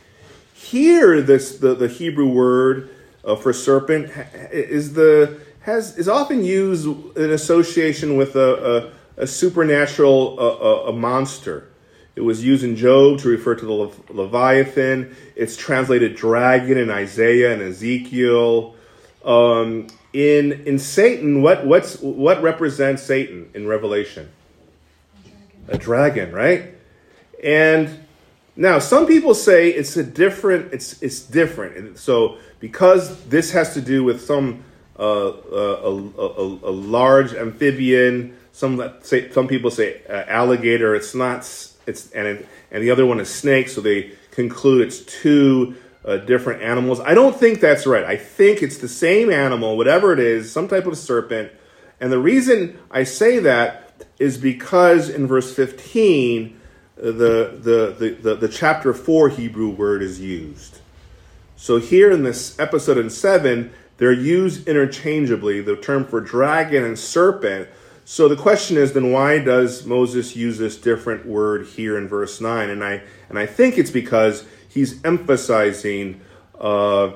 Here, 0.53 1.21
this 1.21 1.57
the, 1.57 1.75
the 1.75 1.87
Hebrew 1.87 2.27
word 2.29 2.89
uh, 3.23 3.35
for 3.35 3.53
serpent 3.53 4.11
is 4.51 4.93
the 4.93 5.39
has 5.61 5.97
is 5.97 6.07
often 6.07 6.43
used 6.43 6.87
in 7.17 7.31
association 7.31 8.17
with 8.17 8.35
a, 8.35 8.93
a, 9.17 9.23
a 9.23 9.27
supernatural 9.27 10.39
a, 10.39 10.89
a, 10.89 10.93
monster. 10.93 11.67
It 12.15 12.21
was 12.21 12.43
used 12.43 12.63
in 12.63 12.75
Job 12.75 13.19
to 13.19 13.29
refer 13.29 13.55
to 13.55 13.65
the 13.65 13.73
Le- 13.73 13.91
Leviathan. 14.09 15.15
It's 15.35 15.57
translated 15.57 16.15
dragon 16.15 16.77
in 16.77 16.89
Isaiah 16.89 17.53
and 17.53 17.61
Ezekiel. 17.61 18.75
Um, 19.23 19.87
in 20.13 20.63
in 20.65 20.79
Satan, 20.79 21.41
what 21.41 21.65
what's 21.65 21.99
what 21.99 22.41
represents 22.41 23.03
Satan 23.03 23.49
in 23.53 23.67
Revelation? 23.67 24.29
a 25.67 25.77
dragon, 25.77 26.31
right? 26.31 26.73
And 27.43 28.05
now 28.55 28.79
some 28.79 29.07
people 29.07 29.33
say 29.33 29.69
it's 29.69 29.97
a 29.97 30.03
different. 30.03 30.73
It's 30.73 31.01
it's 31.01 31.21
different. 31.21 31.97
So 31.97 32.37
because 32.59 33.23
this 33.25 33.51
has 33.51 33.73
to 33.73 33.81
do 33.81 34.03
with 34.03 34.21
some 34.21 34.63
uh, 34.97 35.29
uh 35.29 35.33
a, 35.83 36.21
a, 36.21 36.45
a, 36.45 36.71
large 36.71 37.33
amphibian, 37.33 38.37
some 38.51 38.93
say 39.01 39.29
some 39.31 39.47
people 39.47 39.71
say 39.71 40.01
uh, 40.09 40.23
alligator. 40.27 40.95
It's 40.95 41.15
not. 41.15 41.71
It's 41.87 42.11
and 42.11 42.27
it, 42.27 42.47
and 42.71 42.83
the 42.83 42.91
other 42.91 43.05
one 43.05 43.19
is 43.19 43.33
snake. 43.33 43.69
So 43.69 43.81
they 43.81 44.11
conclude 44.31 44.81
it's 44.81 44.99
two 44.99 45.75
uh, 46.05 46.17
different 46.17 46.61
animals. 46.61 46.99
I 46.99 47.13
don't 47.13 47.35
think 47.35 47.59
that's 47.59 47.87
right. 47.87 48.03
I 48.03 48.17
think 48.17 48.61
it's 48.61 48.77
the 48.77 48.87
same 48.87 49.31
animal, 49.31 49.77
whatever 49.77 50.13
it 50.13 50.19
is, 50.19 50.51
some 50.51 50.67
type 50.67 50.85
of 50.85 50.97
serpent. 50.97 51.51
And 51.99 52.11
the 52.11 52.19
reason 52.19 52.77
I 52.91 53.03
say 53.03 53.39
that 53.39 54.05
is 54.19 54.37
because 54.37 55.09
in 55.09 55.27
verse 55.27 55.53
15, 55.53 56.59
the, 56.95 57.11
the, 57.11 57.95
the, 57.97 58.17
the, 58.21 58.35
the 58.35 58.47
chapter 58.47 58.93
4 58.93 59.29
Hebrew 59.29 59.69
word 59.69 60.01
is 60.01 60.19
used. 60.19 60.79
So 61.55 61.77
here 61.77 62.11
in 62.11 62.23
this 62.23 62.57
episode 62.59 62.97
in 62.97 63.09
7, 63.09 63.71
they're 63.97 64.11
used 64.11 64.67
interchangeably, 64.67 65.61
the 65.61 65.75
term 65.75 66.05
for 66.05 66.19
dragon 66.19 66.83
and 66.83 66.99
serpent. 66.99 67.69
So 68.05 68.27
the 68.27 68.35
question 68.35 68.77
is 68.77 68.93
then 68.93 69.11
why 69.11 69.39
does 69.39 69.85
Moses 69.85 70.35
use 70.35 70.57
this 70.57 70.77
different 70.77 71.25
word 71.25 71.65
here 71.65 71.97
in 71.97 72.07
verse 72.07 72.39
9? 72.39 72.69
And 72.69 72.83
I, 72.83 73.01
and 73.29 73.37
I 73.37 73.47
think 73.47 73.77
it's 73.77 73.91
because 73.91 74.45
he's 74.69 75.03
emphasizing 75.03 76.21
uh, 76.59 77.05
uh, 77.07 77.11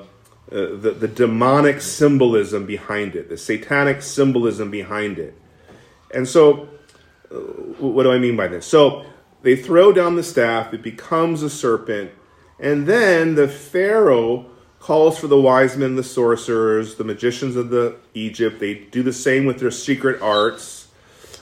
the, 0.50 0.96
the 0.98 1.08
demonic 1.08 1.80
symbolism 1.80 2.66
behind 2.66 3.14
it, 3.14 3.28
the 3.28 3.38
satanic 3.38 4.02
symbolism 4.02 4.70
behind 4.70 5.18
it. 5.18 5.34
And 6.12 6.28
so 6.28 6.68
what 7.30 8.02
do 8.02 8.12
I 8.12 8.18
mean 8.18 8.36
by 8.36 8.48
this? 8.48 8.66
So 8.66 9.04
they 9.42 9.56
throw 9.56 9.92
down 9.92 10.16
the 10.16 10.22
staff, 10.22 10.74
it 10.74 10.82
becomes 10.82 11.42
a 11.42 11.50
serpent, 11.50 12.10
and 12.58 12.86
then 12.86 13.36
the 13.36 13.48
Pharaoh 13.48 14.46
calls 14.80 15.18
for 15.18 15.28
the 15.28 15.40
wise 15.40 15.76
men, 15.76 15.96
the 15.96 16.02
sorcerers, 16.02 16.96
the 16.96 17.04
magicians 17.04 17.56
of 17.56 17.70
the 17.70 17.96
Egypt. 18.14 18.58
They 18.58 18.74
do 18.74 19.02
the 19.02 19.12
same 19.12 19.44
with 19.44 19.60
their 19.60 19.70
secret 19.70 20.20
arts. 20.20 20.79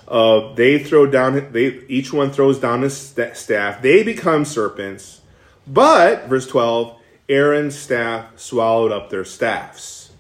Uh, 0.09 0.55
they 0.55 0.83
throw 0.83 1.07
down. 1.07 1.53
They 1.53 1.85
each 1.87 2.15
one 2.15 2.31
throws 2.31 2.59
down 2.59 2.81
his 2.81 2.97
staff. 2.97 3.83
They 3.83 4.03
become 4.03 4.47
serpents. 4.47 5.21
But 5.67 6.29
verse 6.29 6.47
twelve, 6.47 6.99
Aaron's 7.29 7.79
staff 7.79 8.39
swallowed 8.39 8.91
up 8.91 9.11
their 9.11 9.27
staffs. 9.27 10.11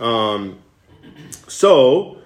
Um, 0.00 0.58
so 1.46 2.18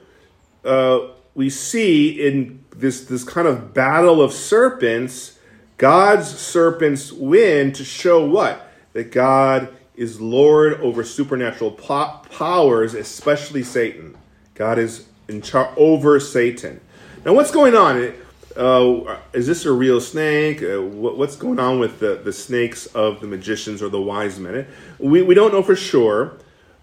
uh, 0.64 1.08
we 1.34 1.50
see 1.50 2.26
in 2.26 2.64
this, 2.74 3.04
this 3.04 3.24
kind 3.24 3.46
of 3.46 3.74
battle 3.74 4.22
of 4.22 4.32
serpents, 4.32 5.38
God's 5.76 6.28
serpents 6.28 7.12
win 7.12 7.72
to 7.72 7.84
show 7.84 8.24
what? 8.24 8.72
That 8.94 9.12
God 9.12 9.68
is 9.96 10.20
Lord 10.20 10.80
over 10.80 11.04
supernatural 11.04 11.72
po- 11.72 12.22
powers, 12.30 12.94
especially 12.94 13.64
Satan. 13.64 14.16
God 14.54 14.78
is 14.78 15.06
in 15.28 15.42
charge 15.42 15.76
over 15.76 16.20
Satan. 16.20 16.80
Now, 17.24 17.34
what's 17.34 17.50
going 17.50 17.74
on? 17.74 18.14
Uh, 18.56 19.16
is 19.32 19.46
this 19.46 19.64
a 19.64 19.72
real 19.72 20.00
snake? 20.00 20.62
Uh, 20.62 20.80
what, 20.80 21.18
what's 21.18 21.36
going 21.36 21.58
on 21.58 21.80
with 21.80 21.98
the, 21.98 22.20
the 22.22 22.32
snakes 22.32 22.86
of 22.86 23.20
the 23.20 23.26
magicians 23.26 23.82
or 23.82 23.88
the 23.88 24.00
wise 24.00 24.38
men? 24.38 24.66
We, 24.98 25.22
we 25.22 25.34
don't 25.34 25.52
know 25.52 25.62
for 25.62 25.74
sure, 25.74 26.34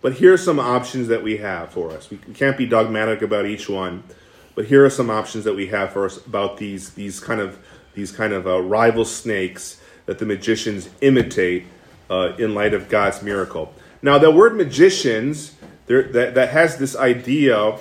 but 0.02 0.14
here 0.14 0.34
are 0.34 0.38
some 0.38 0.60
options 0.60 1.08
that 1.08 1.24
we 1.24 1.38
have 1.38 1.72
for 1.72 1.92
us. 1.92 2.10
We 2.10 2.18
can't 2.18 2.58
be 2.58 2.66
dogmatic 2.66 3.22
about 3.22 3.46
each 3.46 3.70
one. 3.70 4.04
But 4.54 4.66
here 4.66 4.84
are 4.86 4.90
some 4.90 5.10
options 5.10 5.46
that 5.46 5.56
we 5.56 5.68
have 5.68 5.94
for 5.94 6.06
us 6.06 6.18
about 6.26 6.58
these 6.58 6.92
these 6.92 7.20
kind 7.20 7.40
of 7.40 7.58
these 7.94 8.12
kind 8.12 8.34
of 8.34 8.48
uh, 8.48 8.62
rival 8.62 9.06
snakes 9.06 9.82
that 10.06 10.20
the 10.20 10.26
magicians 10.26 10.90
imitate 11.00 11.66
uh, 12.10 12.34
in 12.38 12.54
light 12.54 12.74
of 12.74 12.90
God's 12.90 13.22
miracle. 13.22 13.74
Now, 14.02 14.18
the 14.18 14.32
word 14.32 14.56
magicians 14.56 15.56
there, 15.86 16.04
that 16.04 16.36
that 16.36 16.50
has 16.50 16.78
this 16.78 16.96
idea, 16.96 17.78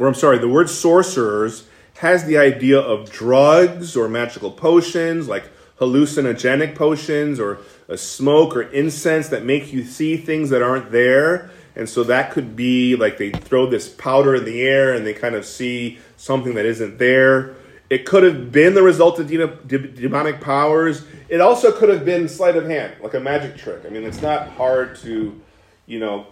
or 0.00 0.08
I'm 0.08 0.14
sorry, 0.14 0.38
the 0.38 0.48
word 0.48 0.70
sorcerers 0.70 1.68
has 1.98 2.24
the 2.24 2.38
idea 2.38 2.80
of 2.80 3.12
drugs 3.12 3.94
or 3.94 4.08
magical 4.08 4.50
potions, 4.50 5.28
like 5.28 5.44
hallucinogenic 5.78 6.74
potions 6.74 7.38
or 7.38 7.58
a 7.86 7.98
smoke 7.98 8.56
or 8.56 8.62
incense 8.62 9.28
that 9.28 9.44
make 9.44 9.74
you 9.74 9.84
see 9.84 10.16
things 10.16 10.48
that 10.50 10.62
aren't 10.62 10.90
there. 10.90 11.50
And 11.76 11.86
so 11.86 12.02
that 12.04 12.30
could 12.32 12.56
be 12.56 12.96
like 12.96 13.18
they 13.18 13.30
throw 13.30 13.68
this 13.68 13.90
powder 13.90 14.34
in 14.34 14.46
the 14.46 14.62
air 14.62 14.94
and 14.94 15.06
they 15.06 15.12
kind 15.12 15.34
of 15.34 15.44
see 15.44 15.98
something 16.16 16.54
that 16.54 16.64
isn't 16.64 16.98
there. 16.98 17.54
It 17.90 18.06
could 18.06 18.22
have 18.22 18.50
been 18.50 18.72
the 18.72 18.82
result 18.82 19.18
of 19.18 19.28
demonic 19.28 20.40
powers. 20.40 21.04
It 21.28 21.42
also 21.42 21.72
could 21.72 21.90
have 21.90 22.06
been 22.06 22.26
sleight 22.26 22.56
of 22.56 22.66
hand, 22.66 22.94
like 23.02 23.12
a 23.12 23.20
magic 23.20 23.58
trick. 23.58 23.84
I 23.84 23.90
mean, 23.90 24.04
it's 24.04 24.22
not 24.22 24.48
hard 24.52 24.96
to, 25.00 25.38
you 25.86 25.98
know, 25.98 26.26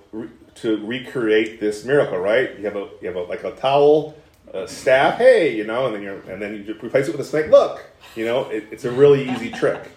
to 0.63 0.85
recreate 0.87 1.61
this 1.61 1.85
miracle, 1.85 2.19
right? 2.19 2.57
You 2.59 2.65
have 2.65 2.77
a 2.77 2.89
you 3.01 3.09
have 3.09 3.17
a, 3.17 3.23
like 3.23 3.45
a 3.45 3.53
towel, 3.53 4.17
a 4.53 4.67
staff, 4.67 5.19
hey, 5.19 5.57
you 5.57 5.65
know, 5.65 5.87
and 5.87 5.95
then 5.95 6.03
you 6.03 6.23
and 6.29 6.43
then 6.43 6.65
you 6.67 6.75
replace 6.75 7.09
it 7.09 7.13
with 7.13 7.21
a 7.21 7.25
snake. 7.25 7.51
Look, 7.51 7.85
you 8.15 8.25
know, 8.25 8.49
it, 8.51 8.67
it's 8.71 8.85
a 8.85 8.91
really 8.91 9.29
easy 9.31 9.51
trick. 9.51 9.91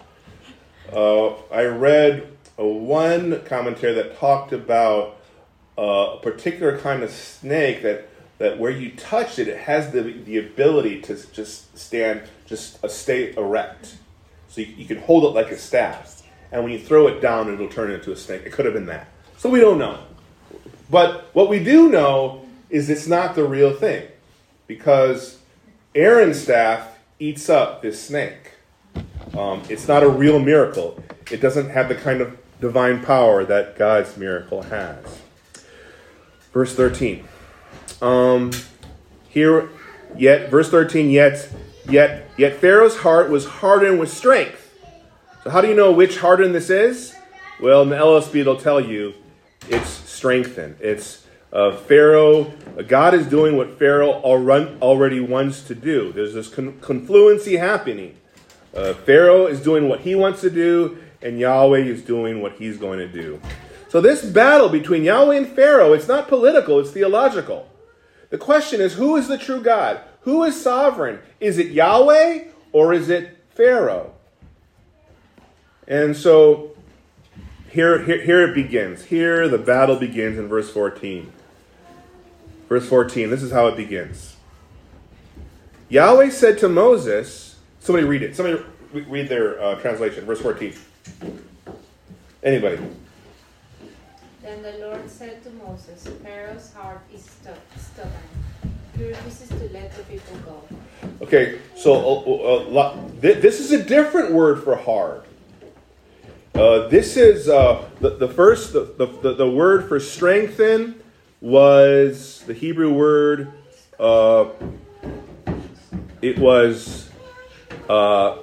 Uh, 0.92 1.34
I 1.50 1.64
read 1.64 2.28
a 2.58 2.66
one 2.66 3.42
commentary 3.44 3.94
that 3.94 4.18
talked 4.18 4.52
about 4.52 5.18
uh, 5.78 6.16
a 6.16 6.20
particular 6.22 6.78
kind 6.78 7.02
of 7.02 7.10
snake 7.10 7.82
that 7.82 8.08
that 8.38 8.58
where 8.58 8.70
you 8.70 8.90
touch 8.96 9.38
it, 9.38 9.48
it 9.48 9.58
has 9.58 9.92
the 9.92 10.02
the 10.02 10.38
ability 10.38 11.00
to 11.02 11.32
just 11.32 11.76
stand, 11.78 12.22
just 12.46 12.82
uh, 12.84 12.88
stay 12.88 13.34
erect. 13.36 13.96
So 14.48 14.60
you, 14.60 14.66
you 14.76 14.84
can 14.84 14.98
hold 14.98 15.24
it 15.24 15.28
like 15.28 15.50
a 15.50 15.58
staff, 15.58 16.22
and 16.50 16.62
when 16.62 16.72
you 16.72 16.78
throw 16.78 17.06
it 17.06 17.20
down, 17.20 17.52
it'll 17.52 17.68
turn 17.68 17.90
into 17.90 18.12
a 18.12 18.16
snake. 18.16 18.42
It 18.44 18.52
could 18.52 18.66
have 18.66 18.74
been 18.74 18.86
that. 18.86 19.08
So 19.38 19.48
we 19.48 19.60
don't 19.60 19.78
know. 19.78 19.98
But 20.92 21.30
what 21.32 21.48
we 21.48 21.58
do 21.64 21.88
know 21.88 22.44
is 22.68 22.90
it's 22.90 23.06
not 23.06 23.34
the 23.34 23.44
real 23.44 23.72
thing, 23.72 24.06
because 24.66 25.38
Aaron's 25.94 26.42
staff 26.42 26.98
eats 27.18 27.48
up 27.48 27.80
this 27.80 28.00
snake. 28.00 28.52
Um, 29.34 29.62
it's 29.70 29.88
not 29.88 30.02
a 30.02 30.08
real 30.08 30.38
miracle. 30.38 31.02
It 31.30 31.40
doesn't 31.40 31.70
have 31.70 31.88
the 31.88 31.94
kind 31.94 32.20
of 32.20 32.36
divine 32.60 33.02
power 33.02 33.42
that 33.42 33.78
God's 33.78 34.18
miracle 34.18 34.64
has. 34.64 35.22
Verse 36.52 36.74
13. 36.74 37.26
Um, 38.02 38.50
here, 39.30 39.70
yet, 40.14 40.50
verse 40.50 40.68
13, 40.68 41.08
yet, 41.08 41.48
yet, 41.88 42.28
yet 42.36 42.56
Pharaoh's 42.56 42.98
heart 42.98 43.30
was 43.30 43.46
hardened 43.46 43.98
with 43.98 44.12
strength. 44.12 44.78
So, 45.42 45.48
how 45.48 45.62
do 45.62 45.68
you 45.68 45.74
know 45.74 45.90
which 45.90 46.18
hardened 46.18 46.54
this 46.54 46.68
is? 46.68 47.14
Well, 47.62 47.80
in 47.80 47.88
the 47.88 47.96
LSB, 47.96 48.40
it'll 48.40 48.56
tell 48.56 48.78
you 48.78 49.14
it's 49.70 50.01
strengthened. 50.22 50.76
It's 50.78 51.26
uh, 51.52 51.74
Pharaoh, 51.74 52.52
God 52.86 53.12
is 53.12 53.26
doing 53.26 53.56
what 53.56 53.76
Pharaoh 53.76 54.12
already 54.22 55.18
wants 55.18 55.62
to 55.62 55.74
do. 55.74 56.12
There's 56.12 56.32
this 56.32 56.48
con- 56.48 56.78
confluency 56.80 57.56
happening. 57.56 58.14
Uh, 58.72 58.94
Pharaoh 58.94 59.46
is 59.46 59.60
doing 59.60 59.88
what 59.88 60.02
he 60.02 60.14
wants 60.14 60.40
to 60.42 60.48
do, 60.48 60.96
and 61.22 61.40
Yahweh 61.40 61.80
is 61.80 62.02
doing 62.02 62.40
what 62.40 62.52
he's 62.52 62.78
going 62.78 63.00
to 63.00 63.08
do. 63.08 63.40
So, 63.88 64.00
this 64.00 64.24
battle 64.24 64.68
between 64.68 65.02
Yahweh 65.02 65.36
and 65.38 65.48
Pharaoh, 65.48 65.92
it's 65.92 66.06
not 66.06 66.28
political, 66.28 66.78
it's 66.78 66.92
theological. 66.92 67.68
The 68.30 68.38
question 68.38 68.80
is 68.80 68.94
who 68.94 69.16
is 69.16 69.26
the 69.26 69.38
true 69.38 69.60
God? 69.60 70.00
Who 70.20 70.44
is 70.44 70.62
sovereign? 70.62 71.18
Is 71.40 71.58
it 71.58 71.72
Yahweh 71.72 72.44
or 72.70 72.92
is 72.92 73.10
it 73.10 73.38
Pharaoh? 73.50 74.14
And 75.88 76.16
so 76.16 76.71
here, 77.72 78.02
here, 78.02 78.22
here 78.22 78.42
it 78.42 78.54
begins. 78.54 79.06
Here 79.06 79.48
the 79.48 79.58
battle 79.58 79.96
begins 79.96 80.38
in 80.38 80.46
verse 80.46 80.70
14. 80.70 81.32
Verse 82.68 82.86
14, 82.86 83.30
this 83.30 83.42
is 83.42 83.50
how 83.50 83.66
it 83.68 83.76
begins. 83.76 84.36
Yahweh 85.88 86.28
said 86.30 86.58
to 86.58 86.68
Moses, 86.68 87.56
somebody 87.80 88.06
read 88.06 88.22
it. 88.22 88.36
Somebody 88.36 88.62
read 88.92 89.28
their 89.28 89.60
uh, 89.62 89.74
translation. 89.76 90.24
Verse 90.26 90.40
14. 90.40 90.74
Anybody? 92.42 92.78
Then 94.42 94.62
the 94.62 94.72
Lord 94.72 95.10
said 95.10 95.42
to 95.44 95.50
Moses, 95.50 96.06
Pharaoh's 96.22 96.72
heart 96.74 97.00
is 97.14 97.24
stubborn. 97.76 98.12
He 98.96 99.08
refuses 99.08 99.48
to 99.48 99.68
let 99.70 99.96
the 99.96 100.02
people 100.04 100.36
go. 100.44 100.62
Okay, 101.22 101.58
so 101.76 101.94
uh, 101.94 102.78
uh, 102.78 102.96
this 103.20 103.60
is 103.60 103.72
a 103.72 103.82
different 103.82 104.32
word 104.32 104.62
for 104.62 104.76
hard. 104.76 105.22
Uh, 106.54 106.86
this 106.88 107.16
is 107.16 107.48
uh, 107.48 107.82
the, 108.00 108.10
the 108.10 108.28
first, 108.28 108.74
the, 108.74 108.84
the, 109.22 109.32
the 109.32 109.50
word 109.50 109.88
for 109.88 109.98
strengthen 109.98 111.02
was 111.40 112.44
the 112.46 112.52
Hebrew 112.52 112.92
word, 112.92 113.50
uh, 113.98 114.50
it 116.20 116.38
was 116.38 117.10
uh, 117.88 118.36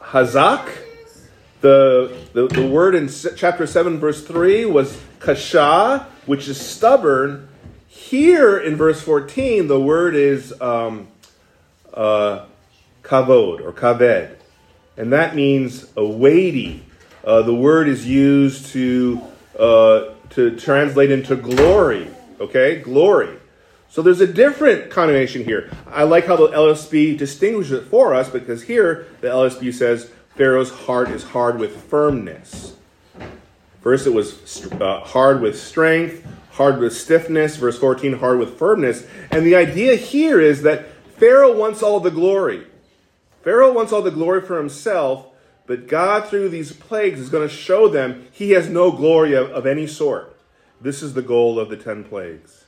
hazak. 0.00 0.70
The, 1.60 2.16
the, 2.32 2.46
the 2.46 2.64
word 2.64 2.94
in 2.94 3.08
chapter 3.36 3.66
7, 3.66 3.98
verse 3.98 4.24
3 4.24 4.66
was 4.66 5.00
kasha, 5.18 6.06
which 6.26 6.46
is 6.46 6.60
stubborn. 6.60 7.48
Here 7.88 8.58
in 8.58 8.76
verse 8.76 9.02
14, 9.02 9.66
the 9.66 9.80
word 9.80 10.14
is 10.14 10.54
um, 10.60 11.08
uh, 11.92 12.44
kavod 13.02 13.60
or 13.60 13.72
kaved, 13.72 14.36
and 14.96 15.12
that 15.12 15.34
means 15.34 15.90
a 15.96 16.06
weighty. 16.06 16.85
Uh, 17.26 17.42
the 17.42 17.54
word 17.54 17.88
is 17.88 18.06
used 18.06 18.66
to 18.66 19.20
uh, 19.58 20.12
to 20.30 20.56
translate 20.56 21.10
into 21.10 21.34
glory. 21.34 22.08
Okay, 22.40 22.76
glory. 22.76 23.36
So 23.88 24.02
there's 24.02 24.20
a 24.20 24.26
different 24.26 24.90
connotation 24.90 25.44
here. 25.44 25.70
I 25.88 26.04
like 26.04 26.26
how 26.26 26.36
the 26.36 26.48
LSB 26.48 27.18
distinguishes 27.18 27.72
it 27.72 27.84
for 27.86 28.14
us 28.14 28.28
because 28.28 28.62
here 28.62 29.06
the 29.22 29.28
LSB 29.28 29.74
says 29.74 30.10
Pharaoh's 30.36 30.70
heart 30.70 31.08
is 31.10 31.24
hard 31.24 31.58
with 31.58 31.82
firmness. 31.84 32.76
First, 33.80 34.06
it 34.06 34.12
was 34.12 34.70
uh, 34.72 35.00
hard 35.00 35.40
with 35.40 35.58
strength, 35.58 36.26
hard 36.50 36.78
with 36.78 36.94
stiffness. 36.94 37.56
Verse 37.56 37.78
14, 37.78 38.14
hard 38.14 38.38
with 38.38 38.58
firmness. 38.58 39.06
And 39.30 39.46
the 39.46 39.56
idea 39.56 39.96
here 39.96 40.40
is 40.40 40.62
that 40.62 40.88
Pharaoh 41.16 41.56
wants 41.56 41.82
all 41.82 42.00
the 42.00 42.10
glory. 42.10 42.66
Pharaoh 43.42 43.72
wants 43.72 43.92
all 43.92 44.02
the 44.02 44.10
glory 44.10 44.42
for 44.42 44.58
himself, 44.58 45.28
but 45.66 45.88
God, 45.88 46.28
through 46.28 46.48
these 46.48 46.72
plagues, 46.72 47.18
is 47.18 47.28
going 47.28 47.46
to 47.46 47.54
show 47.54 47.88
them 47.88 48.28
he 48.30 48.52
has 48.52 48.68
no 48.68 48.92
glory 48.92 49.34
of, 49.34 49.50
of 49.50 49.66
any 49.66 49.86
sort. 49.86 50.36
This 50.80 51.02
is 51.02 51.14
the 51.14 51.22
goal 51.22 51.58
of 51.58 51.68
the 51.68 51.76
10 51.76 52.04
plagues. 52.04 52.66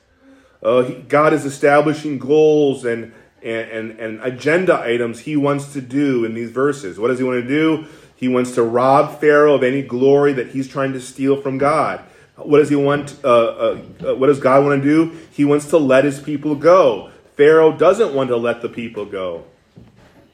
Uh, 0.61 0.81
he, 0.83 0.95
God 0.95 1.33
is 1.33 1.45
establishing 1.45 2.19
goals 2.19 2.83
and, 2.83 3.13
and, 3.41 3.69
and, 3.71 3.99
and 3.99 4.21
agenda 4.21 4.79
items 4.79 5.21
he 5.21 5.37
wants 5.37 5.71
to 5.73 5.81
do 5.81 6.25
in 6.25 6.33
these 6.33 6.51
verses. 6.51 6.99
What 6.99 7.07
does 7.07 7.19
he 7.19 7.23
want 7.23 7.41
to 7.41 7.47
do? 7.47 7.85
He 8.15 8.27
wants 8.27 8.53
to 8.55 8.63
rob 8.63 9.19
Pharaoh 9.21 9.53
of 9.53 9.63
any 9.63 9.81
glory 9.81 10.33
that 10.33 10.49
he's 10.49 10.67
trying 10.67 10.91
to 10.91 10.99
steal 10.99 11.41
from 11.41 11.57
God. 11.57 12.01
What 12.35 12.59
does 12.59 12.69
he 12.69 12.75
want? 12.75 13.15
Uh, 13.23 13.27
uh, 13.27 13.81
uh, 14.05 14.15
what 14.15 14.27
does 14.27 14.39
God 14.39 14.65
want 14.65 14.81
to 14.81 14.87
do? 14.87 15.17
He 15.31 15.45
wants 15.45 15.67
to 15.67 15.77
let 15.77 16.03
his 16.03 16.19
people 16.19 16.55
go. 16.55 17.11
Pharaoh 17.35 17.71
doesn't 17.71 18.13
want 18.13 18.29
to 18.29 18.35
let 18.35 18.61
the 18.61 18.67
people 18.67 19.05
go. 19.05 19.45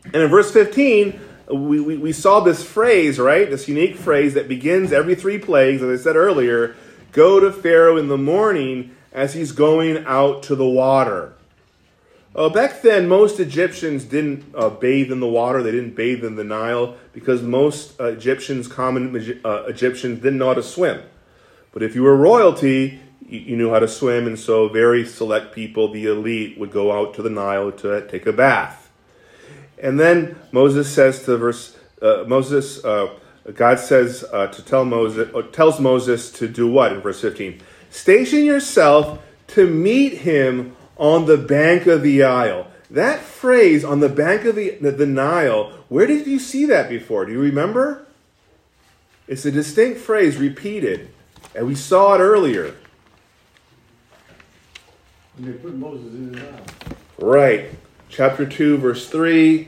And 0.05 0.16
in 0.16 0.30
verse 0.30 0.51
15, 0.51 1.20
we, 1.50 1.80
we, 1.80 1.98
we 1.98 2.12
saw 2.12 2.39
this 2.39 2.64
phrase, 2.64 3.20
right? 3.20 3.50
This 3.50 3.68
unique 3.68 3.98
phrase 3.98 4.34
that 4.34 4.48
begins 4.48 4.91
every 4.91 5.16
three 5.16 5.38
plagues, 5.38 5.82
as 5.82 6.00
I 6.00 6.04
said 6.04 6.16
earlier 6.16 6.76
go 7.16 7.39
to 7.39 7.50
Pharaoh 7.50 7.96
in 7.96 8.10
the 8.10 8.18
morning 8.18 8.93
as 9.14 9.34
he's 9.34 9.54
going 9.54 10.06
out 10.06 10.43
to 10.43 10.56
the 10.56 10.68
water. 10.68 11.34
Uh, 12.36 12.50
back 12.50 12.82
then, 12.82 13.08
most 13.08 13.39
Egyptians 13.39 14.04
didn't 14.04 14.43
uh, 14.54 14.70
bathe 14.70 15.10
in 15.10 15.22
the 15.22 15.28
water. 15.28 15.64
They 15.64 15.72
didn't 15.72 15.96
bathe 15.96 16.26
in 16.26 16.36
the 16.36 16.43
Nile 16.43 16.98
because 17.14 17.41
most 17.41 17.98
uh, 18.02 18.08
Egyptians, 18.08 18.68
common 18.68 19.39
uh, 19.46 19.64
Egyptians, 19.68 20.20
didn't 20.22 20.39
know 20.39 20.48
how 20.48 20.56
to 20.56 20.64
swim. 20.64 21.02
But 21.72 21.84
if 21.84 21.96
you 21.96 22.04
were 22.04 22.18
royalty, 22.18 23.00
you, 23.26 23.39
you, 23.39 23.56
knew 23.56 23.72
how 23.72 23.80
to 23.80 23.88
swim, 23.88 24.28
and 24.28 24.38
so 24.38 24.68
very 24.68 25.06
select 25.06 25.56
people, 25.56 25.93
the 25.93 26.08
elite, 26.08 26.58
would 26.58 26.72
go 26.72 26.91
out 26.91 27.14
to 27.14 27.22
the 27.22 27.30
Nile 27.30 27.72
to 27.72 28.06
take 28.10 28.26
a 28.26 28.34
bath. 28.34 28.85
And 29.78 30.00
then 30.00 30.38
Moses 30.52 30.92
says 30.92 31.24
to 31.26 31.38
verse 31.38 31.78
uh, 32.02 32.24
Moses, 32.28 32.84
uh, 32.84 33.18
God 33.54 33.80
says 33.80 34.22
to 34.22 34.64
tell 34.66 34.86
Moses, 34.86 35.30
tells 35.52 35.80
Moses 35.80 36.32
to 36.34 36.48
do 36.48 36.68
what 36.68 36.94
in 36.94 37.02
verse 37.02 37.22
fifteen? 37.22 37.62
Station 37.90 38.44
yourself 38.44 39.20
to 39.48 39.68
meet 39.70 40.20
him 40.20 40.76
on 40.98 41.26
the 41.26 41.38
bank 41.38 41.88
of 41.88 42.02
the 42.02 42.20
Nile. 42.20 42.68
That 42.90 43.20
phrase, 43.20 43.84
on 43.84 44.00
the 44.00 44.10
bank 44.10 44.46
of 44.46 44.56
the, 44.56 44.72
the, 44.82 44.92
the 44.92 45.06
Nile, 45.06 45.72
where 45.90 46.08
did 46.08 46.28
you 46.28 46.40
see 46.40 46.66
that 46.66 46.90
before? 46.90 47.26
Do 47.26 47.32
you 47.32 47.42
remember? 47.42 48.06
It's 49.28 49.46
a 49.46 49.52
distinct 49.52 50.00
phrase 50.00 50.38
repeated, 50.38 51.10
and 51.56 51.68
we 51.68 51.76
saw 51.76 52.16
it 52.16 52.20
earlier. 52.20 52.76
And 55.38 55.48
they 55.48 55.54
put 55.54 55.76
Moses 55.76 56.14
in 56.14 56.32
the 56.32 56.40
Nile. 56.40 56.62
Right. 57.18 57.70
Chapter 58.16 58.45
2, 58.45 58.78
verse 58.78 59.09
3. 59.09 59.68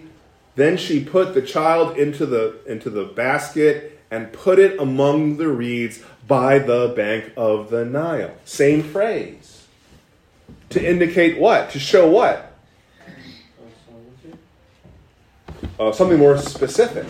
Then 0.56 0.78
she 0.78 1.04
put 1.04 1.34
the 1.34 1.42
child 1.42 1.98
into 1.98 2.26
the, 2.26 2.56
into 2.66 2.90
the 2.90 3.04
basket 3.04 4.00
and 4.10 4.32
put 4.32 4.58
it 4.58 4.80
among 4.80 5.36
the 5.36 5.50
reeds 5.50 6.02
by 6.26 6.58
the 6.60 6.94
bank 6.96 7.34
of 7.36 7.70
the 7.70 7.84
Nile. 7.84 8.32
Same 8.46 8.84
phrase. 8.84 9.68
To 10.70 10.82
indicate 10.82 11.38
what? 11.38 11.72
To 11.72 11.80
show 11.80 12.10
what? 12.10 12.54
Uh, 15.78 15.92
something 15.92 16.18
more 16.18 16.38
specific. 16.38 17.06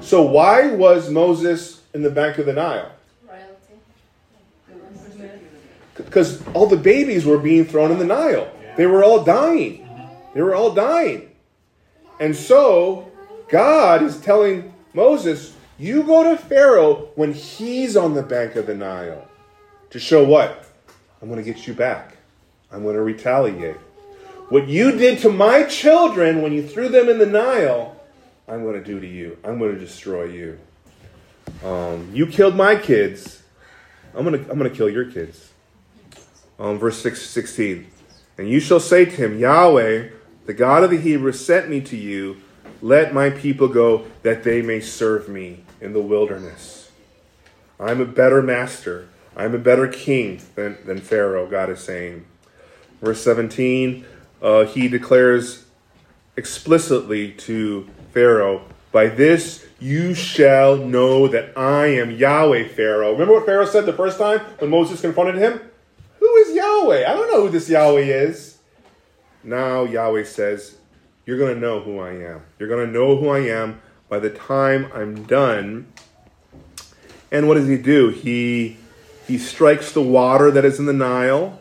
So, 0.00 0.22
why 0.22 0.72
was 0.72 1.08
Moses 1.08 1.82
in 1.94 2.02
the 2.02 2.10
bank 2.10 2.38
of 2.38 2.46
the 2.46 2.52
Nile? 2.52 2.90
Because 5.94 6.42
all 6.48 6.66
the 6.66 6.76
babies 6.76 7.24
were 7.24 7.38
being 7.38 7.64
thrown 7.64 7.92
in 7.92 7.98
the 8.00 8.04
Nile. 8.04 8.50
They 8.76 8.86
were 8.86 9.04
all 9.04 9.22
dying. 9.22 9.83
They 10.34 10.42
were 10.42 10.54
all 10.54 10.74
dying. 10.74 11.30
And 12.20 12.34
so, 12.34 13.10
God 13.48 14.02
is 14.02 14.20
telling 14.20 14.74
Moses, 14.92 15.54
you 15.78 16.02
go 16.02 16.22
to 16.24 16.36
Pharaoh 16.36 17.08
when 17.14 17.32
he's 17.32 17.96
on 17.96 18.14
the 18.14 18.22
bank 18.22 18.56
of 18.56 18.66
the 18.66 18.74
Nile. 18.74 19.26
To 19.90 19.98
show 19.98 20.24
what? 20.24 20.64
I'm 21.22 21.28
going 21.28 21.42
to 21.42 21.52
get 21.52 21.66
you 21.66 21.74
back. 21.74 22.16
I'm 22.70 22.82
going 22.82 22.96
to 22.96 23.02
retaliate. 23.02 23.76
What 24.48 24.68
you 24.68 24.92
did 24.92 25.20
to 25.20 25.30
my 25.30 25.64
children 25.64 26.42
when 26.42 26.52
you 26.52 26.66
threw 26.66 26.88
them 26.88 27.08
in 27.08 27.18
the 27.18 27.26
Nile, 27.26 27.98
I'm 28.46 28.62
going 28.62 28.74
to 28.74 28.84
do 28.84 29.00
to 29.00 29.06
you. 29.06 29.38
I'm 29.44 29.58
going 29.58 29.72
to 29.72 29.80
destroy 29.80 30.24
you. 30.24 30.58
Um, 31.64 32.10
you 32.12 32.26
killed 32.26 32.56
my 32.56 32.76
kids. 32.76 33.42
I'm 34.14 34.24
going 34.24 34.44
to 34.44 34.50
I'm 34.50 34.58
going 34.58 34.70
to 34.70 34.76
kill 34.76 34.88
your 34.88 35.10
kids. 35.10 35.50
Um, 36.58 36.78
verse 36.78 37.00
6, 37.02 37.20
16. 37.20 37.86
And 38.38 38.48
you 38.48 38.60
shall 38.60 38.80
say 38.80 39.04
to 39.04 39.10
him, 39.10 39.38
Yahweh, 39.38 40.08
the 40.46 40.54
God 40.54 40.84
of 40.84 40.90
the 40.90 40.98
Hebrews, 40.98 41.44
sent 41.44 41.68
me 41.68 41.80
to 41.82 41.96
you. 41.96 42.36
Let 42.82 43.14
my 43.14 43.30
people 43.30 43.68
go 43.68 44.06
that 44.22 44.44
they 44.44 44.60
may 44.60 44.80
serve 44.80 45.28
me 45.28 45.64
in 45.80 45.92
the 45.92 46.02
wilderness. 46.02 46.90
I'm 47.80 48.00
a 48.00 48.06
better 48.06 48.42
master. 48.42 49.08
I'm 49.36 49.54
a 49.54 49.58
better 49.58 49.88
king 49.88 50.42
than, 50.54 50.78
than 50.84 51.00
Pharaoh, 51.00 51.46
God 51.46 51.70
is 51.70 51.80
saying. 51.80 52.24
Verse 53.00 53.22
17, 53.22 54.04
uh, 54.40 54.64
he 54.64 54.88
declares 54.88 55.64
explicitly 56.36 57.32
to 57.32 57.88
Pharaoh, 58.12 58.64
By 58.92 59.08
this 59.08 59.66
you 59.80 60.14
shall 60.14 60.76
know 60.76 61.26
that 61.28 61.56
I 61.58 61.86
am 61.86 62.12
Yahweh, 62.12 62.68
Pharaoh. 62.68 63.12
Remember 63.12 63.34
what 63.34 63.46
Pharaoh 63.46 63.66
said 63.66 63.86
the 63.86 63.92
first 63.92 64.18
time 64.18 64.40
when 64.58 64.70
Moses 64.70 65.00
confronted 65.00 65.36
him? 65.36 65.60
Who 66.20 66.36
is 66.36 66.54
Yahweh? 66.54 67.04
I 67.10 67.14
don't 67.14 67.30
know 67.30 67.42
who 67.42 67.50
this 67.50 67.68
Yahweh 67.68 68.00
is. 68.00 68.53
Now 69.44 69.84
Yahweh 69.84 70.24
says, 70.24 70.76
You're 71.26 71.38
going 71.38 71.54
to 71.54 71.60
know 71.60 71.80
who 71.80 71.98
I 72.00 72.12
am. 72.12 72.42
You're 72.58 72.68
going 72.68 72.86
to 72.86 72.92
know 72.92 73.16
who 73.16 73.28
I 73.28 73.40
am 73.40 73.80
by 74.08 74.18
the 74.18 74.30
time 74.30 74.90
I'm 74.94 75.24
done. 75.24 75.92
And 77.30 77.48
what 77.48 77.54
does 77.54 77.68
he 77.68 77.76
do? 77.76 78.08
He 78.10 78.76
he 79.26 79.38
strikes 79.38 79.92
the 79.92 80.02
water 80.02 80.50
that 80.50 80.64
is 80.64 80.78
in 80.78 80.86
the 80.86 80.92
Nile 80.92 81.60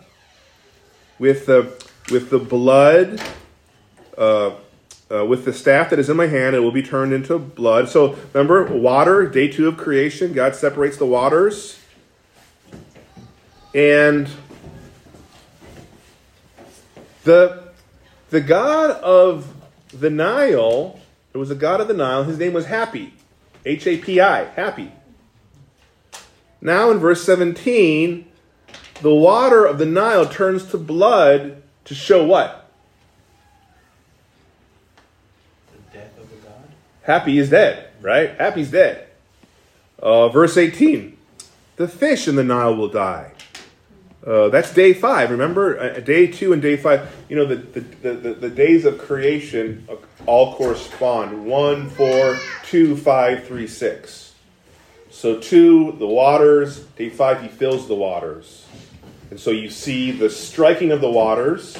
with 1.17 1.45
the 1.45 1.71
with 2.11 2.29
the 2.29 2.39
blood, 2.39 3.21
uh, 4.17 4.51
uh, 5.09 5.25
with 5.25 5.45
the 5.45 5.53
staff 5.53 5.89
that 5.89 5.99
is 5.99 6.09
in 6.09 6.17
my 6.17 6.27
hand. 6.27 6.55
It 6.55 6.59
will 6.59 6.71
be 6.71 6.83
turned 6.83 7.13
into 7.13 7.39
blood. 7.39 7.89
So 7.89 8.17
remember, 8.33 8.65
water. 8.65 9.27
Day 9.27 9.47
two 9.47 9.67
of 9.67 9.77
creation. 9.77 10.33
God 10.33 10.55
separates 10.55 10.97
the 10.97 11.05
waters, 11.05 11.79
and 13.73 14.29
the 17.23 17.62
the 18.33 18.41
god 18.41 18.89
of 18.89 19.53
the 19.93 20.09
Nile. 20.09 20.99
There 21.31 21.39
was 21.39 21.51
a 21.51 21.55
god 21.55 21.81
of 21.81 21.87
the 21.87 21.93
Nile. 21.93 22.23
His 22.23 22.39
name 22.39 22.53
was 22.53 22.65
Hapi, 22.65 23.11
H 23.63 23.85
A 23.85 23.97
P 23.97 24.19
I, 24.19 24.45
Hapi. 24.57 24.89
Now 26.59 26.89
in 26.89 26.97
verse 26.97 27.23
17, 27.23 28.25
the 29.01 29.13
water 29.13 29.65
of 29.65 29.77
the 29.77 29.85
Nile 29.85 30.25
turns 30.25 30.65
to 30.71 30.79
blood 30.79 31.61
to 31.85 31.93
show 31.93 32.25
what? 32.25 32.71
The 35.71 35.99
death 35.99 36.17
of 36.17 36.27
the 36.31 36.37
god. 36.37 36.69
Hapi 37.23 37.39
is 37.39 37.51
dead, 37.51 37.89
right? 38.01 38.35
Hapi's 38.39 38.71
dead. 38.71 39.09
Uh, 40.01 40.29
verse 40.29 40.57
18, 40.57 41.15
the 41.75 41.87
fish 41.87 42.27
in 42.27 42.35
the 42.35 42.43
Nile 42.43 42.75
will 42.75 42.89
die. 42.89 43.32
Uh, 44.25 44.49
that's 44.49 44.73
day 44.73 44.93
five. 44.93 45.31
Remember, 45.31 45.77
uh, 45.79 45.99
day 45.99 46.27
two 46.27 46.53
and 46.53 46.61
day 46.61 46.77
five. 46.77 47.13
You 47.27 47.35
know, 47.35 47.45
the, 47.45 47.55
the, 47.55 48.13
the, 48.13 48.33
the 48.33 48.49
days 48.49 48.85
of 48.85 48.97
creation 48.97 49.87
all 50.25 50.55
correspond 50.55 51.45
one, 51.45 51.89
four, 51.89 52.37
two, 52.63 52.95
five, 52.95 53.45
three, 53.45 53.67
six. 53.67 54.33
So, 55.09 55.39
two, 55.39 55.95
the 55.99 56.07
waters. 56.07 56.79
Day 56.79 57.09
five, 57.09 57.41
he 57.41 57.47
fills 57.49 57.87
the 57.87 57.95
waters. 57.95 58.65
And 59.29 59.39
so 59.39 59.51
you 59.51 59.69
see 59.69 60.11
the 60.11 60.29
striking 60.29 60.91
of 60.91 61.01
the 61.01 61.09
waters 61.09 61.77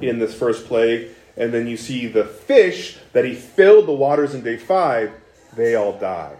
in 0.00 0.18
this 0.18 0.34
first 0.34 0.66
plague, 0.66 1.08
and 1.36 1.52
then 1.52 1.66
you 1.66 1.76
see 1.76 2.06
the 2.06 2.24
fish 2.24 2.98
that 3.12 3.24
he 3.24 3.34
filled 3.34 3.86
the 3.86 3.92
waters 3.92 4.34
in 4.34 4.42
day 4.42 4.56
five, 4.56 5.12
they 5.54 5.74
all 5.74 5.98
die. 5.98 6.34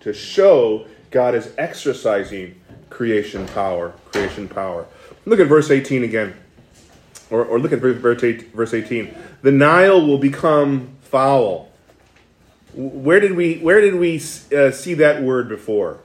To 0.00 0.12
show 0.12 0.86
God 1.10 1.34
is 1.34 1.52
exercising 1.58 2.59
creation 2.90 3.46
power. 3.48 3.94
Creation 4.12 4.48
power. 4.48 4.86
Look 5.24 5.40
at 5.40 5.46
verse 5.46 5.70
18 5.70 6.04
again. 6.04 6.34
Or, 7.30 7.44
or 7.44 7.58
look 7.58 7.72
at 7.72 7.78
verse 7.78 8.74
18. 8.74 9.14
The 9.42 9.52
Nile 9.52 10.04
will 10.04 10.18
become 10.18 10.96
foul. 11.00 11.70
Where 12.74 13.18
did 13.18 13.32
we 13.32 13.58
where 13.58 13.80
did 13.80 13.96
we 13.96 14.16
uh, 14.56 14.70
see 14.70 14.94
that 14.94 15.22
word 15.22 15.48
before? 15.48 16.00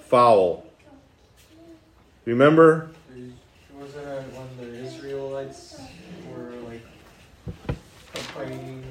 Foul. 0.00 0.66
Remember? 2.24 2.90
Was 3.78 3.94
that 3.94 4.24
when 4.32 4.70
the 4.70 4.78
Israelites 4.84 5.80
were 6.30 6.50
like 6.68 6.82
complaining 8.12 8.84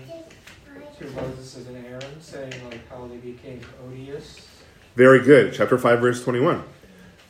to 0.99 1.05
Moses 1.11 1.67
and 1.67 1.85
Aaron, 1.85 2.21
saying 2.21 2.53
like 2.69 2.87
how 2.89 3.07
they 3.07 3.17
became 3.17 3.59
odious? 3.85 4.47
Very 4.95 5.21
good. 5.21 5.53
Chapter 5.53 5.77
five, 5.77 5.99
verse 5.99 6.23
twenty-one. 6.23 6.63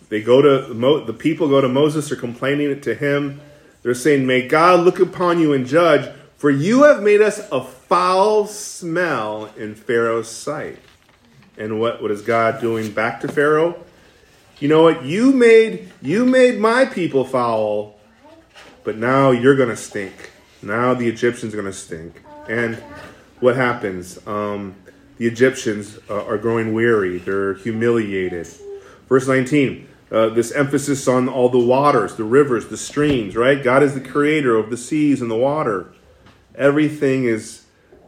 They 0.09 0.21
go 0.21 0.41
to 0.41 0.73
the 1.05 1.13
people 1.13 1.49
go 1.49 1.61
to 1.61 1.69
Moses. 1.69 2.09
They're 2.09 2.17
complaining 2.17 2.79
to 2.81 2.95
him. 2.95 3.41
They're 3.83 3.93
saying, 3.93 4.25
"May 4.25 4.47
God 4.47 4.81
look 4.81 4.99
upon 4.99 5.39
you 5.39 5.53
and 5.53 5.65
judge, 5.65 6.09
for 6.37 6.49
you 6.49 6.83
have 6.83 7.01
made 7.01 7.21
us 7.21 7.39
a 7.51 7.63
foul 7.63 8.47
smell 8.47 9.51
in 9.57 9.75
Pharaoh's 9.75 10.29
sight." 10.29 10.79
And 11.57 11.79
what, 11.79 12.01
what 12.01 12.11
is 12.11 12.21
God 12.21 12.61
doing 12.61 12.91
back 12.91 13.21
to 13.21 13.27
Pharaoh? 13.27 13.83
You 14.59 14.67
know 14.67 14.83
what? 14.83 15.03
You 15.03 15.31
made 15.33 15.91
you 16.01 16.25
made 16.25 16.59
my 16.59 16.85
people 16.85 17.25
foul, 17.25 17.99
but 18.83 18.97
now 18.97 19.31
you're 19.31 19.55
gonna 19.55 19.75
stink. 19.75 20.31
Now 20.61 20.93
the 20.93 21.07
Egyptians 21.07 21.53
are 21.53 21.57
gonna 21.57 21.73
stink. 21.73 22.23
And 22.47 22.75
what 23.39 23.55
happens? 23.55 24.25
Um, 24.25 24.75
the 25.17 25.27
Egyptians 25.27 25.99
uh, 26.09 26.25
are 26.25 26.37
growing 26.37 26.73
weary. 26.73 27.17
They're 27.17 27.55
humiliated. 27.55 28.47
Verse 29.09 29.27
19. 29.27 29.87
Uh, 30.09 30.29
this 30.29 30.53
emphasis 30.53 31.07
on 31.07 31.27
all 31.27 31.49
the 31.49 31.59
waters, 31.59 32.15
the 32.15 32.23
rivers, 32.23 32.67
the 32.67 32.77
streams, 32.77 33.35
right? 33.35 33.61
God 33.61 33.83
is 33.83 33.93
the 33.93 34.01
creator 34.01 34.55
of 34.55 34.69
the 34.69 34.77
seas 34.77 35.21
and 35.21 35.29
the 35.29 35.35
water. 35.35 35.91
Everything 36.55 37.25
is, 37.25 37.65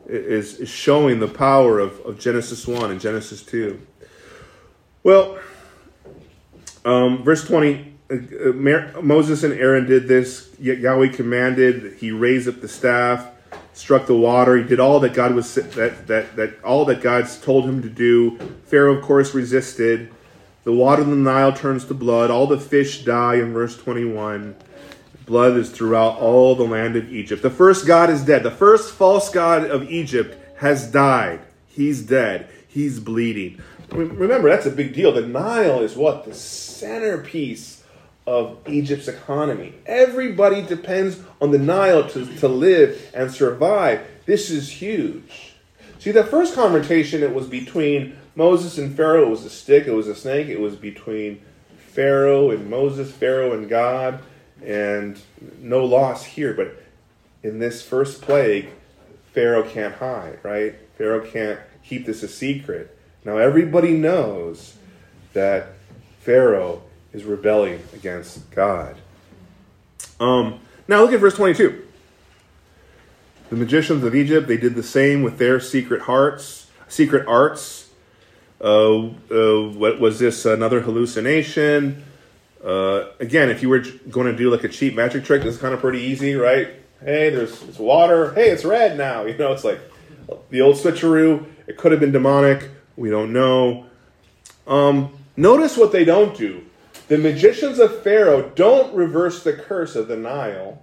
is, 0.08 0.68
showing 0.70 1.20
the 1.20 1.28
power 1.28 1.78
of, 1.78 2.00
of 2.02 2.18
Genesis 2.18 2.66
1 2.66 2.90
and 2.90 3.02
Genesis 3.02 3.44
2. 3.44 3.86
Well, 5.04 5.40
um, 6.86 7.22
verse 7.24 7.46
20 7.46 7.90
uh, 8.12 8.16
uh, 8.16 9.02
Moses 9.02 9.44
and 9.44 9.54
Aaron 9.54 9.86
did 9.86 10.08
this. 10.08 10.50
Yahweh 10.60 11.10
commanded, 11.10 11.98
he 11.98 12.12
raised 12.12 12.50
up 12.50 12.60
the 12.60 12.68
staff, 12.68 13.30
struck 13.74 14.08
the 14.08 14.16
water. 14.16 14.58
He 14.58 14.64
did 14.64 14.80
all 14.80 15.00
that 15.02 15.14
God 15.14 15.36
was 15.36 15.54
that 15.56 16.08
that 16.08 16.36
that 16.36 16.64
all 16.64 16.86
that 16.86 17.02
God's 17.02 17.40
told 17.40 17.66
him 17.66 17.82
to 17.82 17.90
do. 17.90 18.38
Pharaoh, 18.66 18.96
of 18.96 19.04
course, 19.04 19.34
resisted. 19.34 20.12
The 20.70 20.76
water 20.76 21.02
in 21.02 21.10
the 21.10 21.16
Nile 21.16 21.52
turns 21.52 21.86
to 21.86 21.96
blood. 21.96 22.30
All 22.30 22.46
the 22.46 22.60
fish 22.60 23.04
die 23.04 23.38
in 23.38 23.54
verse 23.54 23.76
21. 23.76 24.56
Blood 25.26 25.58
is 25.58 25.72
throughout 25.72 26.20
all 26.20 26.54
the 26.54 26.62
land 26.62 26.96
of 26.96 27.12
Egypt. 27.12 27.42
The 27.42 27.50
first 27.50 27.88
God 27.88 28.12
is 28.12 28.24
dead. 28.24 28.44
The 28.44 28.52
first 28.52 28.94
false 28.94 29.32
God 29.32 29.66
of 29.66 29.90
Egypt 29.90 30.38
has 30.58 30.92
died. 30.92 31.40
He's 31.68 32.04
dead. 32.04 32.50
He's 32.68 33.00
bleeding. 33.00 33.60
Remember, 33.90 34.48
that's 34.48 34.68
a 34.68 34.70
big 34.70 34.94
deal. 34.94 35.12
The 35.12 35.26
Nile 35.26 35.82
is 35.82 35.96
what? 35.96 36.26
The 36.26 36.36
centerpiece 36.36 37.84
of 38.28 38.60
Egypt's 38.68 39.08
economy. 39.08 39.74
Everybody 39.88 40.62
depends 40.62 41.20
on 41.42 41.50
the 41.50 41.58
Nile 41.58 42.08
to, 42.10 42.28
to 42.42 42.48
live 42.48 43.10
and 43.16 43.32
survive. 43.32 44.02
This 44.28 44.52
is 44.52 44.70
huge. 44.70 45.56
See, 45.98 46.12
the 46.12 46.24
first 46.24 46.54
confrontation, 46.54 47.24
it 47.24 47.34
was 47.34 47.48
between 47.48 48.19
Moses 48.36 48.78
and 48.78 48.96
Pharaoh, 48.96 49.28
it 49.28 49.30
was 49.30 49.46
a 49.46 49.50
stick, 49.50 49.88
it 49.88 49.94
was 49.94 50.08
a 50.08 50.16
snake, 50.16 50.48
it 50.48 50.60
was 50.60 50.76
between 50.76 51.42
Pharaoh 51.78 52.52
and 52.52 52.70
Moses, 52.70 53.12
Pharaoh 53.12 53.54
and 53.54 53.68
God, 53.68 54.20
and 54.64 55.20
no 55.60 55.84
loss 55.84 56.24
here. 56.24 56.54
But 56.54 56.82
in 57.44 57.60
this 57.60 57.82
first 57.82 58.22
plague, 58.22 58.70
Pharaoh 59.34 59.64
can't 59.64 59.96
hide, 59.96 60.40
right? 60.44 60.76
Pharaoh 60.98 61.26
can't 61.26 61.60
keep 61.84 62.06
this 62.06 62.24
a 62.24 62.28
secret. 62.28 62.96
Now 63.26 63.38
everybody 63.38 63.94
knows 63.94 64.76
that 65.34 65.68
Pharaoh 66.22 66.84
is 67.14 67.24
rebelling 67.24 67.84
against 67.94 68.50
God. 68.52 68.96
Um, 70.20 70.60
now 70.88 71.02
look 71.02 71.14
at 71.14 71.20
verse 71.20 71.36
22. 71.36 71.86
The 73.50 73.56
magicians 73.56 74.04
of 74.04 74.14
Egypt, 74.14 74.48
they 74.48 74.58
did 74.58 74.76
the 74.76 74.84
same 74.84 75.24
with 75.24 75.38
their 75.38 75.60
secret 75.60 76.04
hearts, 76.04 76.68
secret 76.88 77.28
arts. 77.28 77.89
Uh, 78.62 79.08
uh, 79.32 79.70
what 79.72 80.00
was 80.00 80.20
this? 80.20 80.46
Another 80.46 80.82
hallucination? 80.82 82.04
Uh, 82.64 83.06
again, 83.20 83.50
if 83.50 83.62
you 83.62 83.70
were 83.70 83.80
going 84.10 84.28
to 84.28 84.36
do 84.36 84.50
like 84.50 84.64
a 84.64 84.70
cheap 84.70 84.96
magic 84.96 85.24
trick, 85.24 85.44
this 85.44 85.56
is 85.56 85.62
kind 85.62 85.74
of 85.74 85.80
pretty 85.80 86.00
easy, 86.00 86.36
right? 86.36 86.68
Hey, 87.00 87.30
there's 87.30 87.62
it's 87.64 87.80
water. 87.80 88.34
Hey, 88.34 88.50
it's 88.50 88.66
red 88.66 88.98
now. 88.98 89.24
You 89.30 89.38
know, 89.38 89.54
it's 89.54 89.64
like 89.64 89.80
the 90.50 90.62
old 90.62 90.76
switcheroo. 90.76 91.46
It 91.68 91.78
could 91.78 91.92
have 91.92 92.02
been 92.02 92.12
demonic. 92.12 92.70
We 92.98 93.10
don't 93.10 93.32
know. 93.32 93.86
Um, 94.68 95.14
notice 95.38 95.78
what 95.78 95.92
they 95.92 96.04
don't 96.04 96.38
do. 96.38 96.66
the 97.08 97.18
magicians 97.18 97.80
of 97.80 98.04
Pharaoh 98.04 98.52
don't 98.56 98.94
reverse 98.94 99.44
the 99.44 99.54
curse 99.54 99.96
of 99.96 100.08
the 100.08 100.18
Nile. 100.18 100.82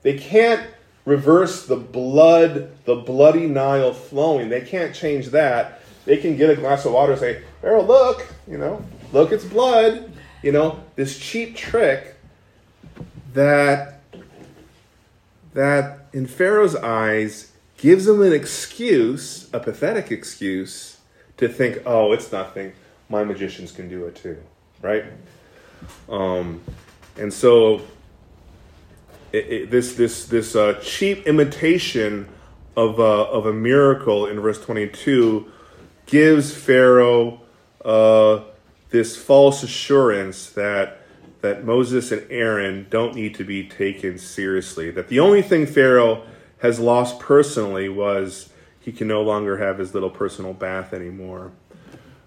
They 0.00 0.16
can't 0.18 0.66
reverse 1.04 1.66
the 1.66 1.76
blood, 1.76 2.70
the 2.84 2.96
bloody 2.96 3.46
Nile 3.46 3.92
flowing. 3.92 4.48
They 4.48 4.62
can't 4.62 4.94
change 4.94 5.28
that. 5.28 5.81
They 6.04 6.16
can 6.16 6.36
get 6.36 6.50
a 6.50 6.56
glass 6.56 6.84
of 6.84 6.92
water 6.92 7.12
and 7.12 7.20
say, 7.20 7.42
Pharaoh, 7.60 7.82
look, 7.82 8.26
you 8.48 8.58
know, 8.58 8.84
look, 9.12 9.32
it's 9.32 9.44
blood. 9.44 10.12
You 10.42 10.52
know, 10.52 10.82
this 10.96 11.18
cheap 11.18 11.54
trick 11.56 12.16
that 13.34 14.00
that 15.54 16.06
in 16.12 16.26
Pharaoh's 16.26 16.74
eyes 16.74 17.52
gives 17.76 18.06
him 18.08 18.22
an 18.22 18.32
excuse, 18.32 19.48
a 19.52 19.60
pathetic 19.60 20.10
excuse, 20.10 20.98
to 21.36 21.48
think, 21.48 21.82
oh, 21.86 22.12
it's 22.12 22.32
nothing. 22.32 22.72
My 23.08 23.24
magicians 23.24 23.72
can 23.72 23.88
do 23.88 24.06
it 24.06 24.16
too, 24.16 24.38
right? 24.80 25.04
Um, 26.08 26.62
and 27.18 27.32
so 27.32 27.82
it, 29.32 29.46
it, 29.46 29.70
this 29.70 29.94
this 29.94 30.26
this 30.26 30.56
uh, 30.56 30.80
cheap 30.82 31.26
imitation 31.26 32.28
of 32.76 32.98
a, 32.98 33.02
of 33.02 33.46
a 33.46 33.52
miracle 33.52 34.26
in 34.26 34.40
verse 34.40 34.60
22 34.60 35.51
gives 36.12 36.54
Pharaoh 36.54 37.40
uh, 37.82 38.42
this 38.90 39.16
false 39.16 39.62
assurance 39.62 40.50
that 40.50 40.98
that 41.40 41.64
Moses 41.64 42.12
and 42.12 42.24
Aaron 42.30 42.86
don't 42.90 43.16
need 43.16 43.34
to 43.36 43.44
be 43.44 43.66
taken 43.66 44.18
seriously. 44.18 44.90
That 44.90 45.08
the 45.08 45.18
only 45.18 45.40
thing 45.40 45.66
Pharaoh 45.66 46.22
has 46.58 46.78
lost 46.78 47.18
personally 47.18 47.88
was 47.88 48.50
he 48.78 48.92
can 48.92 49.08
no 49.08 49.22
longer 49.22 49.56
have 49.56 49.78
his 49.78 49.94
little 49.94 50.10
personal 50.10 50.52
bath 50.52 50.92
anymore. 50.92 51.50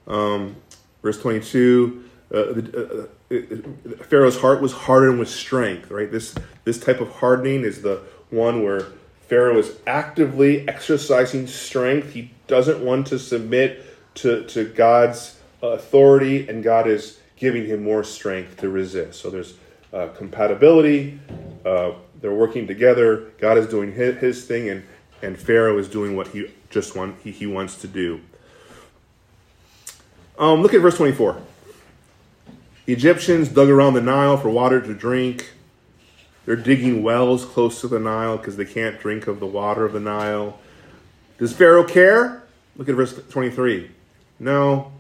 Um, 0.08 0.56
verse 1.02 1.22
22 1.22 2.04
uh, 2.34 2.38
uh, 2.38 3.06
uh, 3.32 4.04
Pharaoh's 4.10 4.40
heart 4.40 4.62
was 4.62 4.74
hardened 4.74 5.20
with 5.20 5.30
strength, 5.30 5.92
right? 5.92 6.12
This, 6.12 6.36
this 6.64 6.80
type 6.80 7.00
of 7.00 7.10
hardening 7.10 7.64
is 7.64 7.84
the 7.84 8.02
one 8.32 8.64
where 8.64 8.88
Pharaoh 9.30 9.60
is 9.60 9.78
actively 9.86 10.68
exercising 10.68 11.46
strength. 11.46 12.14
He 12.14 12.32
doesn't 12.48 12.84
want 12.84 13.08
to 13.08 13.20
submit 13.20 13.86
to, 14.16 14.46
to 14.46 14.66
God's 14.66 15.40
authority, 15.62 16.48
and 16.48 16.64
God 16.64 16.88
is 16.88 17.20
giving 17.36 17.66
him 17.66 17.84
more 17.84 18.04
strength 18.04 18.58
to 18.58 18.70
resist. 18.70 19.20
So 19.22 19.30
there's 19.30 19.56
uh, 19.94 20.08
compatibility. 20.10 21.20
Uh, 21.66 21.94
they're 22.22 22.34
working 22.34 22.68
together. 22.68 23.32
God 23.40 23.58
is 23.58 23.68
doing 23.68 23.94
his, 23.94 24.18
his, 24.18 24.46
thing, 24.46 24.70
and, 24.70 24.84
and 25.22 25.38
Pharaoh 25.38 25.78
is 25.78 25.88
doing 25.88 26.16
what 26.16 26.30
he 26.30 26.52
just 26.70 26.96
want, 26.96 27.18
he, 27.24 27.32
he 27.32 27.46
wants 27.46 27.76
to 27.82 27.88
do. 27.88 28.22
Um, 30.38 30.62
look 30.62 30.74
at 30.74 30.82
verse 30.82 30.98
24. 30.98 31.42
The 32.86 32.94
Egyptians 32.94 33.50
dug 33.50 33.70
around 33.70 33.94
the 33.94 34.02
Nile 34.02 34.38
for 34.38 34.50
water 34.50 34.82
to 34.82 34.94
drink. 34.94 35.52
They're 36.46 36.56
digging 36.56 37.02
wells 37.02 37.46
close 37.46 37.82
to 37.82 37.88
the 37.88 38.00
Nile 38.00 38.38
because 38.38 38.58
they 38.58 38.66
can't 38.66 39.00
drink 39.00 39.28
of 39.28 39.40
the 39.40 39.48
water 39.48 39.86
of 39.86 39.94
the 39.94 40.00
Nile. 40.00 40.60
Does 41.38 41.54
Pharaoh 41.54 41.84
care? 41.84 42.44
Look 42.76 42.90
at 42.90 42.96
verse 42.96 43.20
23. 43.30 43.92
No. 44.40 44.92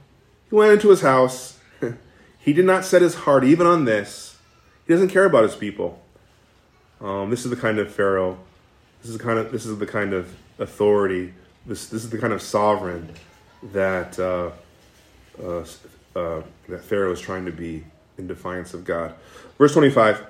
He 0.49 0.55
went 0.55 0.73
into 0.73 0.89
his 0.89 1.01
house. 1.01 1.59
he 2.39 2.53
did 2.53 2.65
not 2.65 2.85
set 2.85 3.01
his 3.01 3.15
heart 3.15 3.43
even 3.43 3.67
on 3.67 3.85
this. 3.85 4.37
He 4.85 4.93
doesn't 4.93 5.09
care 5.09 5.25
about 5.25 5.43
his 5.43 5.55
people. 5.55 6.01
Um, 7.01 7.29
this 7.29 7.43
is 7.43 7.49
the 7.49 7.57
kind 7.57 7.79
of 7.79 7.93
Pharaoh. 7.93 8.37
This 9.01 9.11
is 9.11 9.17
the 9.17 9.23
kind 9.23 9.39
of 9.39 9.51
this 9.51 9.65
is 9.65 9.77
the 9.77 9.85
kind 9.85 10.13
of 10.13 10.33
authority. 10.59 11.33
This 11.65 11.87
this 11.87 12.03
is 12.03 12.09
the 12.09 12.17
kind 12.17 12.33
of 12.33 12.41
sovereign 12.41 13.09
that 13.73 14.17
uh, 14.19 14.51
uh, 15.43 15.65
uh, 16.15 16.41
that 16.69 16.83
Pharaoh 16.83 17.11
is 17.11 17.19
trying 17.19 17.45
to 17.45 17.51
be 17.51 17.83
in 18.17 18.27
defiance 18.27 18.73
of 18.73 18.85
God. 18.85 19.13
Verse 19.57 19.73
25. 19.73 20.25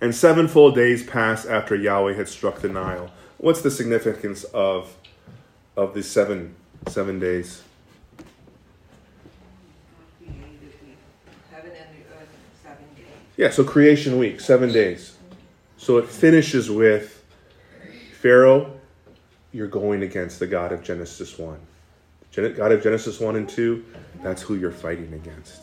And 0.00 0.14
seven 0.14 0.46
full 0.46 0.70
days 0.70 1.04
passed 1.04 1.48
after 1.48 1.74
Yahweh 1.74 2.14
had 2.14 2.28
struck 2.28 2.60
the 2.60 2.68
Nile. 2.68 3.10
What's 3.38 3.62
the 3.62 3.70
significance 3.70 4.44
of 4.44 4.96
of 5.76 5.94
these 5.94 6.08
seven 6.08 6.54
seven 6.86 7.18
days? 7.18 7.62
Yeah, 13.36 13.50
so 13.50 13.62
creation 13.62 14.18
week, 14.18 14.40
seven 14.40 14.72
days. 14.72 15.16
So 15.76 15.98
it 15.98 16.08
finishes 16.08 16.68
with 16.68 17.22
Pharaoh, 18.20 18.72
you're 19.52 19.68
going 19.68 20.02
against 20.02 20.40
the 20.40 20.46
God 20.48 20.72
of 20.72 20.82
Genesis 20.82 21.38
1. 21.38 21.56
God 22.34 22.72
of 22.72 22.82
Genesis 22.82 23.20
1 23.20 23.36
and 23.36 23.48
2, 23.48 23.84
that's 24.24 24.42
who 24.42 24.56
you're 24.56 24.72
fighting 24.72 25.12
against. 25.14 25.62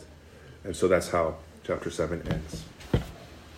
And 0.64 0.74
so 0.74 0.88
that's 0.88 1.08
how 1.08 1.36
chapter 1.64 1.90
7 1.90 2.26
ends. 2.28 2.64